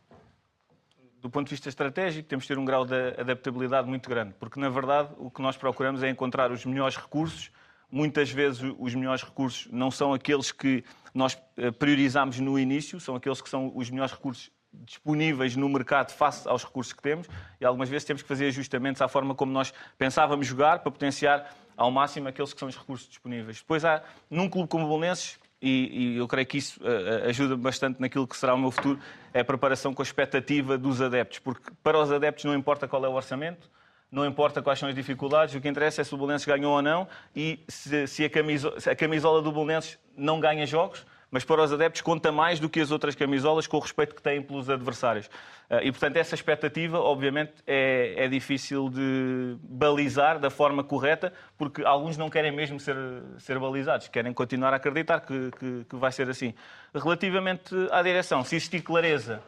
do 1.27 1.29
ponto 1.29 1.47
de 1.47 1.51
vista 1.51 1.67
estratégico, 1.67 2.27
temos 2.27 2.45
de 2.45 2.47
ter 2.47 2.57
um 2.57 2.65
grau 2.65 2.85
de 2.85 2.95
adaptabilidade 3.19 3.87
muito 3.87 4.09
grande, 4.09 4.33
porque 4.39 4.59
na 4.59 4.69
verdade 4.69 5.09
o 5.17 5.29
que 5.29 5.41
nós 5.41 5.57
procuramos 5.57 6.03
é 6.03 6.09
encontrar 6.09 6.51
os 6.51 6.65
melhores 6.65 6.95
recursos. 6.95 7.51
Muitas 7.89 8.29
vezes 8.29 8.61
os 8.77 8.95
melhores 8.95 9.23
recursos 9.23 9.67
não 9.71 9.89
são 9.89 10.13
aqueles 10.13 10.51
que 10.51 10.83
nós 11.17 11.37
eh, 11.57 11.71
priorizamos 11.71 12.39
no 12.39 12.57
início, 12.59 12.99
são 12.99 13.15
aqueles 13.15 13.41
que 13.41 13.49
são 13.49 13.71
os 13.75 13.89
melhores 13.89 14.13
recursos 14.13 14.51
disponíveis 14.71 15.55
no 15.55 15.67
mercado 15.67 16.11
face 16.11 16.47
aos 16.47 16.63
recursos 16.63 16.93
que 16.93 17.01
temos 17.01 17.27
e 17.59 17.65
algumas 17.65 17.89
vezes 17.89 18.05
temos 18.05 18.21
que 18.21 18.27
fazer 18.27 18.47
ajustamentos 18.47 19.01
à 19.01 19.07
forma 19.07 19.33
como 19.33 19.51
nós 19.51 19.73
pensávamos 19.97 20.45
jogar 20.45 20.79
para 20.79 20.91
potenciar 20.91 21.51
ao 21.75 21.89
máximo 21.89 22.27
aqueles 22.27 22.53
que 22.53 22.59
são 22.59 22.67
os 22.67 22.77
recursos 22.77 23.07
disponíveis. 23.07 23.59
Depois 23.59 23.85
há, 23.85 24.03
num 24.29 24.49
clube 24.49 24.67
como 24.67 24.85
o 24.85 24.87
Bolonenses, 24.87 25.39
e, 25.61 26.13
e, 26.13 26.17
eu 26.17 26.27
creio 26.27 26.45
que 26.45 26.57
isso 26.57 26.79
uh, 26.83 27.29
ajuda 27.29 27.57
bastante 27.57 27.99
naquilo 27.99 28.27
que 28.27 28.37
será 28.37 28.53
o 28.53 28.57
meu 28.59 28.69
futuro, 28.69 28.99
é 29.33 29.39
a 29.39 29.45
preparação 29.45 29.93
com 29.93 30.01
a 30.01 30.05
expectativa 30.05 30.77
dos 30.77 31.01
adeptos, 31.01 31.39
porque 31.39 31.71
para 31.81 31.97
os 31.99 32.11
adeptos 32.11 32.45
não 32.45 32.53
importa 32.53 32.87
qual 32.87 33.03
é 33.03 33.09
o 33.09 33.13
orçamento, 33.13 33.69
não 34.11 34.25
importa 34.25 34.61
quais 34.61 34.79
são 34.79 34.87
as 34.87 34.95
dificuldades, 34.95 35.53
o 35.55 35.61
que 35.61 35.67
interessa 35.67 36.01
é 36.01 36.03
se 36.03 36.13
o 36.13 36.17
Bolonenses 36.17 36.47
ganhou 36.47 36.73
ou 36.73 36.81
não 36.81 37.07
e 37.35 37.59
se, 37.67 38.07
se, 38.07 38.25
a, 38.25 38.29
camisola, 38.29 38.79
se 38.79 38.89
a 38.89 38.95
camisola 38.95 39.41
do 39.41 39.51
Bolonenses 39.51 39.99
não 40.15 40.39
ganha 40.39 40.65
jogos, 40.65 41.05
mas 41.29 41.43
para 41.43 41.61
os 41.61 41.73
adeptos 41.73 42.01
conta 42.01 42.31
mais 42.31 42.59
do 42.59 42.69
que 42.69 42.79
as 42.79 42.89
outras 42.89 43.13
camisolas 43.13 43.67
com 43.67 43.77
o 43.77 43.79
respeito 43.79 44.15
que 44.15 44.21
têm 44.21 44.41
pelos 44.41 44.69
adversários. 44.69 45.29
Ah, 45.69 45.83
e, 45.83 45.91
portanto, 45.91 46.15
essa 46.15 46.35
expectativa, 46.35 46.99
obviamente, 46.99 47.53
é, 47.65 48.13
é 48.17 48.27
difícil 48.29 48.89
de 48.89 49.57
balizar 49.61 50.39
da 50.39 50.49
forma 50.49 50.83
correta, 50.83 51.33
porque 51.57 51.83
alguns 51.83 52.17
não 52.17 52.29
querem 52.29 52.51
mesmo 52.51 52.79
ser, 52.79 52.95
ser 53.39 53.59
balizados, 53.59 54.07
querem 54.07 54.31
continuar 54.31 54.71
a 54.71 54.77
acreditar 54.77 55.19
que, 55.19 55.51
que, 55.59 55.85
que 55.89 55.95
vai 55.97 56.11
ser 56.13 56.29
assim. 56.29 56.53
Relativamente 56.95 57.75
à 57.91 58.01
direção, 58.01 58.43
se 58.43 58.55
existir 58.55 58.81
clareza 58.81 59.43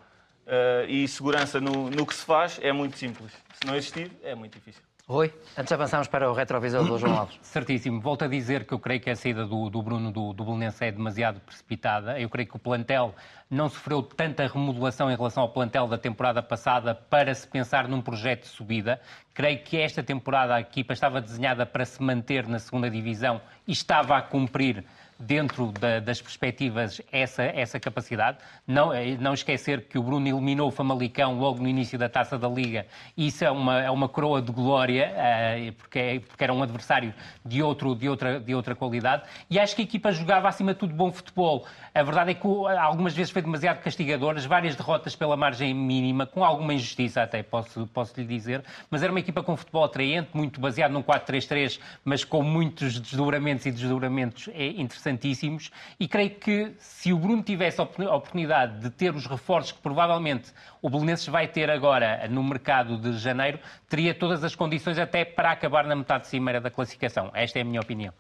uh, 0.50 0.90
e 0.90 1.08
segurança 1.08 1.62
no, 1.62 1.90
no 1.90 2.06
que 2.06 2.14
se 2.14 2.26
faz, 2.26 2.60
é 2.62 2.74
muito 2.74 2.98
simples. 2.98 3.32
Se 3.54 3.66
não 3.66 3.76
existir, 3.76 4.12
é 4.24 4.34
muito 4.36 4.56
difícil. 4.56 4.82
Rui, 5.08 5.34
antes 5.58 5.70
de 5.70 5.74
avançarmos 5.74 6.08
para 6.08 6.30
o 6.30 6.36
retrovisor 6.36 6.86
do 6.86 6.96
João 7.00 7.18
Alves. 7.18 7.40
Certíssimo. 7.42 8.00
Volto 8.00 8.26
a 8.26 8.28
dizer 8.28 8.64
que 8.66 8.76
eu 8.76 8.78
creio 8.78 9.02
que 9.02 9.10
a 9.10 9.16
saída 9.16 9.44
do, 9.44 9.68
do 9.68 9.82
Bruno 9.82 10.12
do, 10.12 10.34
do 10.34 10.46
Belenense 10.46 10.86
é 10.86 10.92
demasiado 10.92 11.40
precipitada. 11.40 12.20
Eu 12.20 12.30
creio 12.30 12.48
que 12.48 12.56
o 12.56 12.60
plantel 12.60 13.16
não 13.50 13.70
sofreu 13.70 14.04
tanta 14.04 14.46
remodelação 14.46 15.10
em 15.10 15.16
relação 15.16 15.42
ao 15.42 15.50
plantel 15.50 15.88
da 15.88 15.98
temporada 15.98 16.44
passada 16.44 16.94
para 16.94 17.34
se 17.34 17.48
pensar 17.48 17.88
num 17.88 18.04
projeto 18.04 18.44
de 18.44 18.50
subida. 18.50 19.02
Creio 19.34 19.64
que 19.64 19.78
esta 19.78 20.04
temporada 20.04 20.54
a 20.54 20.62
equipa 20.62 20.94
estava 20.94 21.20
desenhada 21.20 21.66
para 21.66 21.86
se 21.86 22.00
manter 22.04 22.48
na 22.48 22.60
segunda 22.60 22.88
divisão 22.88 23.42
e 23.68 23.72
estava 23.72 24.16
a 24.16 24.22
cumprir 24.22 24.86
dentro 25.20 25.72
da, 25.74 26.00
das 26.00 26.22
perspectivas 26.22 27.02
essa, 27.12 27.44
essa 27.44 27.80
capacidade. 27.80 28.38
Não, 28.66 28.94
eh, 28.94 29.18
não 29.20 29.34
esquecer 29.34 29.82
que 29.82 29.98
o 29.98 30.04
Bruno 30.04 30.28
eliminou 30.28 30.70
o 30.70 30.72
Famalicão 30.72 31.38
logo 31.38 31.62
no 31.62 31.68
início 31.68 32.00
da 32.00 32.08
Taça 32.08 32.38
da 32.38 32.48
Liga. 32.48 32.86
Isso 33.18 33.44
é 33.44 33.52
uma, 33.52 33.82
é 33.82 33.92
uma 33.92 34.08
coroa 34.08 34.42
de 34.42 34.52
glória, 34.52 35.12
uh, 35.12 35.74
porque, 35.74 36.00
é, 36.00 36.20
porque 36.20 36.44
era 36.44 36.54
um 36.54 36.64
adversário 36.64 37.14
de, 37.46 37.62
outro, 37.62 37.94
de, 37.96 38.08
outra, 38.08 38.40
de 38.40 38.56
outra 38.56 38.74
qualidade. 38.74 39.24
E 39.50 39.60
acho 39.60 39.76
que 39.76 39.82
a 39.82 39.86
equipa 39.86 40.12
jogava 40.12 40.48
acima 40.48 40.74
de 40.74 40.80
tudo 40.80 40.94
bom 40.94 41.12
futebol. 41.12 41.66
A 41.94 42.04
verdade 42.04 42.32
é 42.32 42.34
que 42.34 42.48
algumas 42.80 43.14
vezes 43.14 43.32
foi 43.32 43.42
demasiado 43.42 43.82
castigador, 43.82 44.38
as 44.38 44.46
várias 44.46 44.76
derrotas 44.76 45.16
pela 45.16 45.36
margem 45.36 45.74
mínima, 45.74 46.26
com 46.26 46.46
alguma 46.46 46.74
injustiça 46.74 47.24
até, 47.24 47.44
posso, 47.44 47.88
posso 47.88 48.14
lhe 48.20 48.26
dizer, 48.26 48.64
mas 48.90 49.04
era 49.04 49.12
uma 49.12 49.20
equipa 49.20 49.44
com 49.44 49.58
futebol 49.58 49.84
atraente, 49.84 50.30
muito 50.34 50.62
baseado 50.62 50.92
num 50.92 51.04
4-3-3, 51.04 51.80
mas 52.06 52.24
com 52.24 52.42
muitos 52.42 53.00
desdobramentos 53.00 53.66
e 53.66 53.72
desdobramentos 53.72 54.50
é, 54.54 54.68
interessantíssimos. 55.10 55.72
E 56.00 56.08
creio 56.08 56.32
que 56.32 56.74
se 56.78 57.12
o 57.12 57.18
Bruno 57.18 57.44
tivesse 57.44 57.82
a 57.82 57.84
oportunidade 57.84 58.80
de 58.80 58.90
ter 58.90 59.14
os 59.14 59.26
reforços 59.26 59.72
que 59.72 59.82
provavelmente 59.82 60.52
o 60.82 60.90
Belenenses 60.90 61.28
vai 61.28 61.48
ter 61.48 61.70
agora 61.70 62.28
no 62.30 62.44
mercado 62.44 62.98
de 62.98 63.18
janeiro, 63.18 63.60
teria 63.88 64.14
todas 64.14 64.44
as 64.44 64.56
condições 64.56 64.98
até 64.98 65.26
para 65.26 65.52
acabar 65.52 65.86
na 65.86 65.96
metade 65.96 66.28
cimeira 66.28 66.62
da 66.62 66.70
classificação. 66.70 67.32
Esta 67.34 67.60
é 67.60 67.62
a 67.62 67.66
minha 67.66 67.82
opinião. 67.82 68.14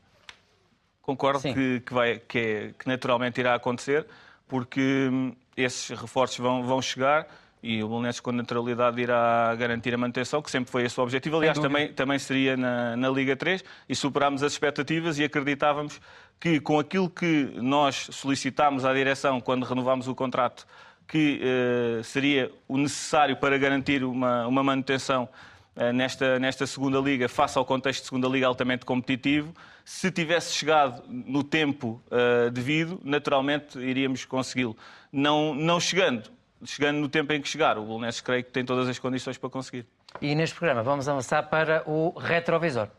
Concordo 1.02 1.42
que, 1.42 1.80
que, 1.80 1.94
vai, 1.94 2.20
que, 2.20 2.38
é, 2.38 2.74
que, 2.78 2.88
naturalmente 2.88 3.40
irá 3.40 3.56
acontecer, 3.56 4.06
porque 4.48 5.10
hum, 5.12 5.36
esses 5.58 5.90
reforços 6.00 6.38
vão, 6.38 6.64
vão 6.64 6.82
chegar 6.82 7.26
e 7.62 7.84
o 7.84 7.90
Belenenses 7.90 8.22
com 8.22 8.32
naturalidade 8.32 9.02
irá 9.02 9.54
garantir 9.56 9.94
a 9.94 9.98
manutenção, 9.98 10.42
que 10.42 10.50
sempre 10.50 10.72
foi 10.72 10.86
esse 10.86 11.00
o 11.00 11.04
objetivo. 11.04 11.38
Aliás, 11.38 11.60
também, 11.60 11.92
também 11.92 12.18
seria 12.18 12.56
na, 12.56 12.96
na 12.96 13.10
Liga 13.10 13.36
3 13.36 13.64
e 13.88 13.96
superámos 13.96 14.44
as 14.44 14.54
expectativas 14.54 15.20
e 15.20 15.24
acreditávamos 15.24 16.00
que 16.40 16.60
com 16.60 16.80
aquilo 16.80 17.10
que 17.10 17.52
nós 17.56 18.08
solicitámos 18.12 18.86
à 18.86 18.94
direção 18.94 19.42
quando 19.42 19.64
renovámos 19.64 20.08
o 20.08 20.16
contrato, 20.16 20.66
que 21.06 21.42
eh, 21.42 22.02
seria 22.04 22.52
o 22.68 22.78
necessário 22.78 23.36
para 23.36 23.58
garantir 23.58 24.04
uma, 24.04 24.48
uma 24.48 24.64
manutenção 24.64 25.28
eh, 25.76 25.92
nesta, 25.92 26.40
nesta 26.40 26.68
segunda 26.68 27.00
liga, 27.00 27.28
face 27.28 27.58
ao 27.58 27.66
contexto 27.66 28.02
de 28.02 28.06
segunda 28.08 28.28
liga 28.28 28.46
altamente 28.46 28.86
competitivo, 28.86 29.54
se 29.84 30.12
tivesse 30.12 30.54
chegado 30.54 31.02
no 31.08 31.44
tempo 31.44 32.00
uh, 32.12 32.52
devido, 32.52 33.02
naturalmente 33.04 33.80
iríamos 33.80 34.24
consegui-lo. 34.24 34.78
Não, 35.12 35.56
não 35.56 35.80
chegando, 35.80 36.30
chegando 36.66 36.98
no 36.98 37.10
tempo 37.10 37.34
em 37.34 37.42
que 37.42 37.48
chegar, 37.48 37.78
o 37.78 37.84
Bolonenses 37.84 38.22
creio 38.22 38.44
que 38.44 38.52
tem 38.52 38.66
todas 38.66 38.88
as 38.88 39.00
condições 39.00 39.38
para 39.38 39.50
conseguir. 39.50 39.86
E 40.22 40.34
neste 40.36 40.56
programa 40.56 40.84
vamos 40.84 41.08
avançar 41.08 41.44
para 41.44 41.84
o 41.90 42.18
retrovisor. 42.18 42.90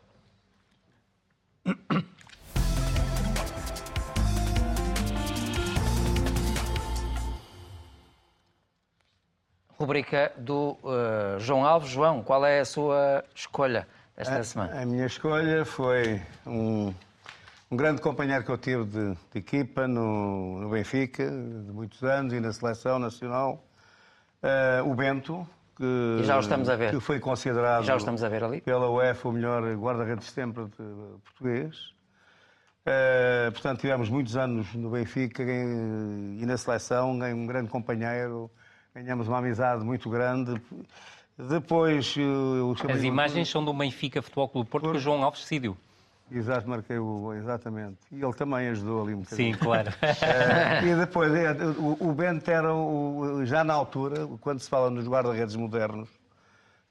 Rubrica 9.77 10.31
do 10.37 10.77
uh, 10.83 11.39
João 11.39 11.65
Alves. 11.65 11.89
João, 11.89 12.21
qual 12.21 12.45
é 12.45 12.59
a 12.59 12.65
sua 12.65 13.23
escolha? 13.33 13.87
esta 14.21 14.39
a, 14.39 14.43
semana? 14.43 14.81
A 14.81 14.85
minha 14.85 15.05
escolha 15.05 15.65
foi 15.65 16.21
um, 16.45 16.93
um 17.71 17.77
grande 17.77 18.01
companheiro 18.01 18.43
que 18.43 18.51
eu 18.51 18.57
tive 18.57 18.83
de, 18.83 19.13
de 19.31 19.39
equipa 19.39 19.87
no, 19.87 20.59
no, 20.59 20.69
Benfica, 20.69 21.25
de 21.25 21.71
muitos 21.71 22.03
anos, 22.03 22.33
e 22.33 22.39
na 22.41 22.51
seleção 22.51 22.99
nacional, 22.99 23.63
uh, 24.43 24.89
o 24.89 24.93
Bento, 24.93 25.47
que, 25.77 26.19
e 26.19 26.23
já 26.25 26.35
o 26.35 26.41
estamos 26.41 26.67
a 26.67 26.75
ver. 26.75 26.91
que 26.91 26.99
foi 26.99 27.17
considerado 27.19 27.85
já 27.85 27.93
o 27.93 27.97
estamos 27.97 28.23
a 28.23 28.29
ver 28.29 28.43
ali. 28.43 28.59
pela 28.59 28.89
UEFA 28.89 29.29
o 29.29 29.31
melhor 29.31 29.63
guarda-redes 29.75 30.25
de 30.25 30.31
sempre 30.33 30.65
de, 30.65 30.83
português. 31.23 31.93
Uh, 32.81 33.51
portanto, 33.53 33.79
tivemos 33.79 34.09
muitos 34.09 34.35
anos 34.35 34.73
no 34.73 34.89
Benfica 34.89 35.41
e 35.41 36.45
na 36.45 36.57
seleção, 36.57 37.11
um 37.11 37.45
grande 37.45 37.69
companheiro, 37.69 38.51
ganhamos 38.93 39.29
uma 39.29 39.37
amizade 39.37 39.81
muito 39.85 40.09
grande. 40.09 40.61
Depois. 41.37 42.15
As 42.93 43.03
imagens 43.03 43.49
são 43.49 43.63
do 43.63 43.73
Benfica 43.73 44.21
Futebol 44.21 44.49
Clube 44.49 44.69
Porto, 44.69 44.83
Por... 44.83 44.91
que 44.91 44.97
o 44.97 44.99
João 44.99 45.23
Alves 45.23 45.41
decidiu. 45.41 45.77
Exato, 46.33 46.69
marquei 46.69 46.97
o 46.97 47.33
exatamente. 47.33 47.97
E 48.11 48.23
ele 48.23 48.33
também 48.33 48.69
ajudou 48.69 49.03
ali 49.03 49.13
um 49.13 49.19
bocadinho. 49.19 49.53
Sim, 49.53 49.59
claro. 49.59 49.91
Eh, 50.01 50.85
e 50.85 50.95
depois, 50.95 51.33
é, 51.33 51.51
o, 51.77 51.97
o 51.99 52.13
Bento 52.13 52.49
era, 52.49 52.73
o, 52.73 53.41
já 53.45 53.63
na 53.63 53.73
altura, 53.73 54.27
quando 54.39 54.59
se 54.59 54.69
fala 54.69 54.89
nos 54.89 55.07
guarda-redes 55.07 55.55
modernos, 55.55 56.09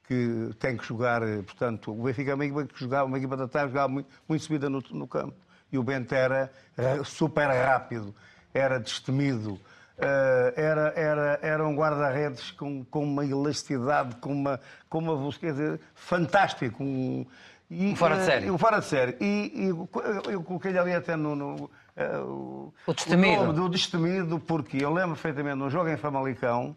que 0.07 0.51
tem 0.59 0.77
que 0.77 0.85
jogar, 0.85 1.23
eh, 1.23 1.41
portanto, 1.41 1.91
o 1.91 2.03
Benfica 2.03 2.31
é 2.31 2.35
uma 2.35 2.45
equipa 2.45 2.65
que 2.65 2.79
jogava, 2.79 3.05
uma 3.05 3.17
equipa 3.17 3.35
da 3.37 3.47
tarde, 3.47 3.69
jogava 3.71 3.87
muito, 3.87 4.09
muito 4.27 4.43
subida 4.43 4.69
no, 4.69 4.83
no 4.91 5.07
campo. 5.07 5.35
E 5.71 5.77
o 5.77 5.83
Bento 5.83 6.13
era 6.13 6.51
ra- 6.77 7.03
super 7.03 7.47
rápido, 7.47 8.13
era 8.53 8.77
destemido, 8.79 9.59
eh, 9.97 10.53
era, 10.55 10.93
era, 10.95 11.39
era 11.41 11.67
um 11.67 11.75
guarda-redes 11.75 12.51
com, 12.51 12.83
com 12.85 13.03
uma 13.03 13.25
elasticidade, 13.25 14.15
com 14.17 14.33
uma, 14.33 14.59
com 14.89 14.99
uma 14.99 15.15
velocidade, 15.15 15.79
fantástico. 15.95 16.83
Um, 16.83 17.25
e, 17.71 17.91
Um 17.93 17.95
fora 17.95 18.15
de 18.15 18.21
eh, 18.21 18.25
série. 18.25 18.51
um 18.51 18.57
fora 18.57 18.79
de 18.79 18.85
série. 18.85 19.15
E, 19.21 19.51
e 19.55 19.67
eu- 19.69 19.89
eu 20.29 20.43
coloquei-lhe 20.43 20.77
ali 20.77 20.93
até 20.93 21.15
no. 21.15 21.35
no, 21.35 21.69
eh, 21.95 22.17
o, 22.19 22.73
O 22.85 22.93
destemido. 22.93 23.43
nome 23.43 23.53
do 23.53 23.69
destemido, 23.69 24.39
porque 24.39 24.77
eu 24.83 24.91
lembro 24.93 25.11
perfeitamente 25.15 25.55
num 25.55 25.69
jogo 25.69 25.89
em 25.89 25.95
Famalicão 25.97 26.75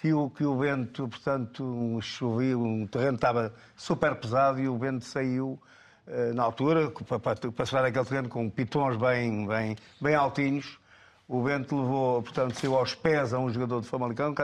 que 0.00 0.12
o, 0.12 0.28
que 0.28 0.44
o 0.44 0.56
vento, 0.58 1.08
portanto, 1.08 1.64
um 1.64 1.98
chovia, 2.02 2.58
um 2.58 2.86
terreno 2.86 3.14
estava 3.14 3.54
super 3.74 4.14
pesado 4.16 4.60
e 4.60 4.68
o 4.68 4.76
vento 4.76 5.04
saiu 5.04 5.58
eh, 6.06 6.32
na 6.34 6.42
altura, 6.42 6.90
para, 7.08 7.18
para, 7.18 7.86
aquele 7.88 8.04
terreno 8.04 8.28
com 8.28 8.50
pitons 8.50 8.96
bem, 8.98 9.46
bem, 9.46 9.76
bem 10.00 10.14
altinhos. 10.14 10.78
O 11.26 11.42
vento 11.42 11.74
levou, 11.74 12.22
portanto, 12.22 12.54
saiu 12.60 12.76
aos 12.76 12.94
pés 12.94 13.32
a 13.32 13.38
um 13.38 13.48
jogador 13.48 13.80
de 13.80 13.88
Famalicão. 13.88 14.34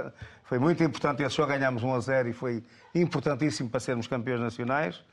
Foi 0.45 0.59
muito 0.59 0.83
importante 0.83 1.23
esse 1.23 1.37
jogo, 1.37 1.49
ganhámos 1.53 1.83
1 1.83 1.95
a 1.95 2.01
0 2.01 2.29
e 2.31 2.33
foi 2.33 2.65
importantíssimo 2.95 3.69
para 3.69 3.81
sermos 3.81 4.07
campeões 4.07 4.41
nacionais. 4.41 5.05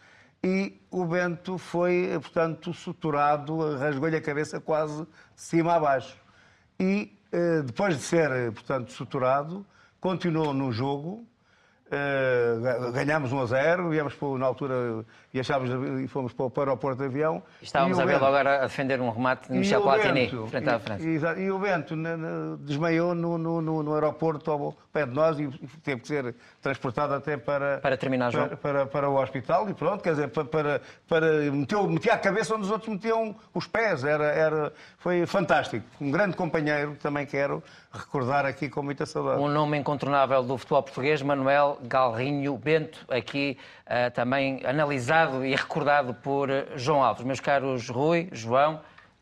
E 0.44 0.80
o 0.92 1.06
Bento 1.06 1.58
foi, 1.58 2.10
portanto, 2.22 2.74
suturado, 2.74 3.78
rasgou-lhe 3.78 4.16
a 4.16 4.22
cabeça 4.22 4.60
quase 4.60 5.02
de 5.04 5.08
cima 5.36 5.76
a 5.76 5.80
baixo. 5.80 6.18
E 6.80 7.12
eh, 7.32 7.62
depois 7.64 7.98
de 7.98 8.04
ser, 8.04 8.32
eh, 8.32 8.52
portanto, 8.52 8.92
suturado, 8.92 9.66
continuou 10.00 10.54
no 10.54 10.72
jogo. 10.72 11.26
Eh, 11.92 12.58
ga- 12.62 12.92
ganhámos 12.92 13.32
1 13.32 13.40
a 13.42 13.46
0, 13.46 13.90
viemos 13.90 14.14
para, 14.14 14.38
na 14.38 14.46
altura 14.46 15.06
e 15.34 15.40
achámos 15.40 15.70
e 16.04 16.08
fomos 16.08 16.34
para, 16.34 16.46
o- 16.46 16.50
para 16.50 16.60
o 16.62 16.64
aeroporto 16.66 17.00
de 17.02 17.06
avião. 17.06 17.42
Estávamos 17.62 17.98
E 17.98 18.02
a 18.02 18.06
vê-lo 18.06 18.26
agora 18.26 18.58
a 18.60 18.62
defender 18.68 19.00
um 19.02 19.10
remate 19.10 19.48
de 19.50 19.56
e 19.56 19.60
Michel 19.60 19.82
Platini, 19.82 20.28
Bento- 20.28 20.48
frente 20.48 20.70
à 20.70 20.76
e- 20.76 20.80
França. 20.80 21.04
exato, 21.08 21.40
E, 21.40 21.52
o 21.52 21.60
Bento 21.60 21.96
na- 21.96 22.18
na- 22.18 22.56
desmaiou 22.60 23.14
no, 23.16 23.38
no, 23.38 23.62
no, 23.62 23.84
no 23.84 23.94
aeroporto 23.94 24.52
ao 24.52 24.74
pé 24.92 25.06
de 25.06 25.14
nós 25.14 25.40
e 25.40 25.48
teve 25.84 26.02
que 26.02 26.08
ser 26.08 26.36
transportado 26.62 27.14
até 27.14 27.38
para, 27.38 27.78
Para 27.80 27.98
terminar 27.98 28.32
para, 28.32 28.58
para, 28.58 28.86
para 28.86 29.10
o 29.10 29.22
hospital 29.22 29.70
e 29.70 29.74
pronto, 29.74 30.04
quer 30.04 30.12
dizer, 30.12 30.28
para, 30.30 30.46
para, 30.46 30.82
para 31.08 31.28
meteu, 31.52 31.88
metia 31.88 32.14
a 32.14 32.18
cabeça 32.18 32.54
onde 32.56 32.64
os 32.64 32.72
outros 32.72 32.90
metiam 32.90 33.36
os 33.54 33.68
pés. 33.68 34.04
Era, 34.04 34.26
era, 34.26 34.74
foi 34.98 35.26
fantástico. 35.26 35.86
Um 36.02 36.12
grande 36.12 36.36
companheiro, 36.36 36.92
que 36.94 37.00
também 37.00 37.26
quero 37.26 37.64
recordar 37.92 38.46
aqui 38.46 38.70
com 38.70 38.82
muita 38.82 39.06
saudade. 39.06 39.42
Um 39.42 39.48
nome 39.48 39.78
incontornável 39.78 40.44
do 40.44 40.58
futebol 40.58 40.84
português, 40.84 41.22
Manuel 41.22 41.80
Galrinho 41.84 42.58
Bento, 42.58 43.06
aqui 43.10 43.58
eh, 43.86 44.10
também 44.10 44.62
analisado 44.66 45.46
e 45.46 45.56
recordado 45.56 46.14
por 46.14 46.50
eh, 46.50 46.68
João 46.76 47.04
Alves. 47.04 47.24
Meus 47.24 47.40
caros 47.40 47.90
Rui, 47.90 48.30
João, 48.32 48.80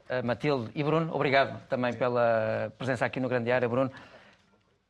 eh, 0.09 0.21
Matilde 0.21 0.71
e 0.75 0.83
Bruno, 0.83 1.13
obrigado 1.13 1.61
também 1.67 1.93
pela 1.93 2.71
presença 2.77 3.05
aqui 3.05 3.19
no 3.19 3.29
Grande 3.29 3.51
Área, 3.51 3.67
Bruno. 3.67 3.91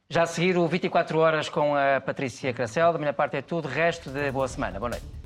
Já 0.07 0.23
a 0.23 0.27
seguir 0.27 0.55
o 0.57 0.67
24 0.67 1.17
horas 1.17 1.49
com 1.49 1.75
a 1.75 1.99
Patrícia 1.99 2.53
Cracel. 2.53 2.93
Da 2.93 2.99
minha 2.99 3.13
parte 3.13 3.37
é 3.37 3.41
tudo. 3.41 3.67
Resto 3.67 4.11
de 4.11 4.31
boa 4.31 4.47
semana. 4.47 4.77
Boa 4.77 4.91
noite. 4.91 5.24